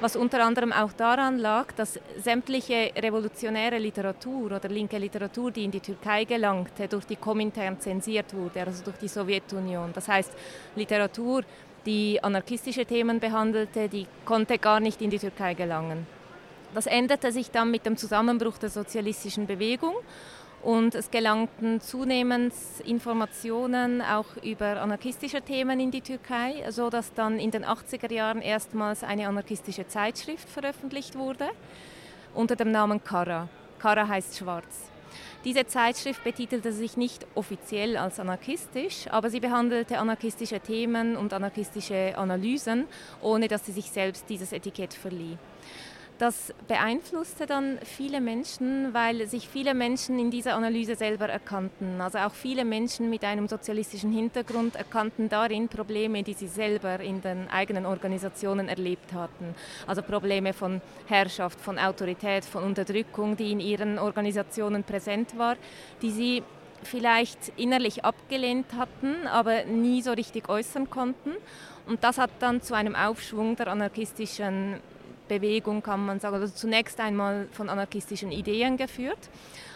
Was 0.02 0.16
unter 0.16 0.44
anderem 0.44 0.74
auch 0.74 0.92
daran 0.94 1.38
lag, 1.38 1.72
dass 1.74 2.00
sämtliche 2.20 2.92
revolutionäre 2.96 3.78
Literatur 3.78 4.54
oder 4.54 4.70
linke 4.70 4.98
Literatur, 4.98 5.52
die 5.52 5.66
in 5.66 5.72
die 5.72 5.80
Türkei 5.80 6.24
gelangte, 6.24 6.88
durch 6.88 7.06
die 7.06 7.16
Komintern 7.16 7.80
zensiert 7.80 8.34
wurde, 8.34 8.62
also 8.66 8.84
durch 8.84 8.98
die 8.98 9.08
Sowjetunion. 9.08 9.92
Das 9.94 10.08
heißt, 10.08 10.32
Literatur, 10.76 11.44
die 11.86 12.22
anarchistische 12.24 12.88
Themen 12.88 13.20
behandelte, 13.20 13.88
die 13.88 14.08
konnte 14.26 14.58
gar 14.58 14.80
nicht 14.80 15.00
in 15.04 15.12
die 15.12 15.20
Türkei 15.20 15.54
gelangen. 15.54 16.08
Das 16.74 16.86
änderte 16.86 17.32
sich 17.32 17.50
dann 17.50 17.72
mit 17.72 17.86
dem 17.86 17.98
Zusammenbruch 17.98 18.58
der 18.58 18.70
sozialistischen 18.70 19.48
Bewegung 19.48 19.96
und 20.68 20.96
es 20.96 21.12
gelangten 21.12 21.80
zunehmend 21.80 22.54
Informationen 22.84 24.02
auch 24.02 24.26
über 24.44 24.82
anarchistische 24.82 25.42
Themen 25.42 25.80
in 25.80 25.92
die 25.92 26.02
Türkei, 26.02 26.62
sodass 26.72 27.14
dann 27.14 27.40
in 27.40 27.52
den 27.52 27.64
80er 27.64 28.12
Jahren 28.12 28.42
erstmals 28.42 29.02
eine 29.02 29.30
anarchistische 29.30 29.88
Zeitschrift 29.88 30.50
veröffentlicht 30.50 31.18
wurde 31.18 31.48
unter 32.34 32.58
dem 32.58 32.72
Namen 32.72 33.02
Kara. 33.02 33.48
Kara 33.80 34.10
heißt 34.10 34.38
schwarz. 34.38 34.92
Diese 35.46 35.66
Zeitschrift 35.66 36.22
betitelte 36.26 36.74
sich 36.74 36.98
nicht 36.98 37.26
offiziell 37.34 37.96
als 37.96 38.20
anarchistisch, 38.20 39.08
aber 39.10 39.30
sie 39.30 39.40
behandelte 39.40 39.98
anarchistische 39.98 40.60
Themen 40.60 41.16
und 41.16 41.32
anarchistische 41.32 42.18
Analysen, 42.18 42.88
ohne 43.22 43.48
dass 43.48 43.66
sie 43.66 43.72
sich 43.72 43.90
selbst 43.90 44.26
dieses 44.28 44.52
Etikett 44.52 44.94
verlieh. 44.94 45.38
Das 46.18 46.52
beeinflusste 46.68 47.46
dann 47.46 47.78
viele 47.84 48.22
Menschen, 48.22 48.92
weil 48.92 49.28
sich 49.28 49.48
viele 49.48 49.76
Menschen 49.76 50.18
in 50.18 50.32
dieser 50.32 50.56
Analyse 50.56 50.96
selber 50.96 51.30
erkannten. 51.30 52.02
Also 52.02 52.18
auch 52.18 52.34
viele 52.34 52.66
Menschen 52.66 53.12
mit 53.12 53.24
einem 53.24 53.48
sozialistischen 53.48 54.12
Hintergrund 54.12 54.76
erkannten 54.78 55.30
darin 55.30 55.68
Probleme, 55.68 56.24
die 56.24 56.34
sie 56.34 56.48
selber 56.48 57.00
in 57.02 57.22
den 57.22 57.48
eigenen 57.52 57.86
Organisationen 57.86 58.68
erlebt 58.68 59.14
hatten. 59.14 59.54
Also 59.86 60.02
Probleme 60.02 60.54
von 60.54 60.82
Herrschaft, 61.06 61.62
von 61.62 61.78
Autorität, 61.78 62.46
von 62.46 62.64
Unterdrückung, 62.64 63.38
die 63.38 63.52
in 63.52 63.60
ihren 63.60 64.00
Organisationen 64.00 64.84
präsent 64.84 65.38
war, 65.38 65.56
die 66.02 66.10
sie 66.10 66.44
vielleicht 66.82 67.52
innerlich 67.58 68.06
abgelehnt 68.06 68.74
hatten, 68.76 69.28
aber 69.28 69.66
nie 69.66 70.02
so 70.02 70.14
richtig 70.14 70.50
äußern 70.50 70.90
konnten. 70.90 71.34
Und 71.86 72.04
das 72.04 72.18
hat 72.18 72.32
dann 72.40 72.64
zu 72.64 72.74
einem 72.74 72.96
Aufschwung 72.96 73.56
der 73.56 73.68
anarchistischen 73.68 74.80
Bewegung, 75.28 75.82
kann 75.84 76.06
man 76.06 76.20
sagen, 76.20 76.36
also 76.36 76.54
zunächst 76.54 77.00
einmal 77.00 77.48
von 77.52 77.70
anarchistischen 77.70 78.32
Ideen 78.32 78.78
geführt. 78.78 79.30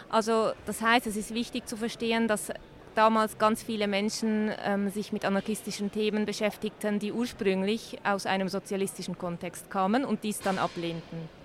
Also 0.09 0.51
das 0.65 0.81
heißt, 0.81 1.07
es 1.07 1.15
ist 1.15 1.33
wichtig 1.33 1.67
zu 1.67 1.77
verstehen, 1.77 2.27
dass 2.27 2.51
damals 2.95 3.37
ganz 3.37 3.63
viele 3.63 3.87
Menschen 3.87 4.51
ähm, 4.63 4.89
sich 4.89 5.13
mit 5.13 5.25
anarchistischen 5.25 5.91
Themen 5.91 6.25
beschäftigten, 6.25 6.99
die 6.99 7.13
ursprünglich 7.13 7.99
aus 8.03 8.25
einem 8.25 8.49
sozialistischen 8.49 9.17
Kontext 9.17 9.69
kamen 9.69 10.03
und 10.03 10.23
dies 10.23 10.39
dann 10.39 10.57
ablehnten. 10.57 11.40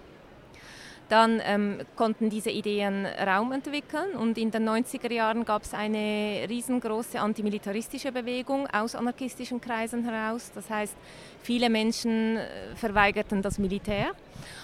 Dann 1.08 1.40
ähm, 1.44 1.78
konnten 1.94 2.30
diese 2.30 2.50
Ideen 2.50 3.06
Raum 3.06 3.52
entwickeln 3.52 4.16
und 4.16 4.36
in 4.38 4.50
den 4.50 4.68
90er 4.68 5.12
Jahren 5.12 5.44
gab 5.44 5.62
es 5.62 5.72
eine 5.72 6.46
riesengroße 6.48 7.20
antimilitaristische 7.20 8.10
Bewegung 8.10 8.66
aus 8.66 8.96
anarchistischen 8.96 9.60
Kreisen 9.60 10.02
heraus. 10.02 10.50
Das 10.52 10.68
heißt, 10.68 10.96
viele 11.42 11.70
Menschen 11.70 12.38
äh, 12.38 12.74
verweigerten 12.74 13.40
das 13.40 13.58
Militär. 13.58 14.12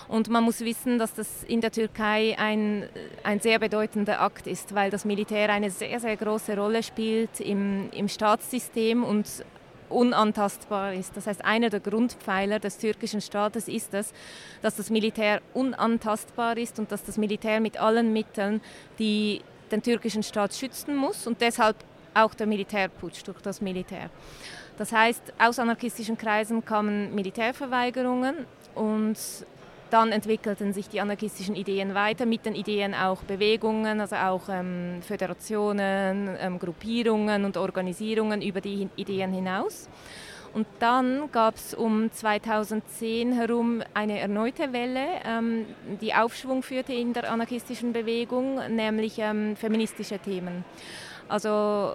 Und 0.09 0.29
man 0.29 0.43
muss 0.43 0.61
wissen, 0.61 0.99
dass 0.99 1.15
das 1.15 1.45
in 1.45 1.61
der 1.61 1.71
Türkei 1.71 2.37
ein, 2.39 2.89
ein 3.23 3.41
sehr 3.41 3.61
bedeutender 3.61 4.21
Akt 4.21 4.49
ist, 4.49 4.75
weil 4.75 4.91
das 4.91 5.05
Militär 5.05 5.49
eine 5.49 5.71
sehr, 5.71 6.01
sehr 6.01 6.17
große 6.17 6.57
Rolle 6.57 6.83
spielt 6.83 7.41
im, 7.41 7.89
im 7.93 8.09
Staatssystem 8.09 9.05
und 9.05 9.27
unantastbar 9.93 10.95
ist. 10.95 11.17
Das 11.17 11.27
heißt, 11.27 11.45
einer 11.45 11.71
der 11.71 11.81
Grundpfeiler 11.81 12.59
des 12.59 12.79
türkischen 12.79 13.21
Staates 13.21 13.69
ist 13.69 13.95
es, 13.95 14.13
dass 14.63 14.77
das 14.77 14.91
Militär 14.91 15.41
unantastbar 15.55 16.57
ist 16.57 16.79
und 16.79 16.91
dass 16.91 17.05
das 17.05 17.19
Militär 17.19 17.61
mit 17.61 17.81
allen 17.81 18.13
Mitteln 18.13 18.61
die 18.99 19.43
den 19.71 19.83
türkischen 19.83 20.23
Staat 20.23 20.55
schützen 20.55 20.95
muss 20.95 21.27
und 21.27 21.41
deshalb 21.41 21.77
auch 22.15 22.35
der 22.35 22.47
Militärputsch 22.47 23.23
durch 23.25 23.41
das 23.41 23.61
Militär. 23.61 24.11
Das 24.77 24.93
heißt, 24.93 25.33
aus 25.39 25.59
anarchistischen 25.59 26.17
Kreisen 26.17 26.65
kamen 26.65 27.15
Militärverweigerungen 27.15 28.47
und 28.75 29.17
dann 29.93 30.11
entwickelten 30.11 30.73
sich 30.73 30.89
die 30.89 31.01
anarchistischen 31.01 31.55
Ideen 31.55 31.95
weiter, 31.95 32.25
mit 32.25 32.47
den 32.47 32.55
Ideen 32.55 32.95
auch 32.95 33.23
Bewegungen, 33.25 34.01
also 34.01 34.17
auch 34.17 34.49
ähm, 34.49 35.03
Föderationen, 35.03 36.37
ähm, 36.41 36.59
Gruppierungen 36.59 37.45
und 37.45 37.57
Organisierungen 37.59 38.41
über 38.41 38.61
die 38.61 38.89
Ideen 38.97 39.33
hinaus. 39.33 39.89
Und 40.55 40.67
dann 40.79 41.31
gab 41.31 41.57
es 41.57 41.75
um 41.75 42.11
2010 42.11 43.33
herum 43.33 43.83
eine 43.95 44.19
erneute 44.19 44.73
Welle, 44.73 45.07
ähm, 45.27 45.67
die 46.01 46.15
Aufschwung 46.15 46.63
führte 46.63 46.93
in 46.93 47.13
der 47.13 47.31
anarchistischen 47.31 47.93
Bewegung, 47.93 48.61
nämlich 48.75 49.19
ähm, 49.19 49.57
feministische 49.57 50.19
Themen. 50.19 50.65
Also 51.29 51.93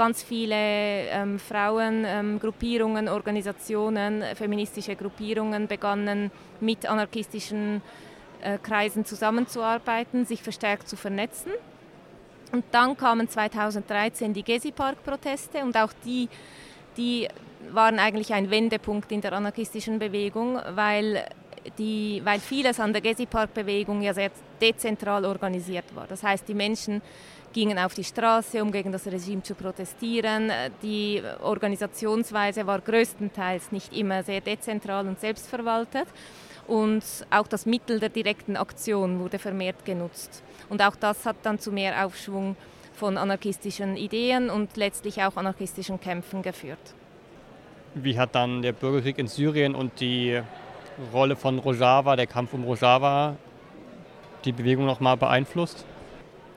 ganz 0.00 0.22
viele 0.22 0.54
ähm, 0.56 1.38
Frauengruppierungen, 1.38 3.06
ähm, 3.06 3.12
Organisationen, 3.12 4.24
feministische 4.34 4.96
Gruppierungen 4.96 5.66
begannen 5.66 6.30
mit 6.58 6.86
anarchistischen 6.86 7.82
äh, 8.40 8.56
Kreisen 8.56 9.04
zusammenzuarbeiten, 9.04 10.24
sich 10.24 10.42
verstärkt 10.42 10.88
zu 10.88 10.96
vernetzen. 10.96 11.52
Und 12.50 12.64
dann 12.70 12.96
kamen 12.96 13.28
2013 13.28 14.32
die 14.32 14.42
Gezi-Park-Proteste 14.42 15.58
und 15.62 15.76
auch 15.76 15.92
die, 16.06 16.30
die 16.96 17.28
waren 17.70 17.98
eigentlich 17.98 18.32
ein 18.32 18.48
Wendepunkt 18.48 19.12
in 19.12 19.20
der 19.20 19.34
anarchistischen 19.34 19.98
Bewegung, 19.98 20.58
weil, 20.70 21.26
die, 21.76 22.22
weil 22.24 22.40
vieles 22.40 22.80
an 22.80 22.94
der 22.94 23.02
Gezi-Park-Bewegung 23.02 24.00
ja 24.00 24.14
sehr 24.14 24.30
dezentral 24.62 25.26
organisiert 25.26 25.94
war. 25.94 26.06
Das 26.06 26.22
heißt, 26.22 26.48
die 26.48 26.54
Menschen 26.54 27.02
gingen 27.52 27.78
auf 27.78 27.94
die 27.94 28.04
Straße, 28.04 28.62
um 28.62 28.70
gegen 28.70 28.92
das 28.92 29.06
Regime 29.06 29.42
zu 29.42 29.54
protestieren. 29.54 30.50
Die 30.82 31.22
Organisationsweise 31.42 32.66
war 32.66 32.80
größtenteils 32.80 33.72
nicht 33.72 33.96
immer 33.96 34.22
sehr 34.22 34.40
dezentral 34.40 35.06
und 35.06 35.18
selbstverwaltet. 35.20 36.06
Und 36.66 37.02
auch 37.30 37.48
das 37.48 37.66
Mittel 37.66 37.98
der 37.98 38.10
direkten 38.10 38.56
Aktion 38.56 39.18
wurde 39.18 39.38
vermehrt 39.38 39.84
genutzt. 39.84 40.42
Und 40.68 40.82
auch 40.82 40.94
das 40.94 41.26
hat 41.26 41.36
dann 41.42 41.58
zu 41.58 41.72
mehr 41.72 42.06
Aufschwung 42.06 42.56
von 42.94 43.16
anarchistischen 43.16 43.96
Ideen 43.96 44.50
und 44.50 44.76
letztlich 44.76 45.22
auch 45.22 45.36
anarchistischen 45.36 45.98
Kämpfen 46.00 46.42
geführt. 46.42 46.94
Wie 47.94 48.16
hat 48.16 48.36
dann 48.36 48.62
der 48.62 48.72
Bürgerkrieg 48.72 49.18
in 49.18 49.26
Syrien 49.26 49.74
und 49.74 50.00
die 50.00 50.40
Rolle 51.12 51.34
von 51.34 51.58
Rojava, 51.58 52.14
der 52.14 52.28
Kampf 52.28 52.52
um 52.52 52.62
Rojava, 52.62 53.36
die 54.44 54.52
Bewegung 54.52 54.86
nochmal 54.86 55.16
beeinflusst? 55.16 55.84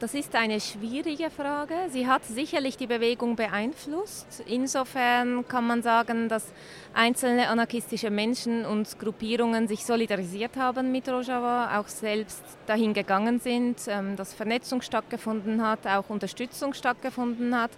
Das 0.04 0.16
ist 0.16 0.36
eine 0.36 0.60
schwierige 0.60 1.30
Frage. 1.30 1.76
Sie 1.88 2.06
hat 2.06 2.26
sicherlich 2.26 2.76
die 2.76 2.88
Bewegung 2.88 3.38
beeinflusst. 3.38 4.44
Insofern 4.46 5.48
kann 5.48 5.66
man 5.66 5.82
sagen, 5.82 6.28
dass 6.28 6.52
einzelne 6.94 7.48
anarchistische 7.48 8.10
Menschen 8.10 8.66
und 8.66 9.00
Gruppierungen 9.00 9.70
sich 9.70 9.86
solidarisiert 9.86 10.58
haben 10.58 10.92
mit 10.92 11.08
Rojava, 11.08 11.80
auch 11.80 11.88
selbst 11.88 12.44
dahin 12.66 12.94
gegangen 12.94 13.40
sind, 13.40 13.78
ähm, 13.88 14.18
dass 14.18 14.34
Vernetzung 14.34 14.82
stattgefunden 14.82 15.66
hat, 15.66 15.88
auch 15.88 16.10
Unterstützung 16.10 16.74
stattgefunden 16.74 17.58
hat. 17.58 17.72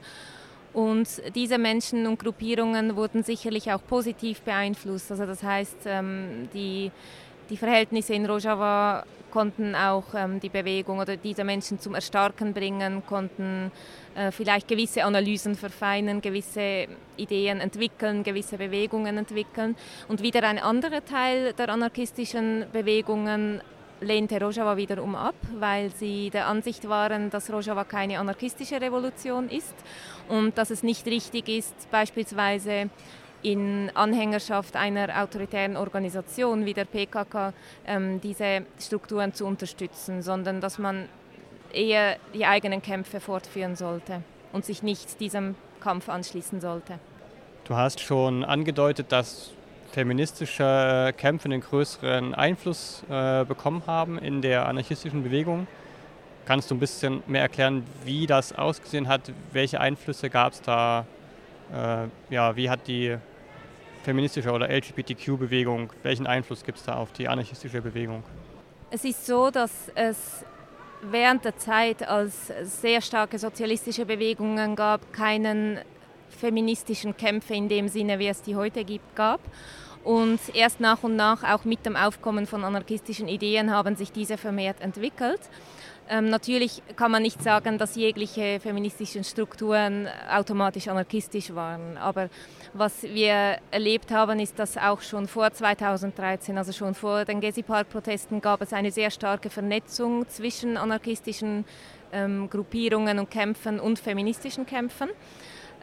Und 0.73 1.07
diese 1.35 1.59
Menschen 1.59 2.07
und 2.07 2.19
Gruppierungen 2.19 2.95
wurden 2.95 3.21
sicherlich 3.21 3.71
auch 3.71 3.85
positiv 3.85 4.41
beeinflusst. 4.41 5.11
Also 5.11 5.27
das 5.27 5.43
heißt, 5.43 5.77
ähm, 5.85 6.49
die, 6.55 6.91
die 7.49 7.57
Verhältnisse 7.57 8.13
in 8.13 8.25
Rojava 8.25 9.05
konnten 9.31 9.75
auch 9.75 10.13
ähm, 10.15 10.39
die 10.39 10.47
Bewegung 10.47 10.99
oder 10.99 11.17
diese 11.17 11.43
Menschen 11.43 11.77
zum 11.77 11.93
Erstarken 11.93 12.53
bringen, 12.53 13.03
konnten 13.05 13.69
äh, 14.15 14.31
vielleicht 14.31 14.67
gewisse 14.69 15.03
Analysen 15.03 15.55
verfeinern, 15.55 16.21
gewisse 16.21 16.87
Ideen 17.17 17.59
entwickeln, 17.59 18.23
gewisse 18.23 18.57
Bewegungen 18.57 19.17
entwickeln. 19.17 19.75
Und 20.07 20.21
wieder 20.21 20.43
ein 20.43 20.57
anderer 20.57 21.03
Teil 21.03 21.51
der 21.51 21.67
anarchistischen 21.67 22.65
Bewegungen 22.71 23.61
lehnte 23.99 24.39
Rojava 24.39 24.77
wiederum 24.77 25.15
ab, 25.15 25.35
weil 25.59 25.89
sie 25.89 26.29
der 26.29 26.47
Ansicht 26.47 26.87
waren, 26.87 27.29
dass 27.29 27.51
Rojava 27.51 27.83
keine 27.83 28.19
anarchistische 28.19 28.79
Revolution 28.79 29.49
ist 29.49 29.75
und 30.29 30.57
dass 30.57 30.69
es 30.69 30.81
nicht 30.81 31.05
richtig 31.07 31.49
ist, 31.49 31.91
beispielsweise 31.91 32.89
in 33.45 33.91
Anhängerschaft 33.93 34.75
einer 34.75 35.21
autoritären 35.21 35.77
Organisation 35.77 36.65
wie 36.65 36.73
der 36.73 36.85
PKK 36.85 37.53
ähm, 37.85 38.19
diese 38.19 38.63
Strukturen 38.79 39.33
zu 39.35 39.45
unterstützen, 39.45 40.23
sondern 40.23 40.61
dass 40.61 40.79
man 40.79 41.07
eher 41.71 42.17
die 42.33 42.47
eigenen 42.47 42.81
Kämpfe 42.81 43.19
fortführen 43.19 43.75
sollte 43.75 44.23
und 44.51 44.65
sich 44.65 44.81
nicht 44.81 45.19
diesem 45.19 45.53
Kampf 45.79 46.09
anschließen 46.09 46.59
sollte. 46.59 46.97
Du 47.65 47.75
hast 47.75 47.99
schon 47.99 48.43
angedeutet, 48.43 49.11
dass 49.11 49.51
feministische 49.91 51.13
Kämpfe 51.15 51.45
einen 51.45 51.61
größeren 51.61 52.33
Einfluss 52.33 53.03
äh, 53.09 53.45
bekommen 53.45 53.83
haben 53.85 54.17
in 54.17 54.41
der 54.41 54.67
anarchistischen 54.67 55.23
Bewegung. 55.23 55.67
Kannst 56.45 56.71
du 56.71 56.75
ein 56.75 56.79
bisschen 56.79 57.21
mehr 57.27 57.41
erklären, 57.41 57.83
wie 58.03 58.25
das 58.25 58.53
ausgesehen 58.53 59.07
hat? 59.07 59.31
Welche 59.51 59.79
Einflüsse 59.79 60.31
gab 60.31 60.53
es 60.53 60.61
da? 60.63 61.05
Äh, 61.71 62.33
ja, 62.33 62.55
wie 62.55 62.69
hat 62.69 62.87
die 62.87 63.17
feministische 64.05 64.51
oder 64.51 64.69
LGBTQ-Bewegung, 64.69 65.91
welchen 66.03 66.27
Einfluss 66.27 66.63
gibt 66.63 66.77
es 66.77 66.85
da 66.85 66.95
auf 66.95 67.11
die 67.11 67.27
anarchistische 67.27 67.81
Bewegung? 67.81 68.23
Es 68.91 69.03
ist 69.03 69.25
so, 69.25 69.49
dass 69.49 69.91
es 69.95 70.45
während 71.01 71.43
der 71.43 71.57
Zeit, 71.57 72.07
als 72.07 72.53
sehr 72.63 73.01
starke 73.01 73.37
sozialistische 73.37 74.05
Bewegungen 74.05 74.75
gab, 74.75 75.11
keinen 75.11 75.79
feministischen 76.29 77.17
Kämpfe 77.17 77.55
in 77.55 77.67
dem 77.67 77.87
Sinne, 77.87 78.19
wie 78.19 78.27
es 78.27 78.41
die 78.41 78.55
heute 78.55 78.85
gibt, 78.85 79.15
gab. 79.15 79.41
Und 80.03 80.39
erst 80.53 80.79
nach 80.79 81.03
und 81.03 81.15
nach, 81.15 81.43
auch 81.43 81.65
mit 81.65 81.85
dem 81.85 81.95
Aufkommen 81.95 82.45
von 82.45 82.63
anarchistischen 82.63 83.27
Ideen, 83.27 83.71
haben 83.71 83.95
sich 83.95 84.11
diese 84.11 84.37
vermehrt 84.37 84.79
entwickelt. 84.81 85.41
Ähm, 86.07 86.29
natürlich 86.29 86.83
kann 86.95 87.09
man 87.09 87.23
nicht 87.23 87.41
sagen, 87.41 87.79
dass 87.79 87.95
jegliche 87.95 88.59
feministischen 88.59 89.23
Strukturen 89.23 90.07
automatisch 90.29 90.87
anarchistisch 90.87 91.55
waren. 91.55 91.97
Aber 91.97 92.29
was 92.77 93.03
wir 93.03 93.57
erlebt 93.71 94.11
haben, 94.11 94.39
ist, 94.39 94.59
dass 94.59 94.77
auch 94.77 95.01
schon 95.01 95.27
vor 95.27 95.51
2013, 95.51 96.57
also 96.57 96.73
schon 96.73 96.93
vor 96.93 97.23
den 97.23 97.39
Gezi-Park-Protesten, 97.39 98.41
gab 98.41 98.61
es 98.61 98.73
eine 98.73 98.91
sehr 98.91 99.11
starke 99.11 99.49
Vernetzung 99.49 100.27
zwischen 100.27 100.75
anarchistischen 100.75 101.63
ähm, 102.11 102.49
Gruppierungen 102.49 103.17
und 103.19 103.31
Kämpfen 103.31 103.79
und 103.79 103.97
feministischen 103.97 104.65
Kämpfen. 104.65 105.09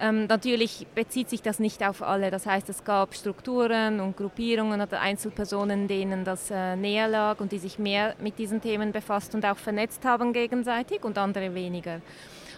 Ähm, 0.01 0.26
natürlich 0.26 0.86
bezieht 0.95 1.30
sich 1.30 1.40
das 1.40 1.59
nicht 1.59 1.82
auf 1.82 2.03
alle. 2.03 2.30
Das 2.30 2.45
heißt, 2.45 2.68
es 2.68 2.84
gab 2.84 3.14
Strukturen 3.14 4.01
und 4.01 4.16
Gruppierungen 4.16 4.80
oder 4.80 5.01
Einzelpersonen, 5.01 5.88
denen 5.88 6.24
das 6.24 6.51
äh, 6.51 6.76
näher 6.76 7.09
lag 7.09 7.40
und 7.40 7.53
die 7.53 7.59
sich 7.59 7.78
mehr 7.78 8.14
mit 8.20 8.38
diesen 8.38 8.61
Themen 8.61 8.93
befasst 8.93 9.34
und 9.34 9.47
auch 9.47 9.57
vernetzt 9.57 10.05
haben 10.05 10.32
gegenseitig 10.32 11.05
und 11.05 11.16
andere 11.16 11.55
weniger. 11.55 12.01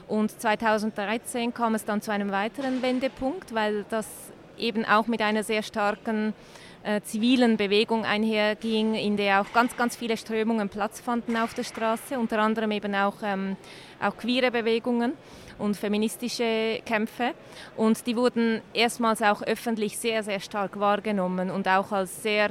Und 0.09 0.31
2013 0.41 1.55
kam 1.55 1.75
es 1.75 1.85
dann 1.85 2.03
zu 2.03 2.13
einem 2.13 2.31
weiteren 2.31 2.83
Wendepunkt, 2.83 3.55
weil 3.55 3.85
das 3.89 4.07
eben 4.59 4.85
auch 4.85 5.07
mit 5.07 5.21
einer 5.21 5.43
sehr 5.43 5.63
starken 5.63 6.35
äh, 6.85 7.01
zivilen 7.01 7.57
Bewegung 7.57 8.05
einherging, 8.05 8.95
in 8.95 9.17
der 9.17 9.41
auch 9.41 9.53
ganz, 9.53 9.77
ganz 9.77 9.97
viele 9.97 10.17
Strömungen 10.17 10.69
Platz 10.69 11.01
fanden 11.01 11.37
auf 11.37 11.55
der 11.55 11.65
Straße, 11.65 12.19
unter 12.19 12.39
anderem 12.41 12.71
eben 12.73 12.95
auch, 12.95 13.17
ähm, 13.23 13.57
auch 14.01 14.17
queere 14.17 14.51
Bewegungen 14.51 15.15
und 15.59 15.77
feministische 15.77 16.81
Kämpfe. 16.85 17.33
Und 17.77 18.07
die 18.07 18.17
wurden 18.17 18.61
erstmals 18.75 19.23
auch 19.23 19.43
öffentlich 19.43 19.97
sehr, 19.97 20.23
sehr 20.23 20.41
stark 20.41 20.79
wahrgenommen 20.79 21.51
und 21.51 21.67
auch 21.69 21.91
als 21.91 22.23
sehr 22.23 22.51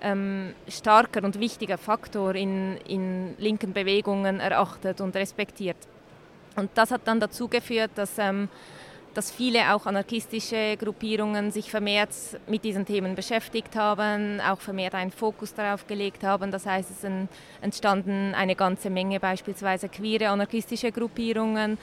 ähm, 0.00 0.54
starker 0.68 1.22
und 1.22 1.38
wichtiger 1.38 1.78
Faktor 1.78 2.34
in, 2.34 2.78
in 2.86 3.34
linken 3.38 3.72
Bewegungen 3.72 4.40
erachtet 4.40 5.00
und 5.00 5.14
respektiert. 5.14 5.76
Und 6.56 6.70
das 6.74 6.90
hat 6.90 7.02
dann 7.04 7.20
dazu 7.20 7.48
geführt, 7.48 7.90
dass, 7.94 8.18
ähm, 8.18 8.48
dass 9.14 9.30
viele 9.30 9.74
auch 9.74 9.86
anarchistische 9.86 10.76
Gruppierungen 10.76 11.50
sich 11.50 11.70
vermehrt 11.70 12.10
mit 12.46 12.64
diesen 12.64 12.84
Themen 12.84 13.14
beschäftigt 13.14 13.76
haben, 13.76 14.40
auch 14.40 14.60
vermehrt 14.60 14.94
einen 14.94 15.12
Fokus 15.12 15.54
darauf 15.54 15.86
gelegt 15.86 16.24
haben. 16.24 16.50
Das 16.50 16.66
heißt, 16.66 16.90
es 16.90 17.10
entstanden 17.60 18.34
eine 18.34 18.56
ganze 18.56 18.90
Menge 18.90 19.20
beispielsweise 19.20 19.88
queere 19.88 20.28
anarchistische 20.28 20.90
Gruppierungen, 20.90 21.78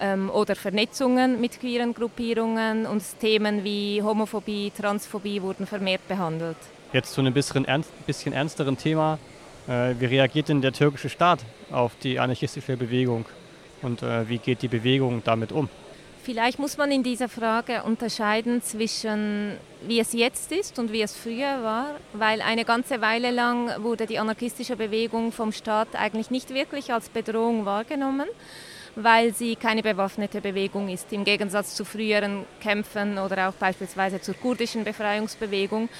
ähm, 0.00 0.30
oder 0.30 0.54
Vernetzungen 0.54 1.40
mit 1.40 1.60
queeren 1.60 1.94
Gruppierungen 1.94 2.86
und 2.86 3.02
Themen 3.20 3.64
wie 3.64 4.02
Homophobie, 4.02 4.72
Transphobie 4.76 5.40
wurden 5.40 5.66
vermehrt 5.66 6.06
behandelt. 6.08 6.56
Jetzt 6.92 7.14
zu 7.14 7.20
einem 7.20 7.32
bisschen, 7.32 7.64
ernst, 7.64 7.90
bisschen 8.06 8.32
ernsteren 8.32 8.76
Thema. 8.76 9.18
Äh, 9.66 9.94
wie 9.98 10.06
reagiert 10.06 10.48
denn 10.48 10.60
der 10.60 10.72
türkische 10.72 11.08
Staat 11.08 11.40
auf 11.70 11.92
die 12.02 12.18
anarchistische 12.20 12.76
Bewegung 12.76 13.24
und 13.86 14.02
äh, 14.02 14.28
wie 14.28 14.38
geht 14.38 14.60
die 14.62 14.68
Bewegung 14.68 15.22
damit 15.24 15.52
um? 15.52 15.68
Vielleicht 16.22 16.58
muss 16.58 16.76
man 16.76 16.90
in 16.90 17.04
dieser 17.04 17.28
Frage 17.28 17.84
unterscheiden 17.84 18.60
zwischen 18.60 19.52
wie 19.86 20.00
es 20.00 20.12
jetzt 20.12 20.50
ist 20.50 20.78
und 20.80 20.92
wie 20.92 21.02
es 21.02 21.14
früher 21.14 21.62
war, 21.62 21.94
weil 22.12 22.42
eine 22.42 22.64
ganze 22.64 23.00
Weile 23.00 23.30
lang 23.30 23.70
wurde 23.84 24.06
die 24.06 24.18
anarchistische 24.18 24.74
Bewegung 24.76 25.30
vom 25.30 25.52
Staat 25.52 25.94
eigentlich 25.94 26.30
nicht 26.30 26.52
wirklich 26.52 26.92
als 26.92 27.08
Bedrohung 27.08 27.64
wahrgenommen 27.64 28.26
weil 28.96 29.34
sie 29.34 29.56
keine 29.56 29.82
bewaffnete 29.82 30.40
Bewegung 30.40 30.88
ist, 30.88 31.12
im 31.12 31.24
Gegensatz 31.24 31.74
zu 31.74 31.84
früheren 31.84 32.46
Kämpfen 32.62 33.18
oder 33.18 33.50
auch 33.50 33.52
beispielsweise 33.52 34.22
zur 34.22 34.34
kurdischen 34.34 34.84
Befreiungsbewegung. 34.84 35.90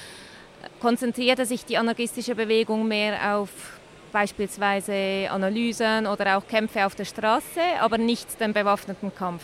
konzentrierte 0.81 1.45
sich 1.45 1.63
die 1.63 1.77
anarchistische 1.77 2.33
Bewegung 2.33 2.87
mehr 2.87 3.35
auf 3.35 3.76
beispielsweise 4.11 5.27
Analysen 5.29 6.07
oder 6.07 6.37
auch 6.37 6.47
Kämpfe 6.47 6.85
auf 6.85 6.95
der 6.95 7.05
Straße, 7.05 7.61
aber 7.79 7.97
nicht 7.97 8.39
den 8.39 8.53
bewaffneten 8.53 9.13
Kampf. 9.13 9.43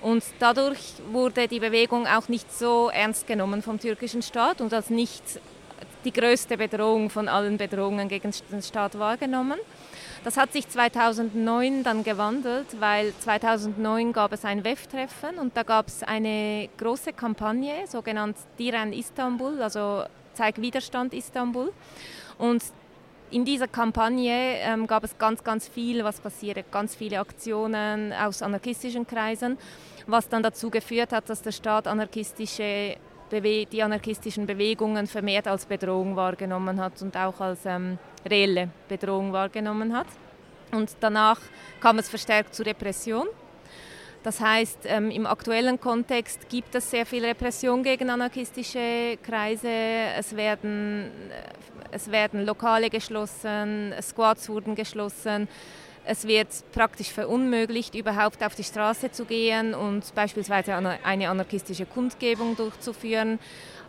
Und 0.00 0.24
dadurch 0.40 0.94
wurde 1.12 1.46
die 1.46 1.60
Bewegung 1.60 2.06
auch 2.06 2.28
nicht 2.28 2.52
so 2.52 2.90
ernst 2.92 3.26
genommen 3.26 3.62
vom 3.62 3.78
türkischen 3.78 4.22
Staat 4.22 4.60
und 4.60 4.72
als 4.74 4.90
nicht 4.90 5.22
die 6.04 6.12
größte 6.12 6.56
Bedrohung 6.56 7.10
von 7.10 7.28
allen 7.28 7.56
Bedrohungen 7.56 8.08
gegen 8.08 8.32
den 8.50 8.62
Staat 8.62 8.98
wahrgenommen. 8.98 9.58
Das 10.24 10.36
hat 10.36 10.52
sich 10.52 10.68
2009 10.68 11.82
dann 11.82 12.04
gewandelt, 12.04 12.66
weil 12.78 13.12
2009 13.20 14.12
gab 14.12 14.32
es 14.32 14.44
ein 14.44 14.64
WEF-Treffen 14.64 15.38
und 15.38 15.56
da 15.56 15.62
gab 15.62 15.88
es 15.88 16.02
eine 16.02 16.68
große 16.78 17.12
Kampagne, 17.12 17.86
sogenannt 17.88 18.36
Diren 18.58 18.92
Istanbul, 18.92 19.60
also 19.60 20.04
Zeig 20.34 20.60
Widerstand 20.60 21.12
Istanbul. 21.12 21.72
Und 22.38 22.62
in 23.32 23.44
dieser 23.44 23.66
Kampagne 23.66 24.58
ähm, 24.60 24.86
gab 24.86 25.04
es 25.04 25.16
ganz, 25.16 25.42
ganz 25.42 25.66
viel, 25.66 26.04
was 26.04 26.20
passierte, 26.20 26.64
ganz 26.70 26.94
viele 26.94 27.18
Aktionen 27.18 28.12
aus 28.12 28.42
anarchistischen 28.42 29.06
Kreisen, 29.06 29.58
was 30.06 30.28
dann 30.28 30.42
dazu 30.42 30.70
geführt 30.70 31.12
hat, 31.12 31.28
dass 31.28 31.42
der 31.42 31.52
Staat 31.52 31.86
anarchistische 31.86 32.96
die 33.40 33.82
anarchistischen 33.82 34.46
Bewegungen 34.46 35.06
vermehrt 35.06 35.48
als 35.48 35.64
Bedrohung 35.64 36.16
wahrgenommen 36.16 36.78
hat 36.78 37.00
und 37.00 37.16
auch 37.16 37.40
als 37.40 37.60
ähm, 37.64 37.96
reelle 38.28 38.68
Bedrohung 38.88 39.32
wahrgenommen 39.32 39.96
hat. 39.96 40.06
Und 40.70 40.90
danach 41.00 41.40
kam 41.80 41.98
es 41.98 42.10
verstärkt 42.10 42.54
zu 42.54 42.62
Repression. 42.62 43.26
Das 44.22 44.40
heißt, 44.40 44.80
ähm, 44.84 45.10
im 45.10 45.26
aktuellen 45.26 45.80
Kontext 45.80 46.48
gibt 46.48 46.74
es 46.76 46.90
sehr 46.90 47.04
viel 47.06 47.24
Repression 47.24 47.82
gegen 47.82 48.08
anarchistische 48.08 49.18
Kreise. 49.20 49.68
Es 50.16 50.36
werden, 50.36 51.10
äh, 51.30 51.90
es 51.90 52.10
werden 52.10 52.46
Lokale 52.46 52.88
geschlossen, 52.88 53.92
Squads 54.00 54.48
wurden 54.48 54.76
geschlossen. 54.76 55.48
Es 56.04 56.26
wird 56.26 56.48
praktisch 56.72 57.10
verunmöglicht, 57.10 57.94
überhaupt 57.94 58.42
auf 58.44 58.54
die 58.54 58.64
Straße 58.64 59.12
zu 59.12 59.24
gehen 59.24 59.74
und 59.74 60.14
beispielsweise 60.14 60.74
eine 60.74 61.28
anarchistische 61.28 61.86
Kundgebung 61.86 62.56
durchzuführen. 62.56 63.38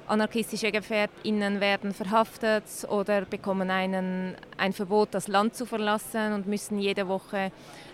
Anarchistische 0.05 0.71
GefährtInnen 0.71 1.59
werden 1.59 1.93
verhaftet 1.93 2.65
oder 2.89 3.21
bekommen 3.21 3.71
einen, 3.71 4.35
ein 4.57 4.73
Verbot, 4.73 5.09
das 5.11 5.27
Land 5.27 5.55
zu 5.55 5.65
verlassen 5.65 6.33
und 6.33 6.45
müssen 6.45 6.77
jede 6.77 7.07
Woche 7.07 7.51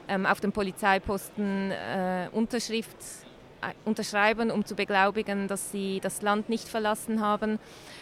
ähm, 0.09 0.25
auf 0.25 0.41
dem 0.41 0.51
Polizeiposten 0.51 1.71
äh, 1.71 2.27
Unterschrift 2.33 2.97
äh, 3.61 3.73
unterschreiben, 3.85 4.51
um 4.51 4.65
zu 4.65 4.75
beglaubigen, 4.75 5.47
dass 5.47 5.71
sie 5.71 5.99
das 6.01 6.21
Land 6.21 6.49
nicht 6.49 6.67
verlassen 6.67 7.21
haben. 7.21 7.59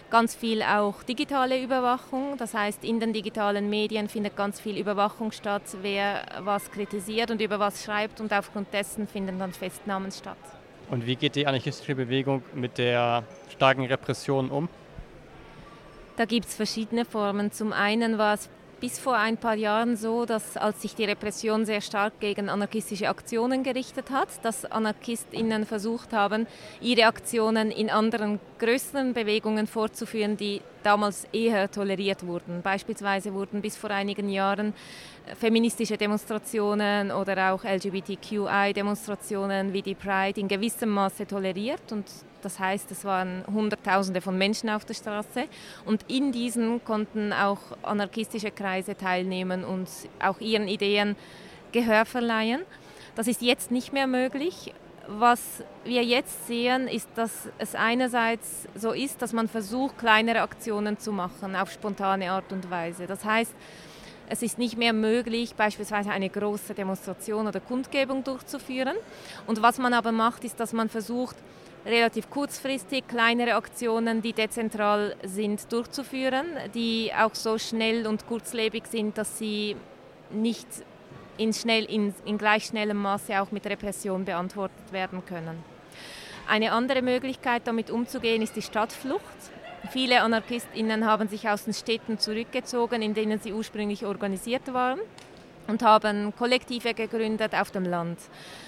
Ganz 0.10 0.36
viel 0.36 0.62
auch 0.62 1.03
digitale 1.03 1.62
Überwachung, 1.62 2.38
das 2.38 2.53
heißt 2.53 2.84
in 2.84 2.99
den 2.99 3.12
digitalen 3.12 3.70
Medien 3.70 4.08
findet 4.08 4.36
ganz 4.36 4.60
viel 4.60 4.78
Überwachung 4.78 5.32
statt, 5.32 5.64
wer 5.82 6.26
was 6.41 6.72
kritisiert 6.72 7.32
und 7.32 7.41
über 7.41 7.60
was 7.60 7.84
schreibt 7.84 8.22
und 8.22 8.32
aufgrund 8.32 8.72
dessen 8.74 9.08
finden 9.08 9.39
dann 9.39 9.51
Festnahmen 9.51 10.12
statt. 10.12 10.38
Und 10.89 11.05
wie 11.05 11.16
geht 11.16 11.36
die 11.36 11.45
anarchistische 11.45 11.95
Bewegung 11.95 12.43
mit 12.53 12.78
der 12.78 13.24
starken 13.49 13.86
Repression 13.86 14.49
um? 14.49 14.70
Da 16.16 16.26
gibt 16.26 16.45
es 16.45 16.55
verschiedene 16.55 17.03
Formen. 17.03 17.51
Zum 17.51 17.74
einen 17.74 18.18
war 18.18 18.36
es 18.36 18.49
bis 18.80 18.99
vor 18.99 19.15
ein 19.15 19.38
paar 19.38 19.55
Jahren 19.55 19.95
so, 19.95 20.25
dass 20.25 20.57
als 20.57 20.82
sich 20.82 20.95
die 20.95 21.05
Repression 21.05 21.65
sehr 21.65 21.82
stark 21.82 22.19
gegen 22.19 22.49
anarchistische 22.49 23.09
Aktionen 23.09 23.63
gerichtet 23.63 24.11
hat, 24.11 24.30
dass 24.43 24.65
AnarchistInnen 24.65 25.65
versucht 25.65 26.13
haben, 26.13 26.47
ihre 26.82 27.05
Aktionen 27.05 27.71
in 27.71 27.89
anderen 27.89 28.39
größeren 28.59 29.13
Bewegungen 29.13 29.67
fortzuführen, 29.67 30.38
die 30.38 30.61
damals 30.84 31.25
eher 31.34 31.69
toleriert 31.69 32.25
wurden. 32.25 32.61
Beispielsweise 32.61 33.34
wurden 33.34 33.61
bis 33.61 33.75
vor 33.75 33.89
einigen 33.89 34.30
Jahren 34.30 34.73
feministische 35.39 35.97
Demonstrationen 35.97 37.11
oder 37.11 37.53
auch 37.53 37.63
LGBTQI-Demonstrationen 37.63 39.73
wie 39.73 39.82
die 39.82 39.95
Pride 39.95 40.39
in 40.39 40.47
gewissem 40.47 40.89
Maße 40.89 41.28
toleriert 41.28 41.91
und 41.91 42.05
das 42.48 42.60
heißt, 42.60 42.89
es 42.91 43.04
waren 43.04 43.43
Hunderttausende 43.54 44.22
von 44.22 44.38
Menschen 44.38 44.70
auf 44.70 44.86
der 44.86 44.93
Straße 44.93 45.50
und 45.84 46.10
in 46.10 46.32
diesen 46.32 46.82
konnten 46.86 47.34
auch 47.34 47.60
anarchistische 47.84 48.52
Kreise 48.52 48.95
teilnehmen 48.95 49.66
und 49.66 49.89
auch 50.24 50.39
ihren 50.39 50.70
Ideen 50.70 51.18
Gehör 51.74 52.06
verleihen. 52.06 52.62
Das 53.16 53.28
ist 53.28 53.41
jetzt 53.41 53.70
nicht 53.70 53.91
mehr 53.91 54.08
möglich. 54.08 54.74
Was 55.10 55.62
wir 55.84 56.06
jetzt 56.06 56.48
sehen, 56.48 56.88
ist, 56.88 57.10
dass 57.16 57.50
es 57.58 57.76
einerseits 57.76 58.70
so 58.74 58.93
ist, 58.93 59.22
dass 59.22 59.34
man 59.34 59.50
versucht, 59.50 59.98
kleinere 59.98 60.39
Aktionen 60.39 60.98
zu 60.98 61.12
machen 61.12 61.54
auf 61.54 61.70
spontane 61.70 62.32
Art 62.32 62.54
und 62.54 62.72
Weise. 62.72 63.08
Das 63.08 63.26
heißt, 63.26 63.54
es 64.30 64.41
ist 64.41 64.58
nicht 64.58 64.78
mehr 64.78 64.93
möglich, 64.93 65.54
beispielsweise 65.56 66.12
eine 66.12 66.30
große 66.30 66.74
Demonstration 66.74 67.45
oder 67.45 67.60
Kundgebung 67.60 68.24
durchzuführen. 68.24 68.95
Und 69.48 69.62
was 69.62 69.80
man 69.80 69.93
aber 69.93 70.14
macht, 70.14 70.45
ist, 70.45 70.62
dass 70.62 70.72
man 70.72 70.88
versucht, 70.88 71.36
relativ 71.88 72.29
kurzfristig 72.29 73.07
kleinere 73.07 73.55
Aktionen, 73.55 74.21
die 74.21 74.33
dezentral 74.33 75.15
sind, 75.23 75.71
durchzuführen, 75.71 76.45
die 76.73 77.11
auch 77.17 77.33
so 77.33 77.57
schnell 77.57 78.05
und 78.05 78.27
kurzlebig 78.27 78.88
sind, 78.88 79.17
dass 79.17 79.38
sie 79.38 79.75
nicht 80.29 80.67
in, 81.38 81.53
schnell, 81.53 81.85
in, 81.85 82.13
in 82.25 82.38
gleich 82.38 82.65
schnellem 82.65 82.97
Maße 82.97 83.39
auch 83.41 83.51
mit 83.51 83.65
Repression 83.65 84.25
beantwortet 84.25 84.91
werden 84.91 85.25
können. 85.25 85.63
Eine 86.47 86.71
andere 86.71 87.01
Möglichkeit, 87.01 87.63
damit 87.65 87.89
umzugehen, 87.89 88.41
ist 88.41 88.55
die 88.55 88.61
Stadtflucht. 88.61 89.23
Viele 89.91 90.21
AnarchistInnen 90.21 91.05
haben 91.05 91.27
sich 91.27 91.47
aus 91.47 91.65
den 91.65 91.73
Städten 91.73 92.19
zurückgezogen, 92.19 93.01
in 93.01 93.13
denen 93.13 93.39
sie 93.39 93.53
ursprünglich 93.53 94.05
organisiert 94.05 94.73
waren 94.73 94.99
und 95.68 95.84
haben 95.84 96.34
Kollektive 96.36 96.93
gegründet 96.93 97.53
auf 97.53 97.72
dem 97.72 97.84
Land. 97.84 98.20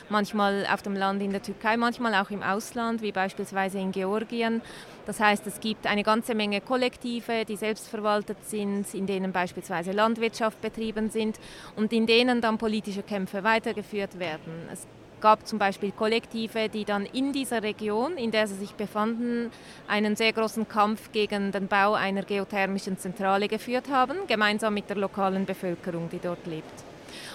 Manchmal 0.09 0.67
auf 0.71 0.81
dem 0.81 0.95
Land 0.95 1.21
in 1.21 1.31
der 1.31 1.41
Türkei, 1.41 1.77
manchmal 1.77 2.15
auch 2.15 2.29
im 2.29 2.43
Ausland, 2.43 3.01
wie 3.01 3.11
beispielsweise 3.11 3.79
in 3.79 3.91
Georgien. 3.91 4.61
Das 5.05 5.19
heißt, 5.19 5.45
es 5.47 5.59
gibt 5.59 5.87
eine 5.87 6.03
ganze 6.03 6.35
Menge 6.35 6.61
Kollektive, 6.61 7.45
die 7.45 7.55
selbstverwaltet 7.55 8.37
sind, 8.45 8.93
in 8.93 9.07
denen 9.07 9.31
beispielsweise 9.31 9.91
Landwirtschaft 9.91 10.61
betrieben 10.61 11.09
sind 11.09 11.39
und 11.75 11.93
in 11.93 12.05
denen 12.05 12.41
dann 12.41 12.57
politische 12.57 13.03
Kämpfe 13.03 13.43
weitergeführt 13.43 14.19
werden. 14.19 14.67
Es 14.71 14.85
gab 15.21 15.47
zum 15.47 15.59
Beispiel 15.59 15.91
Kollektive, 15.91 16.69
die 16.69 16.85
dann 16.85 17.05
in 17.05 17.31
dieser 17.33 17.63
Region, 17.63 18.17
in 18.17 18.31
der 18.31 18.47
sie 18.47 18.55
sich 18.55 18.73
befanden, 18.73 19.51
einen 19.87 20.15
sehr 20.15 20.33
großen 20.33 20.67
Kampf 20.67 21.11
gegen 21.11 21.51
den 21.51 21.67
Bau 21.67 21.93
einer 21.93 22.23
geothermischen 22.23 22.97
Zentrale 22.97 23.47
geführt 23.47 23.89
haben, 23.89 24.15
gemeinsam 24.27 24.73
mit 24.73 24.89
der 24.89 24.97
lokalen 24.97 25.45
Bevölkerung, 25.45 26.09
die 26.09 26.19
dort 26.19 26.45
lebt. 26.45 26.83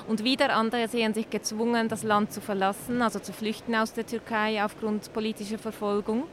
Und 0.07 0.23
wieder 0.23 0.55
andere 0.55 0.89
sehen 0.89 1.15
sich 1.15 1.31
gezwungen, 1.31 1.89
das 1.89 2.03
Land 2.03 2.33
zu 2.33 2.41
verlassen, 2.41 3.01
also 3.03 3.19
zu 3.19 3.33
flüchten 3.33 3.75
aus 3.75 3.93
der 3.93 4.07
Türkei 4.07 4.63
aufgrund 4.63 5.13
politischer 5.13 5.59
Verfolgung. 5.59 6.25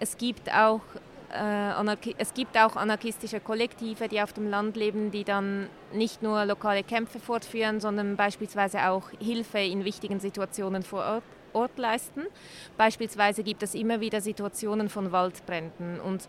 Es 0.00 0.16
gibt 0.16 0.52
auch 0.52 0.80
äh, 1.32 2.14
es 2.16 2.34
gibt 2.34 2.56
auch 2.56 2.76
anarchistische 2.76 3.40
Kollektive, 3.40 4.08
die 4.08 4.22
auf 4.22 4.32
dem 4.32 4.48
Land 4.48 4.76
leben, 4.76 5.10
die 5.10 5.24
dann 5.24 5.68
nicht 5.92 6.22
nur 6.22 6.44
lokale 6.44 6.82
Kämpfe 6.82 7.18
fortführen, 7.18 7.80
sondern 7.80 8.16
beispielsweise 8.16 8.88
auch 8.88 9.10
Hilfe 9.20 9.58
in 9.58 9.84
wichtigen 9.84 10.20
Situationen 10.20 10.82
vor 10.82 11.04
Ort, 11.04 11.24
Ort 11.52 11.78
leisten. 11.78 12.22
Beispielsweise 12.76 13.42
gibt 13.42 13.62
es 13.62 13.74
immer 13.74 14.00
wieder 14.00 14.20
Situationen 14.20 14.88
von 14.88 15.12
Waldbränden 15.12 16.00
und 16.00 16.28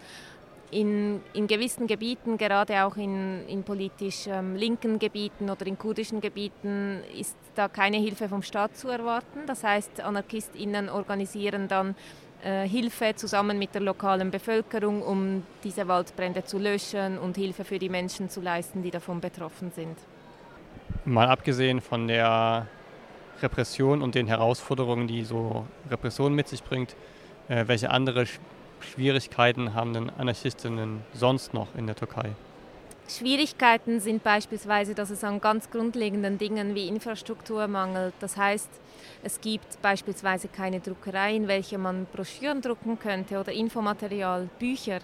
in, 0.71 1.21
in 1.33 1.47
gewissen 1.47 1.87
Gebieten, 1.87 2.37
gerade 2.37 2.83
auch 2.83 2.95
in, 2.95 3.47
in 3.47 3.63
politisch 3.63 4.27
ähm, 4.27 4.55
linken 4.55 4.99
Gebieten 4.99 5.49
oder 5.49 5.65
in 5.65 5.77
kurdischen 5.77 6.21
Gebieten, 6.21 7.01
ist 7.17 7.35
da 7.55 7.67
keine 7.67 7.97
Hilfe 7.97 8.29
vom 8.29 8.43
Staat 8.43 8.77
zu 8.77 8.87
erwarten. 8.89 9.39
Das 9.47 9.63
heißt, 9.63 10.01
AnarchistInnen 10.01 10.89
organisieren 10.89 11.67
dann 11.67 11.95
Hilfe 12.41 13.15
zusammen 13.15 13.59
mit 13.59 13.73
der 13.73 13.81
lokalen 13.81 14.31
Bevölkerung, 14.31 15.01
um 15.01 15.43
diese 15.63 15.87
Waldbrände 15.87 16.43
zu 16.45 16.57
löschen 16.57 17.17
und 17.17 17.35
Hilfe 17.35 17.65
für 17.65 17.79
die 17.79 17.89
Menschen 17.89 18.29
zu 18.29 18.39
leisten, 18.39 18.81
die 18.81 18.91
davon 18.91 19.19
betroffen 19.19 19.71
sind. 19.75 19.97
Mal 21.05 21.27
abgesehen 21.27 21.81
von 21.81 22.07
der 22.07 22.67
Repression 23.41 24.01
und 24.01 24.15
den 24.15 24.27
Herausforderungen, 24.27 25.07
die 25.07 25.23
so 25.23 25.65
Repression 25.89 26.33
mit 26.33 26.47
sich 26.47 26.63
bringt, 26.63 26.95
äh, 27.47 27.67
welche 27.67 27.89
andere 27.89 28.25
Schwierigkeiten 28.79 29.73
haben 29.73 29.93
denn 29.93 30.09
Anarchistinnen 30.09 31.01
sonst 31.13 31.53
noch 31.53 31.75
in 31.75 31.87
der 31.87 31.95
Türkei? 31.95 32.31
Schwierigkeiten 33.09 33.99
sind 33.99 34.23
beispielsweise, 34.23 34.93
dass 34.93 35.09
es 35.09 35.23
an 35.23 35.41
ganz 35.41 35.71
grundlegenden 35.71 36.37
Dingen 36.37 36.75
wie 36.75 36.87
Infrastruktur 36.87 37.67
mangelt. 37.67 38.13
Das 38.19 38.37
heißt, 38.37 38.69
es 39.23 39.41
gibt 39.41 39.81
beispielsweise 39.81 40.47
keine 40.47 40.79
Druckerei, 40.79 41.35
in 41.35 41.47
welcher 41.47 41.79
man 41.79 42.05
Broschüren 42.05 42.61
drucken 42.61 42.99
könnte 42.99 43.39
oder 43.39 43.51
Infomaterial, 43.51 44.47
Bücher. 44.59 44.99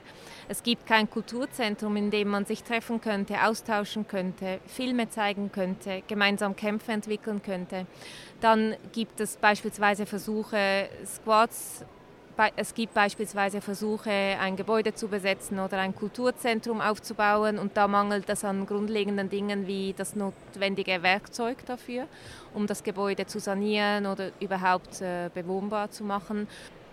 Es 0.47 0.61
gibt 0.61 0.85
kein 0.85 1.09
Kulturzentrum, 1.09 1.95
in 1.95 2.11
dem 2.11 2.29
man 2.29 2.45
sich 2.45 2.63
treffen 2.63 3.01
könnte, 3.01 3.43
austauschen 3.43 4.07
könnte, 4.07 4.59
Filme 4.67 5.09
zeigen 5.09 5.51
könnte, 5.51 6.03
gemeinsam 6.07 6.55
Kämpfe 6.55 6.91
entwickeln 6.91 7.41
könnte. 7.41 7.87
Dann 8.39 8.75
gibt 8.91 9.19
es 9.19 9.37
beispielsweise 9.37 10.05
Versuche, 10.05 10.89
Squads 11.03 11.83
es 12.55 12.73
gibt 12.73 12.93
beispielsweise 12.93 13.61
Versuche, 13.61 14.09
ein 14.09 14.55
Gebäude 14.55 14.93
zu 14.93 15.07
besetzen 15.07 15.59
oder 15.59 15.79
ein 15.79 15.95
Kulturzentrum 15.95 16.81
aufzubauen 16.81 17.57
und 17.57 17.77
da 17.77 17.87
mangelt 17.87 18.29
es 18.29 18.43
an 18.43 18.65
grundlegenden 18.65 19.29
Dingen 19.29 19.67
wie 19.67 19.93
das 19.95 20.15
notwendige 20.15 21.01
Werkzeug 21.01 21.65
dafür, 21.65 22.07
um 22.53 22.67
das 22.67 22.83
Gebäude 22.83 23.25
zu 23.25 23.39
sanieren 23.39 24.05
oder 24.05 24.31
überhaupt 24.39 25.01
äh, 25.01 25.29
bewohnbar 25.33 25.91
zu 25.91 26.03
machen 26.03 26.47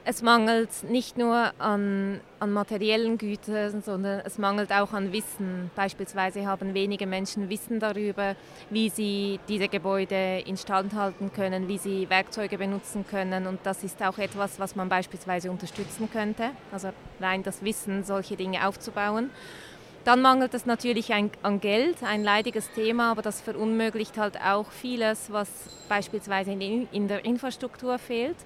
es 0.04 0.22
mangelt 0.22 0.70
nicht 0.88 1.16
nur 1.16 1.52
an, 1.58 2.20
an, 2.40 2.52
materiellen 2.52 3.18
Gütern, 3.18 3.82
sondern 3.82 4.20
es 4.24 4.36
mangelt 4.38 4.72
auch 4.72 4.92
an 4.92 5.12
Wissen. 5.12 5.70
Beispielsweise 5.76 6.46
haben 6.46 6.74
wenige 6.74 7.06
Menschen 7.06 7.48
Wissen 7.48 7.78
darüber, 7.78 8.34
wie 8.70 8.88
sie 8.90 9.38
diese 9.48 9.68
Gebäude 9.68 10.42
instand 10.44 10.94
halten 10.94 11.32
können, 11.32 11.68
wie 11.68 11.78
sie 11.78 12.10
Werkzeuge 12.10 12.58
benutzen 12.58 13.04
können. 13.08 13.46
Und 13.46 13.60
das 13.62 13.84
ist 13.84 14.02
auch 14.02 14.18
etwas, 14.18 14.58
was 14.58 14.74
man 14.74 14.88
beispielsweise 14.88 15.50
unterstützen 15.50 16.10
könnte. 16.10 16.50
Also 16.72 16.90
rein 17.20 17.42
das 17.42 17.62
Wissen, 17.62 18.02
solche 18.02 18.36
Dinge 18.36 18.66
aufzubauen. 18.66 19.30
Dann 20.04 20.20
mangelt 20.20 20.52
es 20.52 20.66
natürlich 20.66 21.14
an 21.14 21.60
Geld, 21.60 22.02
ein 22.02 22.24
leidiges 22.24 22.72
Thema, 22.72 23.12
aber 23.12 23.22
das 23.22 23.40
verunmöglicht 23.40 24.18
halt 24.18 24.36
auch 24.40 24.68
vieles, 24.72 25.30
was 25.30 25.48
beispielsweise 25.88 26.50
in 26.50 27.06
der 27.06 27.24
Infrastruktur 27.24 28.00
fehlt. 28.00 28.36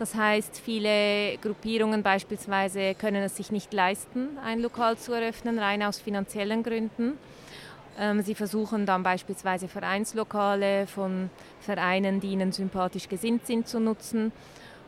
Das 0.00 0.14
heißt, 0.14 0.58
viele 0.64 1.36
Gruppierungen 1.42 2.02
beispielsweise 2.02 2.94
können 2.94 3.22
es 3.22 3.36
sich 3.36 3.52
nicht 3.52 3.70
leisten, 3.74 4.38
ein 4.42 4.60
Lokal 4.60 4.96
zu 4.96 5.12
eröffnen, 5.12 5.58
rein 5.58 5.82
aus 5.82 6.00
finanziellen 6.00 6.62
Gründen. 6.62 7.18
Ähm, 7.98 8.22
sie 8.22 8.34
versuchen 8.34 8.86
dann 8.86 9.02
beispielsweise 9.02 9.68
Vereinslokale 9.68 10.86
von 10.86 11.28
Vereinen, 11.60 12.18
die 12.18 12.28
ihnen 12.28 12.50
sympathisch 12.50 13.10
gesinnt 13.10 13.46
sind, 13.46 13.68
zu 13.68 13.78
nutzen. 13.78 14.32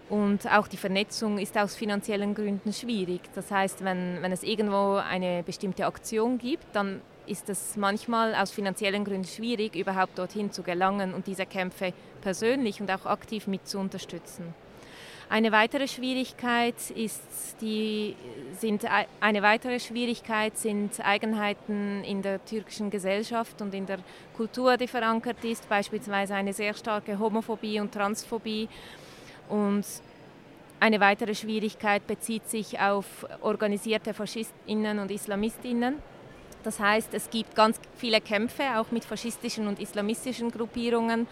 Und 0.08 0.50
auch 0.50 0.66
die 0.66 0.78
Vernetzung 0.78 1.36
ist 1.36 1.58
aus 1.58 1.76
finanziellen 1.76 2.34
Gründen 2.34 2.72
schwierig. 2.72 3.20
Das 3.34 3.50
heißt, 3.50 3.84
wenn, 3.84 4.22
wenn 4.22 4.32
es 4.32 4.42
irgendwo 4.42 4.94
eine 4.94 5.42
bestimmte 5.42 5.84
Aktion 5.84 6.38
gibt, 6.38 6.64
dann 6.74 7.02
ist 7.26 7.50
es 7.50 7.76
manchmal 7.76 8.34
aus 8.34 8.50
finanziellen 8.50 9.04
Gründen 9.04 9.28
schwierig, 9.28 9.76
überhaupt 9.76 10.18
dorthin 10.18 10.50
zu 10.52 10.62
gelangen 10.62 11.12
und 11.12 11.26
diese 11.26 11.44
Kämpfe 11.44 11.92
persönlich 12.22 12.80
und 12.80 12.90
auch 12.90 13.04
aktiv 13.04 13.46
mit 13.46 13.68
zu 13.68 13.78
unterstützen. 13.78 14.54
Eine 15.32 15.50
weitere 15.50 15.88
Schwierigkeit 15.88 16.74
ist 16.94 17.56
die, 17.62 18.14
sind 18.60 18.84
eine 19.18 19.40
weitere 19.40 19.80
Schwierigkeit 19.80 20.58
sind 20.58 21.00
Eigenheiten 21.02 22.04
in 22.04 22.20
der 22.20 22.44
türkischen 22.44 22.90
Gesellschaft 22.90 23.62
und 23.62 23.72
in 23.72 23.86
der 23.86 24.00
Kultur, 24.36 24.76
die 24.76 24.86
verankert 24.86 25.42
ist, 25.42 25.66
beispielsweise 25.70 26.34
eine 26.34 26.52
sehr 26.52 26.74
starke 26.74 27.18
Homophobie 27.18 27.80
und 27.80 27.94
Transphobie. 27.94 28.68
Und 29.48 29.86
eine 30.80 31.00
weitere 31.00 31.34
Schwierigkeit 31.34 32.06
bezieht 32.06 32.46
sich 32.50 32.78
auf 32.78 33.26
organisierte 33.40 34.12
Faschistinnen 34.12 34.98
und 34.98 35.10
Islamistinnen. 35.10 35.94
Das 36.62 36.78
heißt, 36.78 37.14
es 37.14 37.30
gibt 37.30 37.54
ganz 37.54 37.80
viele 37.96 38.20
Kämpfe, 38.20 38.64
auch 38.76 38.90
mit 38.90 39.06
faschistischen 39.06 39.66
und 39.66 39.80
islamistischen 39.80 40.50
Gruppierungen, 40.50 41.26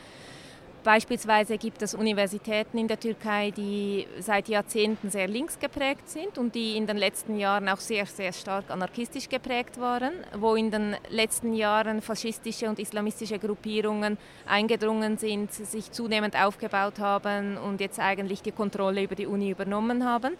Beispielsweise 0.83 1.59
gibt 1.59 1.83
es 1.83 1.95
Universitäten 1.95 2.79
in 2.79 2.89
der 2.89 2.99
Türkei, 2.99 3.51
die 3.51 4.07
seit 4.19 4.49
Jahrzehnten 4.49 5.11
sehr 5.11 5.29
links 5.29 5.59
geprägt 5.59 6.09
sind 6.09 6.39
und 6.39 6.55
die 6.55 6.79
in 6.79 6.87
den 6.87 6.97
letzten 6.97 7.37
Jahren 7.37 7.69
auch 7.69 7.81
sehr, 7.81 8.07
sehr 8.07 8.33
stark 8.33 8.71
anarchistisch 8.71 9.29
geprägt 9.29 9.79
waren, 9.79 10.13
wo 10.39 10.55
in 10.55 10.71
den 10.71 10.97
letzten 11.11 11.53
Jahren 11.53 12.01
faschistische 12.01 12.67
und 12.67 12.79
islamistische 12.79 13.39
Gruppierungen 13.39 14.17
eingedrungen 14.47 15.19
sind, 15.19 15.53
sich 15.53 15.93
zunehmend 15.93 16.35
aufgebaut 16.35 16.99
haben 16.99 17.59
und 17.59 17.83
jetzt 17.83 18.01
eigentlich 18.01 18.41
die 18.41 18.53
Kontrolle 18.53 19.03
über 19.03 19.15
die 19.15 19.27
Uni 19.27 19.51
übernommen 19.51 20.07
haben. 20.07 20.33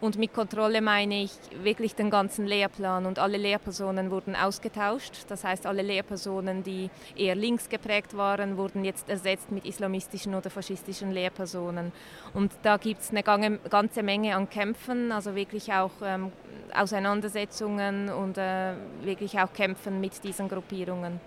Und 0.00 0.16
mit 0.16 0.32
Kontrolle 0.32 0.80
meine 0.80 1.24
ich 1.24 1.32
wirklich 1.62 1.94
den 1.94 2.08
ganzen 2.08 2.46
Lehrplan 2.46 3.04
und 3.04 3.18
alle 3.18 3.36
Lehrpersonen 3.36 4.10
wurden 4.10 4.34
ausgetauscht. 4.34 5.12
Das 5.28 5.44
heißt, 5.44 5.66
alle 5.66 5.82
Lehrpersonen, 5.82 6.62
die 6.62 6.88
eher 7.16 7.34
links 7.34 7.68
geprägt 7.68 8.16
waren, 8.16 8.56
wurden 8.56 8.82
jetzt 8.82 9.10
ersetzt 9.10 9.52
mit 9.52 9.66
islamistischen 9.66 10.34
oder 10.34 10.48
faschistischen 10.48 11.12
Lehrpersonen. 11.12 11.92
Und 12.32 12.50
da 12.62 12.78
gibt 12.78 13.02
es 13.02 13.10
eine 13.10 13.22
ganze 13.22 14.02
Menge 14.02 14.36
an 14.36 14.48
Kämpfen, 14.48 15.12
also 15.12 15.34
wirklich 15.34 15.70
auch 15.70 15.92
ähm, 16.02 16.32
Auseinandersetzungen 16.74 18.08
und 18.08 18.38
äh, 18.38 18.72
wirklich 19.02 19.38
auch 19.38 19.52
Kämpfen 19.52 20.00
mit 20.00 20.24
diesen 20.24 20.48
Gruppierungen. 20.48 21.20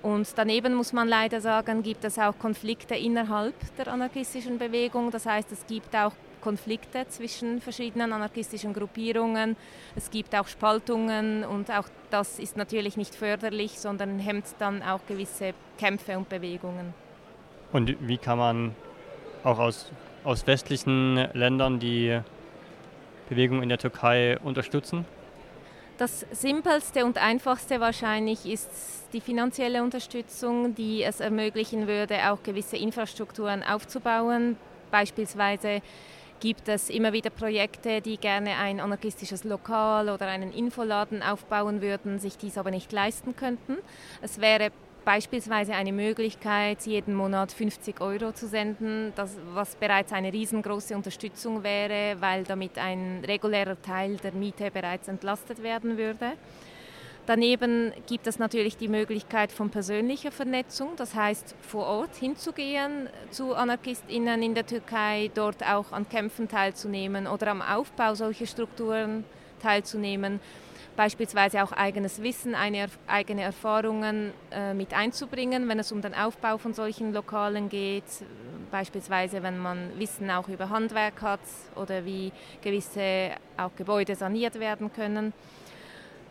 Und 0.00 0.26
daneben 0.36 0.74
muss 0.74 0.94
man 0.94 1.08
leider 1.08 1.40
sagen, 1.42 1.82
gibt 1.82 2.04
es 2.04 2.18
auch 2.18 2.36
Konflikte 2.38 2.94
innerhalb 2.94 3.54
der 3.76 3.88
anarchistischen 3.88 4.58
Bewegung. 4.58 5.10
Das 5.10 5.26
heißt, 5.26 5.52
es 5.52 5.64
gibt 5.66 5.94
auch 5.94 6.12
Konflikte 6.42 7.06
zwischen 7.08 7.60
verschiedenen 7.60 8.12
anarchistischen 8.12 8.74
Gruppierungen. 8.74 9.56
Es 9.96 10.10
gibt 10.10 10.34
auch 10.34 10.48
Spaltungen 10.48 11.44
und 11.44 11.70
auch 11.70 11.88
das 12.10 12.38
ist 12.38 12.56
natürlich 12.58 12.98
nicht 12.98 13.14
förderlich, 13.14 13.78
sondern 13.78 14.18
hemmt 14.18 14.44
dann 14.58 14.82
auch 14.82 15.00
gewisse 15.06 15.54
Kämpfe 15.78 16.18
und 16.18 16.28
Bewegungen. 16.28 16.92
Und 17.72 17.96
wie 18.06 18.18
kann 18.18 18.38
man 18.38 18.74
auch 19.44 19.58
aus, 19.58 19.90
aus 20.24 20.46
westlichen 20.46 21.16
Ländern 21.32 21.78
die 21.78 22.20
Bewegung 23.30 23.62
in 23.62 23.70
der 23.70 23.78
Türkei 23.78 24.38
unterstützen? 24.38 25.06
Das 25.98 26.26
simpelste 26.32 27.04
und 27.04 27.16
einfachste 27.16 27.78
wahrscheinlich 27.78 28.44
ist 28.46 28.68
die 29.12 29.20
finanzielle 29.20 29.82
Unterstützung, 29.82 30.74
die 30.74 31.02
es 31.02 31.20
ermöglichen 31.20 31.86
würde, 31.86 32.30
auch 32.30 32.42
gewisse 32.42 32.76
Infrastrukturen 32.76 33.62
aufzubauen. 33.62 34.56
Beispielsweise 34.90 35.80
gibt 36.42 36.68
es 36.68 36.90
immer 36.90 37.12
wieder 37.12 37.30
Projekte, 37.30 38.00
die 38.00 38.16
gerne 38.16 38.56
ein 38.56 38.80
anarchistisches 38.80 39.44
Lokal 39.44 40.08
oder 40.08 40.26
einen 40.26 40.52
Infoladen 40.52 41.22
aufbauen 41.22 41.80
würden, 41.80 42.18
sich 42.18 42.36
dies 42.36 42.58
aber 42.58 42.72
nicht 42.72 42.90
leisten 42.90 43.36
könnten. 43.36 43.78
Es 44.22 44.40
wäre 44.40 44.72
beispielsweise 45.04 45.74
eine 45.74 45.92
Möglichkeit, 45.92 46.84
jeden 46.84 47.14
Monat 47.14 47.52
50 47.52 48.00
Euro 48.00 48.32
zu 48.32 48.48
senden, 48.48 49.12
das, 49.14 49.36
was 49.54 49.76
bereits 49.76 50.12
eine 50.12 50.32
riesengroße 50.32 50.96
Unterstützung 50.96 51.62
wäre, 51.62 52.20
weil 52.20 52.42
damit 52.42 52.76
ein 52.76 53.22
regulärer 53.24 53.80
Teil 53.80 54.16
der 54.16 54.32
Miete 54.32 54.72
bereits 54.72 55.06
entlastet 55.06 55.62
werden 55.62 55.96
würde. 55.96 56.32
Daneben 57.26 57.92
gibt 58.08 58.26
es 58.26 58.40
natürlich 58.40 58.76
die 58.76 58.88
Möglichkeit 58.88 59.52
von 59.52 59.70
persönlicher 59.70 60.32
Vernetzung, 60.32 60.96
das 60.96 61.14
heißt 61.14 61.54
vor 61.60 61.86
Ort 61.86 62.16
hinzugehen 62.16 63.08
zu 63.30 63.54
AnarchistInnen 63.54 64.42
in 64.42 64.54
der 64.54 64.66
Türkei, 64.66 65.30
dort 65.32 65.62
auch 65.62 65.92
an 65.92 66.08
Kämpfen 66.08 66.48
teilzunehmen 66.48 67.28
oder 67.28 67.52
am 67.52 67.62
Aufbau 67.62 68.16
solcher 68.16 68.46
Strukturen 68.46 69.24
teilzunehmen, 69.62 70.40
beispielsweise 70.96 71.62
auch 71.62 71.70
eigenes 71.70 72.24
Wissen, 72.24 72.56
eine, 72.56 72.88
eigene 73.06 73.42
Erfahrungen 73.42 74.32
äh, 74.50 74.74
mit 74.74 74.92
einzubringen, 74.92 75.68
wenn 75.68 75.78
es 75.78 75.92
um 75.92 76.02
den 76.02 76.14
Aufbau 76.14 76.58
von 76.58 76.74
solchen 76.74 77.12
Lokalen 77.12 77.68
geht, 77.68 78.02
beispielsweise 78.72 79.44
wenn 79.44 79.58
man 79.58 79.96
Wissen 79.96 80.28
auch 80.28 80.48
über 80.48 80.70
Handwerk 80.70 81.22
hat 81.22 81.40
oder 81.76 82.04
wie 82.04 82.32
gewisse 82.62 83.30
auch 83.56 83.70
Gebäude 83.76 84.16
saniert 84.16 84.58
werden 84.58 84.92
können. 84.92 85.32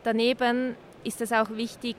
Daneben 0.03 0.75
ist 1.03 1.21
es 1.21 1.31
auch 1.31 1.49
wichtig, 1.51 1.95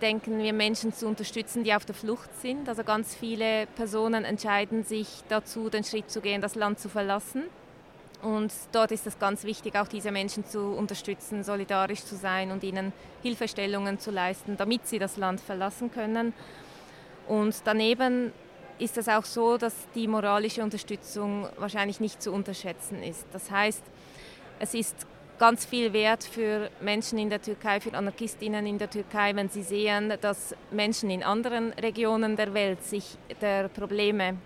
denken 0.00 0.38
wir, 0.38 0.52
Menschen 0.52 0.92
zu 0.92 1.06
unterstützen, 1.06 1.64
die 1.64 1.74
auf 1.74 1.84
der 1.84 1.94
Flucht 1.94 2.30
sind. 2.40 2.68
Also 2.68 2.84
ganz 2.84 3.14
viele 3.14 3.66
Personen 3.76 4.24
entscheiden 4.24 4.84
sich 4.84 5.08
dazu, 5.28 5.68
den 5.68 5.84
Schritt 5.84 6.10
zu 6.10 6.20
gehen, 6.20 6.40
das 6.40 6.54
Land 6.54 6.78
zu 6.78 6.88
verlassen. 6.88 7.44
Und 8.22 8.52
dort 8.72 8.92
ist 8.92 9.06
es 9.06 9.18
ganz 9.18 9.44
wichtig, 9.44 9.76
auch 9.76 9.88
diese 9.88 10.10
Menschen 10.10 10.46
zu 10.46 10.60
unterstützen, 10.60 11.44
solidarisch 11.44 12.02
zu 12.02 12.16
sein 12.16 12.50
und 12.50 12.64
ihnen 12.64 12.92
Hilfestellungen 13.22 13.98
zu 13.98 14.10
leisten, 14.10 14.56
damit 14.56 14.86
sie 14.86 14.98
das 14.98 15.16
Land 15.16 15.40
verlassen 15.40 15.90
können. 15.90 16.32
Und 17.28 17.54
daneben 17.64 18.32
ist 18.78 18.96
es 18.96 19.08
auch 19.08 19.24
so, 19.24 19.58
dass 19.58 19.74
die 19.94 20.08
moralische 20.08 20.62
Unterstützung 20.62 21.48
wahrscheinlich 21.58 22.00
nicht 22.00 22.22
zu 22.22 22.32
unterschätzen 22.32 23.02
ist. 23.02 23.26
Das 23.32 23.50
heißt, 23.50 23.82
es 24.58 24.74
ist 24.74 25.06
ganz 25.38 25.64
viel 25.64 25.92
wert 25.92 26.24
für 26.24 26.70
Menschen 26.80 27.18
in 27.18 27.30
der 27.30 27.42
Türkei, 27.42 27.80
für 27.80 27.94
Anarchistinnen 27.94 28.66
in 28.66 28.78
der 28.78 28.90
Türkei, 28.90 29.34
wenn 29.34 29.48
sie 29.48 29.62
sehen, 29.62 30.12
dass 30.20 30.54
Menschen 30.70 31.10
in 31.10 31.22
anderen 31.22 31.72
Regionen 31.74 32.36
der 32.36 32.54
Welt 32.54 32.82
sich 32.82 33.18
der 33.40 33.68
Probleme 33.68 34.36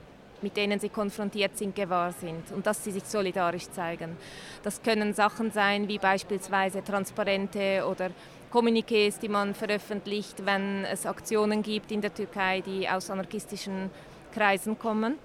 mit 0.43 0.57
denen 0.57 0.80
sie 0.80 0.88
konfrontiert 0.88 1.57
sind, 1.57 1.74
gewahr 1.74 2.12
sind 2.12 2.51
und 2.53 2.66
dass 2.66 2.82
sie 2.82 2.93
sich 2.93 3.05
solidarisch 3.05 3.68
zeigen. 3.70 4.16
Das 4.62 4.82
können 4.82 5.14
Sachen 5.14 5.51
sein 5.51 5.88
wie 5.88 5.99
beispielsweise 5.99 6.82
Transparente 6.82 7.84
oder 7.86 8.11
Kommuniqués, 8.53 9.18
die 9.20 9.28
man 9.28 9.55
veröffentlicht, 9.55 10.45
wenn 10.45 10.84
es 10.84 11.07
Aktionen 11.07 11.62
gibt 11.62 11.93
in 11.93 12.01
der 12.01 12.12
Türkei, 12.12 12.62
die 12.62 12.88
aus 12.88 13.11
anarchistischen 13.11 13.91
Kreisen 14.34 14.78
kommen. 14.78 15.18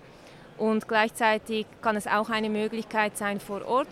Und 0.57 0.87
gleichzeitig 0.87 1.65
kann 1.81 1.95
es 1.95 2.07
auch 2.07 2.29
eine 2.29 2.49
Möglichkeit 2.49 3.17
sein, 3.17 3.39
vor 3.39 3.65
Ort 3.65 3.87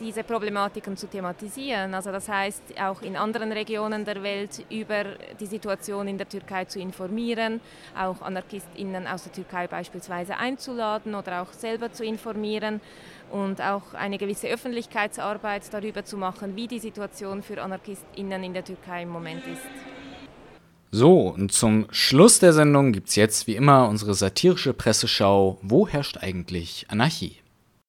diese 0.00 0.24
Problematiken 0.24 0.96
zu 0.96 1.06
thematisieren. 1.06 1.94
Also 1.94 2.12
das 2.12 2.28
heißt, 2.28 2.62
auch 2.80 3.02
in 3.02 3.16
anderen 3.16 3.52
Regionen 3.52 4.04
der 4.04 4.22
Welt 4.22 4.64
über 4.70 5.04
die 5.38 5.46
Situation 5.46 6.08
in 6.08 6.18
der 6.18 6.28
Türkei 6.28 6.64
zu 6.64 6.78
informieren, 6.80 7.60
auch 7.96 8.22
AnarchistInnen 8.22 9.06
aus 9.06 9.24
der 9.24 9.32
Türkei 9.32 9.66
beispielsweise 9.66 10.36
einzuladen 10.36 11.14
oder 11.14 11.42
auch 11.42 11.52
selber 11.52 11.92
zu 11.92 12.04
informieren 12.04 12.80
und 13.30 13.60
auch 13.60 13.94
eine 13.94 14.18
gewisse 14.18 14.48
Öffentlichkeitsarbeit 14.48 15.62
darüber 15.72 16.04
zu 16.04 16.16
machen, 16.16 16.56
wie 16.56 16.66
die 16.66 16.78
Situation 16.78 17.42
für 17.42 17.62
AnarchistInnen 17.62 18.42
in 18.44 18.54
der 18.54 18.64
Türkei 18.64 19.02
im 19.02 19.10
Moment 19.10 19.42
ist. 19.46 19.62
So, 20.90 21.28
und 21.28 21.52
zum 21.52 21.86
Schluss 21.90 22.38
der 22.38 22.54
Sendung 22.54 22.92
gibt 22.92 23.10
es 23.10 23.16
jetzt 23.16 23.46
wie 23.46 23.56
immer 23.56 23.88
unsere 23.88 24.14
satirische 24.14 24.72
Presseschau 24.72 25.58
Wo 25.60 25.86
herrscht 25.86 26.16
eigentlich 26.18 26.86
Anarchie? 26.88 27.36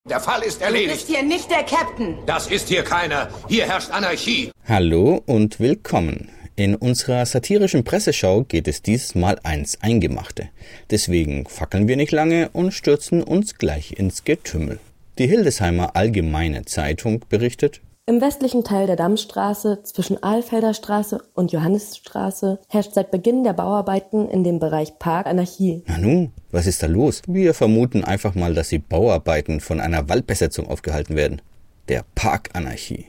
Der 0.10 0.20
Fall 0.20 0.41
ist 0.41 0.64
erledigt. 0.64 0.89
Du 0.89 0.95
bist 0.95 1.07
hier 1.07 1.22
nicht 1.22 1.51
der 1.51 1.64
Captain. 1.64 2.18
Das 2.26 2.47
ist 2.47 2.68
hier 2.68 2.82
keiner. 2.82 3.30
Hier 3.47 3.68
herrscht 3.68 3.91
Anarchie. 3.91 4.51
Hallo 4.68 5.22
und 5.28 5.60
willkommen. 5.60 6.30
In 6.55 6.76
unserer 6.76 7.28
satirischen 7.28 7.84
Presseschau 7.84 8.43
geht 8.43 8.68
es 8.68 8.82
dieses 8.82 9.14
Mal 9.14 9.39
eins 9.43 9.78
Eingemachte. 9.82 10.49
Deswegen 10.89 11.45
fackeln 11.45 11.88
wir 11.88 11.95
nicht 11.95 12.12
lange 12.12 12.49
und 12.53 12.74
stürzen 12.74 13.22
uns 13.22 13.60
gleich 13.60 13.99
ins 13.99 14.24
Getümmel. 14.24 14.80
Die 15.20 15.28
Hildesheimer 15.28 15.95
Allgemeine 15.95 16.66
Zeitung 16.66 17.24
berichtet, 17.30 17.80
im 18.10 18.22
westlichen 18.22 18.64
Teil 18.64 18.88
der 18.88 18.95
Dammstraße 18.95 19.84
zwischen 19.84 20.24
Ahlfelder 20.24 20.74
Straße 20.74 21.22
und 21.36 21.51
Johannisstraße 21.51 22.60
herrscht 22.68 22.95
seit 22.95 23.12
Beginn 23.12 23.43
der 23.43 23.53
Bauarbeiten 23.53 24.28
in 24.30 24.43
dem 24.43 24.57
Bereich 24.57 24.97
Park 24.97 25.28
Anarchie. 25.28 25.84
Nanu, 25.86 26.32
was 26.49 26.66
ist 26.66 26.82
da 26.82 26.88
los? 26.88 27.22
Wir 27.28 27.53
vermuten 27.53 28.03
einfach 28.03 28.34
mal, 28.34 28.55
dass 28.55 28.70
die 28.70 28.80
Bauarbeiten 28.80 29.60
von 29.60 29.80
einer 29.80 30.10
Waldbesetzung 30.10 30.68
aufgehalten 30.68 31.16
werden. 31.16 31.39
Der 31.88 32.03
Park 32.16 32.49
Anarchie. 32.53 33.05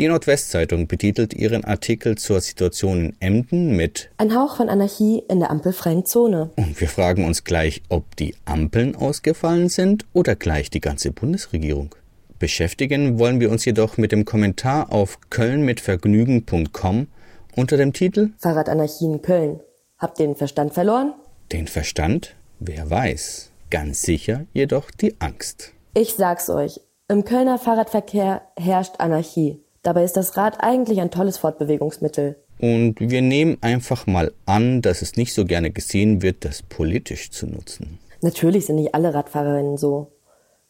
Die 0.00 0.08
Nordwestzeitung 0.08 0.88
betitelt 0.88 1.34
ihren 1.34 1.64
Artikel 1.64 2.18
zur 2.18 2.40
Situation 2.40 2.98
in 2.98 3.16
Emden 3.20 3.76
mit 3.76 4.10
Ein 4.16 4.34
Hauch 4.34 4.56
von 4.56 4.68
Anarchie 4.68 5.22
in 5.28 5.38
der 5.38 5.52
ampelfreien 5.52 6.04
Zone. 6.04 6.50
Und 6.56 6.80
wir 6.80 6.88
fragen 6.88 7.26
uns 7.26 7.44
gleich, 7.44 7.82
ob 7.88 8.16
die 8.16 8.34
Ampeln 8.44 8.96
ausgefallen 8.96 9.68
sind 9.68 10.04
oder 10.12 10.34
gleich 10.34 10.68
die 10.68 10.80
ganze 10.80 11.12
Bundesregierung. 11.12 11.94
Beschäftigen 12.42 13.20
wollen 13.20 13.38
wir 13.38 13.52
uns 13.52 13.64
jedoch 13.64 13.98
mit 13.98 14.10
dem 14.10 14.24
Kommentar 14.24 14.92
auf 14.92 15.20
kölnmitvergnügen.com 15.30 17.06
unter 17.54 17.76
dem 17.76 17.92
Titel 17.92 18.30
Fahrradanarchie 18.38 19.04
in 19.04 19.22
Köln. 19.22 19.60
Habt 19.96 20.18
ihr 20.18 20.26
den 20.26 20.34
Verstand 20.34 20.74
verloren? 20.74 21.14
Den 21.52 21.68
Verstand? 21.68 22.34
Wer 22.58 22.90
weiß. 22.90 23.52
Ganz 23.70 24.02
sicher 24.02 24.46
jedoch 24.52 24.90
die 24.90 25.14
Angst. 25.20 25.72
Ich 25.94 26.14
sag's 26.14 26.50
euch. 26.50 26.80
Im 27.06 27.24
Kölner 27.24 27.60
Fahrradverkehr 27.60 28.42
herrscht 28.58 28.96
Anarchie. 28.98 29.60
Dabei 29.84 30.02
ist 30.02 30.16
das 30.16 30.36
Rad 30.36 30.64
eigentlich 30.64 31.00
ein 31.00 31.12
tolles 31.12 31.38
Fortbewegungsmittel. 31.38 32.34
Und 32.58 32.96
wir 32.98 33.22
nehmen 33.22 33.58
einfach 33.60 34.08
mal 34.08 34.32
an, 34.46 34.82
dass 34.82 35.00
es 35.00 35.14
nicht 35.14 35.32
so 35.32 35.44
gerne 35.44 35.70
gesehen 35.70 36.22
wird, 36.22 36.44
das 36.44 36.64
politisch 36.64 37.30
zu 37.30 37.46
nutzen. 37.46 38.00
Natürlich 38.20 38.66
sind 38.66 38.76
nicht 38.76 38.96
alle 38.96 39.14
Radfahrerinnen 39.14 39.76
so. 39.76 40.10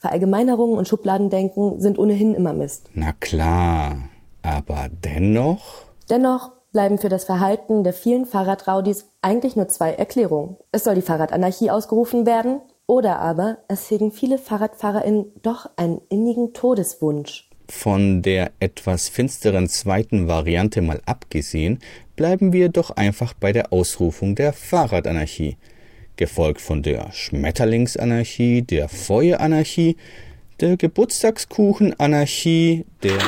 Verallgemeinerungen 0.03 0.77
und 0.77 0.89
Schubladendenken 0.89 1.81
sind 1.81 1.97
ohnehin 1.97 2.35
immer 2.35 2.53
Mist. 2.53 2.91
Na 2.93 3.13
klar, 3.13 3.97
aber 4.43 4.89
dennoch? 4.91 5.85
Dennoch 6.11 6.51
bleiben 6.73 6.99
für 6.99 7.09
das 7.09 7.25
Verhalten 7.25 7.85
der 7.85 7.93
vielen 7.93 8.27
Fahrradraudis 8.27 9.07
eigentlich 9.23 9.55
nur 9.55 9.69
zwei 9.69 9.93
Erklärungen. 9.93 10.57
Es 10.73 10.83
soll 10.83 10.97
die 10.97 11.03
Fahrradanarchie 11.03 11.71
ausgerufen 11.71 12.27
werden 12.27 12.61
oder 12.89 13.21
aber 13.21 13.59
es 13.69 13.89
hegen 13.93 14.11
viele 14.11 14.39
FahrradfahrerInnen 14.39 15.27
doch 15.43 15.71
einen 15.77 16.01
innigen 16.09 16.53
Todeswunsch. 16.53 17.49
Von 17.69 18.23
der 18.23 18.51
etwas 18.59 19.09
finsteren 19.09 19.69
zweiten 19.69 20.27
Variante 20.27 20.83
mal 20.83 21.01
abgesehen, 21.07 21.79
bleiben 22.17 22.53
wir 22.53 22.71
doch 22.71 22.91
einfach 22.91 23.35
bei 23.35 23.53
der 23.53 23.73
Ausrufung 23.73 24.35
der 24.35 24.53
Fahrradanarchie 24.53 25.57
gefolgt 26.17 26.61
von 26.61 26.83
der 26.83 27.13
Schmetterlingsanarchie, 27.13 28.63
der 28.63 28.89
Feueranarchie, 28.89 29.97
der 30.61 30.77
Geburtstagskuchenanarchie, 30.77 32.85
der 33.03 33.19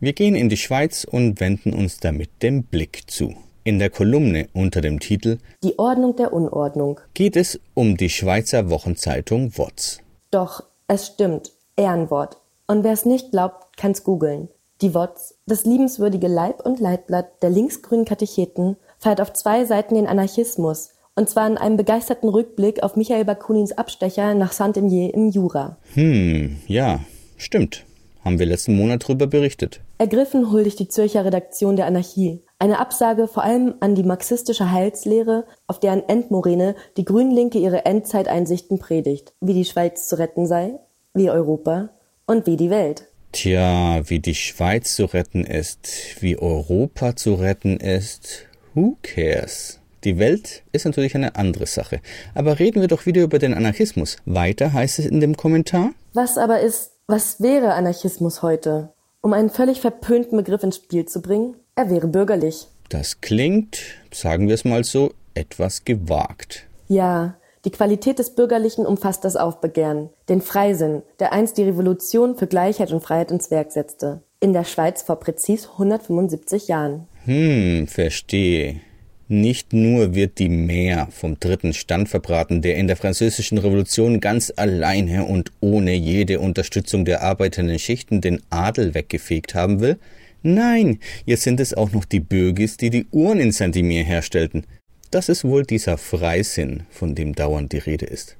wir 0.00 0.12
gehen 0.12 0.36
in 0.36 0.48
die 0.48 0.56
Schweiz 0.56 1.02
und 1.02 1.40
wenden 1.40 1.74
uns 1.74 1.98
damit 1.98 2.30
dem 2.42 2.62
Blick 2.62 3.10
zu. 3.10 3.34
In 3.64 3.80
der 3.80 3.90
Kolumne 3.90 4.48
unter 4.52 4.80
dem 4.80 5.00
Titel 5.00 5.38
Die 5.64 5.76
Ordnung 5.76 6.14
der 6.14 6.32
Unordnung 6.32 7.00
geht 7.14 7.36
es 7.36 7.58
um 7.74 7.96
die 7.96 8.08
Schweizer 8.08 8.70
Wochenzeitung 8.70 9.58
WOTS. 9.58 9.98
Doch, 10.30 10.62
es 10.86 11.08
stimmt, 11.08 11.50
Ehrenwort. 11.76 12.36
Und 12.68 12.84
wer 12.84 12.92
es 12.92 13.06
nicht 13.06 13.32
glaubt, 13.32 13.76
kann's 13.76 14.04
googeln. 14.04 14.48
Die 14.82 14.94
WOTS, 14.94 15.34
das 15.46 15.64
liebenswürdige 15.64 16.28
Leib- 16.28 16.64
und 16.64 16.78
Leitblatt 16.78 17.42
der 17.42 17.50
linksgrünen 17.50 18.04
Katecheten, 18.04 18.76
feiert 18.98 19.20
auf 19.20 19.32
zwei 19.32 19.64
Seiten 19.64 19.94
den 19.94 20.06
Anarchismus, 20.06 20.90
und 21.14 21.28
zwar 21.28 21.46
in 21.48 21.58
einem 21.58 21.76
begeisterten 21.76 22.28
Rückblick 22.28 22.82
auf 22.82 22.94
Michael 22.94 23.24
Bakunins 23.24 23.72
Abstecher 23.72 24.34
nach 24.34 24.52
Saint-Imier 24.52 25.12
im 25.14 25.30
Jura. 25.30 25.76
Hm, 25.94 26.58
ja, 26.66 27.00
stimmt. 27.36 27.84
Haben 28.24 28.38
wir 28.38 28.46
letzten 28.46 28.76
Monat 28.76 29.04
darüber 29.04 29.26
berichtet. 29.26 29.80
Ergriffen 29.98 30.52
huldigt 30.52 30.78
die 30.78 30.88
Zürcher 30.88 31.24
Redaktion 31.24 31.76
der 31.76 31.86
Anarchie. 31.86 32.42
Eine 32.60 32.78
Absage 32.78 33.28
vor 33.28 33.44
allem 33.44 33.74
an 33.80 33.94
die 33.94 34.02
marxistische 34.02 34.70
Heilslehre, 34.70 35.44
auf 35.66 35.80
deren 35.80 36.08
Endmoräne 36.08 36.74
die 36.96 37.04
Grünlinke 37.04 37.58
ihre 37.58 37.84
Endzeiteinsichten 37.84 38.78
predigt. 38.78 39.32
Wie 39.40 39.54
die 39.54 39.64
Schweiz 39.64 40.08
zu 40.08 40.18
retten 40.18 40.46
sei, 40.46 40.78
wie 41.14 41.30
Europa 41.30 41.90
und 42.26 42.46
wie 42.46 42.56
die 42.56 42.70
Welt. 42.70 43.06
Tja, 43.32 44.00
wie 44.08 44.20
die 44.20 44.34
Schweiz 44.34 44.94
zu 44.96 45.04
retten 45.04 45.44
ist, 45.44 46.16
wie 46.20 46.38
Europa 46.38 47.14
zu 47.14 47.34
retten 47.34 47.78
ist, 47.78 48.47
Who 48.78 48.96
cares? 49.02 49.80
Die 50.04 50.20
Welt 50.20 50.62
ist 50.70 50.84
natürlich 50.84 51.16
eine 51.16 51.34
andere 51.34 51.66
Sache. 51.66 52.00
Aber 52.32 52.60
reden 52.60 52.80
wir 52.80 52.86
doch 52.86 53.06
wieder 53.06 53.24
über 53.24 53.40
den 53.40 53.52
Anarchismus. 53.52 54.18
Weiter 54.24 54.72
heißt 54.72 55.00
es 55.00 55.06
in 55.06 55.18
dem 55.18 55.36
Kommentar. 55.36 55.90
Was 56.14 56.38
aber 56.38 56.60
ist, 56.60 56.92
was 57.08 57.40
wäre 57.40 57.72
Anarchismus 57.72 58.40
heute? 58.42 58.90
Um 59.20 59.32
einen 59.32 59.50
völlig 59.50 59.80
verpönten 59.80 60.36
Begriff 60.36 60.62
ins 60.62 60.76
Spiel 60.76 61.06
zu 61.06 61.20
bringen, 61.20 61.56
er 61.74 61.90
wäre 61.90 62.06
bürgerlich. 62.06 62.68
Das 62.88 63.20
klingt, 63.20 63.80
sagen 64.12 64.46
wir 64.46 64.54
es 64.54 64.64
mal 64.64 64.84
so, 64.84 65.10
etwas 65.34 65.84
gewagt. 65.84 66.68
Ja, 66.86 67.34
die 67.64 67.72
Qualität 67.72 68.20
des 68.20 68.36
Bürgerlichen 68.36 68.86
umfasst 68.86 69.24
das 69.24 69.34
Aufbegehren, 69.34 70.10
den 70.28 70.40
Freisinn, 70.40 71.02
der 71.18 71.32
einst 71.32 71.58
die 71.58 71.64
Revolution 71.64 72.36
für 72.36 72.46
Gleichheit 72.46 72.92
und 72.92 73.00
Freiheit 73.00 73.32
ins 73.32 73.50
Werk 73.50 73.72
setzte. 73.72 74.22
In 74.38 74.52
der 74.52 74.62
Schweiz 74.62 75.02
vor 75.02 75.16
präzis 75.16 75.68
175 75.68 76.68
Jahren. 76.68 77.07
Hm, 77.28 77.86
verstehe. 77.88 78.80
Nicht 79.28 79.74
nur 79.74 80.14
wird 80.14 80.38
die 80.38 80.48
Mehr 80.48 81.08
vom 81.10 81.38
dritten 81.38 81.74
Stand 81.74 82.08
verbraten, 82.08 82.62
der 82.62 82.76
in 82.76 82.86
der 82.86 82.96
französischen 82.96 83.58
Revolution 83.58 84.20
ganz 84.20 84.50
alleine 84.56 85.26
und 85.26 85.52
ohne 85.60 85.92
jede 85.92 86.40
Unterstützung 86.40 87.04
der 87.04 87.20
arbeitenden 87.20 87.78
Schichten 87.78 88.22
den 88.22 88.40
Adel 88.48 88.94
weggefegt 88.94 89.54
haben 89.54 89.80
will. 89.80 89.98
Nein, 90.42 91.00
jetzt 91.26 91.42
sind 91.42 91.60
es 91.60 91.74
auch 91.74 91.92
noch 91.92 92.06
die 92.06 92.20
Bürgis, 92.20 92.78
die 92.78 92.88
die 92.88 93.06
Uhren 93.10 93.40
in 93.40 93.52
Saint-Imier 93.52 94.04
herstellten. 94.04 94.64
Das 95.10 95.28
ist 95.28 95.44
wohl 95.44 95.64
dieser 95.64 95.98
Freisinn, 95.98 96.84
von 96.88 97.14
dem 97.14 97.34
dauernd 97.34 97.74
die 97.74 97.78
Rede 97.78 98.06
ist. 98.06 98.38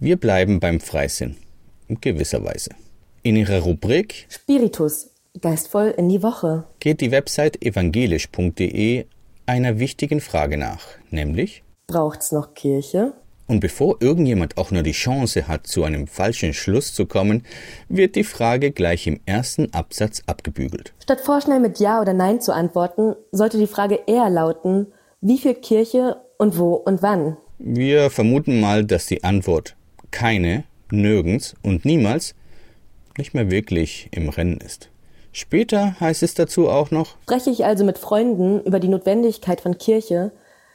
Wir 0.00 0.18
bleiben 0.18 0.60
beim 0.60 0.80
Freisinn. 0.80 1.36
In 1.86 1.98
gewisser 1.98 2.44
Weise. 2.44 2.72
In 3.22 3.36
ihrer 3.36 3.60
Rubrik 3.60 4.26
Spiritus 4.28 5.12
Geistvoll 5.40 5.94
in 5.96 6.08
die 6.08 6.22
Woche 6.22 6.64
geht 6.80 7.00
die 7.00 7.10
Website 7.10 7.62
evangelisch.de 7.62 9.06
einer 9.46 9.78
wichtigen 9.78 10.20
Frage 10.20 10.56
nach, 10.56 10.86
nämlich 11.10 11.62
Braucht's 11.86 12.32
noch 12.32 12.54
Kirche? 12.54 13.14
Und 13.46 13.60
bevor 13.60 13.96
irgendjemand 14.00 14.58
auch 14.58 14.70
nur 14.70 14.82
die 14.82 14.92
Chance 14.92 15.48
hat, 15.48 15.66
zu 15.66 15.84
einem 15.84 16.06
falschen 16.06 16.52
Schluss 16.52 16.92
zu 16.92 17.06
kommen, 17.06 17.44
wird 17.88 18.14
die 18.14 18.24
Frage 18.24 18.72
gleich 18.72 19.06
im 19.06 19.20
ersten 19.24 19.72
Absatz 19.72 20.22
abgebügelt. 20.26 20.92
Statt 21.02 21.20
vorschnell 21.22 21.60
mit 21.60 21.78
Ja 21.78 22.00
oder 22.00 22.12
Nein 22.12 22.42
zu 22.42 22.52
antworten, 22.52 23.14
sollte 23.32 23.56
die 23.58 23.66
Frage 23.66 24.00
eher 24.06 24.28
lauten, 24.28 24.88
wie 25.22 25.38
viel 25.38 25.54
Kirche 25.54 26.16
und 26.36 26.58
wo 26.58 26.74
und 26.74 27.00
wann? 27.00 27.38
Wir 27.58 28.10
vermuten 28.10 28.60
mal, 28.60 28.84
dass 28.84 29.06
die 29.06 29.24
Antwort 29.24 29.76
keine, 30.10 30.64
nirgends 30.90 31.54
und 31.62 31.84
niemals 31.84 32.34
nicht 33.16 33.34
mehr 33.34 33.50
wirklich 33.50 34.08
im 34.10 34.28
Rennen 34.28 34.58
ist. 34.58 34.90
Später 35.38 35.94
heißt 36.00 36.24
es 36.24 36.34
dazu 36.34 36.68
auch 36.68 36.90
noch, 36.90 37.14
spreche 37.22 37.50
ich 37.50 37.64
also 37.64 37.84
mit 37.84 37.96
Freunden 37.96 38.60
über 38.62 38.80
die 38.80 38.88
Notwendigkeit 38.88 39.60
von 39.60 39.78
Kirche, 39.78 40.32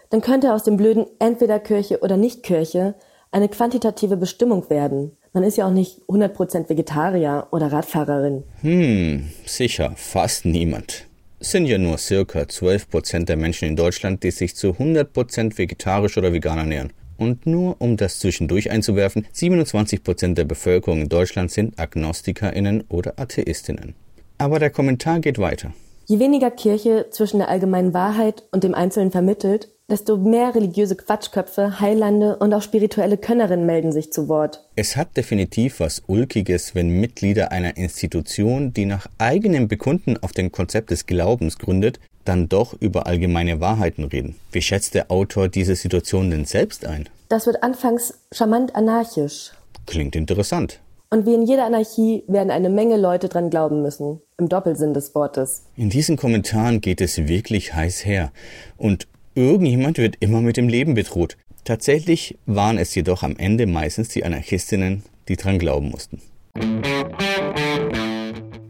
dann 0.10 0.22
könnte 0.22 0.54
aus 0.54 0.64
dem 0.64 0.78
blöden 0.78 1.06
entweder 1.20 1.60
Kirche 1.60 2.00
oder 2.00 2.16
nicht 2.16 2.44
Kirche 2.44 2.96
eine 3.34 3.50
quantitative 3.50 4.16
Bestimmung 4.16 4.70
werden. 4.70 5.18
Man 5.34 5.44
ist 5.44 5.58
ja 5.58 5.68
auch 5.68 5.74
nicht 5.74 6.00
100% 6.08 6.70
Vegetarier 6.70 7.48
oder 7.52 7.74
Radfahrerin. 7.74 8.46
Hm, 8.62 9.32
sicher, 9.46 9.92
fast 9.98 10.46
niemand. 10.46 11.08
Es 11.42 11.52
sind 11.52 11.66
ja 11.66 11.78
nur 11.78 11.98
circa 11.98 12.44
12% 12.44 13.26
der 13.26 13.36
Menschen 13.36 13.68
in 13.68 13.76
Deutschland, 13.76 14.24
die 14.24 14.32
sich 14.32 14.56
zu 14.56 14.70
100% 14.70 15.58
vegetarisch 15.58 16.18
oder 16.18 16.32
vegan 16.32 16.60
ernähren. 16.60 16.94
Und 17.18 17.46
nur 17.46 17.82
um 17.82 17.98
das 17.98 18.20
zwischendurch 18.20 18.72
einzuwerfen, 18.72 19.28
27% 19.36 20.36
der 20.36 20.46
Bevölkerung 20.46 21.02
in 21.02 21.10
Deutschland 21.10 21.52
sind 21.52 21.78
AgnostikerInnen 21.78 22.86
oder 22.88 23.20
AtheistInnen. 23.20 23.96
Aber 24.44 24.60
der 24.60 24.72
Kommentar 24.72 25.22
geht 25.22 25.40
weiter. 25.40 25.72
Je 26.06 26.20
weniger 26.20 26.52
Kirche 26.52 27.06
zwischen 27.12 27.38
der 27.38 27.48
allgemeinen 27.48 27.94
Wahrheit 27.94 28.44
und 28.52 28.66
dem 28.66 28.74
Einzelnen 28.74 29.10
vermittelt, 29.10 29.70
desto 29.90 30.18
mehr 30.18 30.54
religiöse 30.54 30.98
Quatschköpfe, 30.98 31.80
Heilande 31.80 32.36
und 32.36 32.54
auch 32.54 32.62
spirituelle 32.62 33.16
Könnerinnen 33.16 33.66
melden 33.66 33.94
sich 33.94 34.12
zu 34.12 34.28
Wort. 34.28 34.62
Es 34.76 34.98
hat 34.98 35.16
definitiv 35.16 35.80
was 35.80 36.04
Ulkiges, 36.08 36.76
wenn 36.76 36.90
Mitglieder 36.90 37.54
einer 37.54 37.78
Institution, 37.78 38.74
die 38.74 38.84
nach 38.86 39.08
eigenem 39.18 39.70
Bekunden 39.70 40.18
auf 40.18 40.34
dem 40.34 40.52
Konzept 40.52 40.92
des 40.92 41.06
Glaubens 41.06 41.58
gründet, 41.58 42.02
dann 42.26 42.50
doch 42.50 42.74
über 42.82 43.08
allgemeine 43.08 43.62
Wahrheiten 43.62 44.04
reden. 44.04 44.36
Wie 44.52 44.62
schätzt 44.62 44.94
der 44.94 45.10
Autor 45.10 45.48
diese 45.48 45.78
Situation 45.78 46.32
denn 46.32 46.44
selbst 46.44 46.86
ein? 46.86 47.08
Das 47.30 47.46
wird 47.46 47.64
anfangs 47.64 48.20
charmant 48.34 48.76
anarchisch. 48.76 49.52
Klingt 49.86 50.18
interessant. 50.18 50.82
Und 51.14 51.28
wie 51.28 51.36
in 51.36 51.44
jeder 51.44 51.66
Anarchie 51.66 52.24
werden 52.28 52.50
eine 52.50 52.70
Menge 52.70 52.98
Leute 52.98 53.30
dran 53.30 53.52
glauben 53.52 53.84
müssen. 53.84 54.20
Im 54.40 54.50
Doppelsinn 54.50 54.96
des 54.96 55.14
Wortes. 55.14 55.62
In 55.76 55.92
diesen 55.92 56.18
Kommentaren 56.18 56.82
geht 56.82 57.02
es 57.02 57.28
wirklich 57.28 57.76
heiß 57.76 58.04
her. 58.04 58.32
Und 58.78 59.08
Irgendjemand 59.36 59.98
wird 59.98 60.18
immer 60.20 60.42
mit 60.42 60.58
dem 60.58 60.68
Leben 60.68 60.94
bedroht. 60.94 61.38
Tatsächlich 61.64 62.38
waren 62.46 62.78
es 62.78 62.94
jedoch 62.94 63.24
am 63.24 63.36
Ende 63.38 63.66
meistens 63.66 64.10
die 64.10 64.24
Anarchistinnen, 64.24 65.04
die 65.28 65.38
dran 65.38 65.58
glauben 65.58 65.90
mussten. 65.90 66.22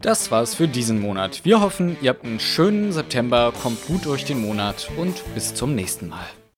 Das 0.00 0.30
war's 0.30 0.54
für 0.54 0.68
diesen 0.68 1.00
Monat. 1.00 1.44
Wir 1.44 1.60
hoffen, 1.60 1.96
ihr 2.00 2.10
habt 2.10 2.24
einen 2.24 2.40
schönen 2.40 2.92
September, 2.92 3.52
kommt 3.62 3.86
gut 3.86 4.06
durch 4.06 4.24
den 4.24 4.40
Monat 4.40 4.90
und 4.96 5.22
bis 5.34 5.54
zum 5.54 5.74
nächsten 5.74 6.08
Mal. 6.08 6.26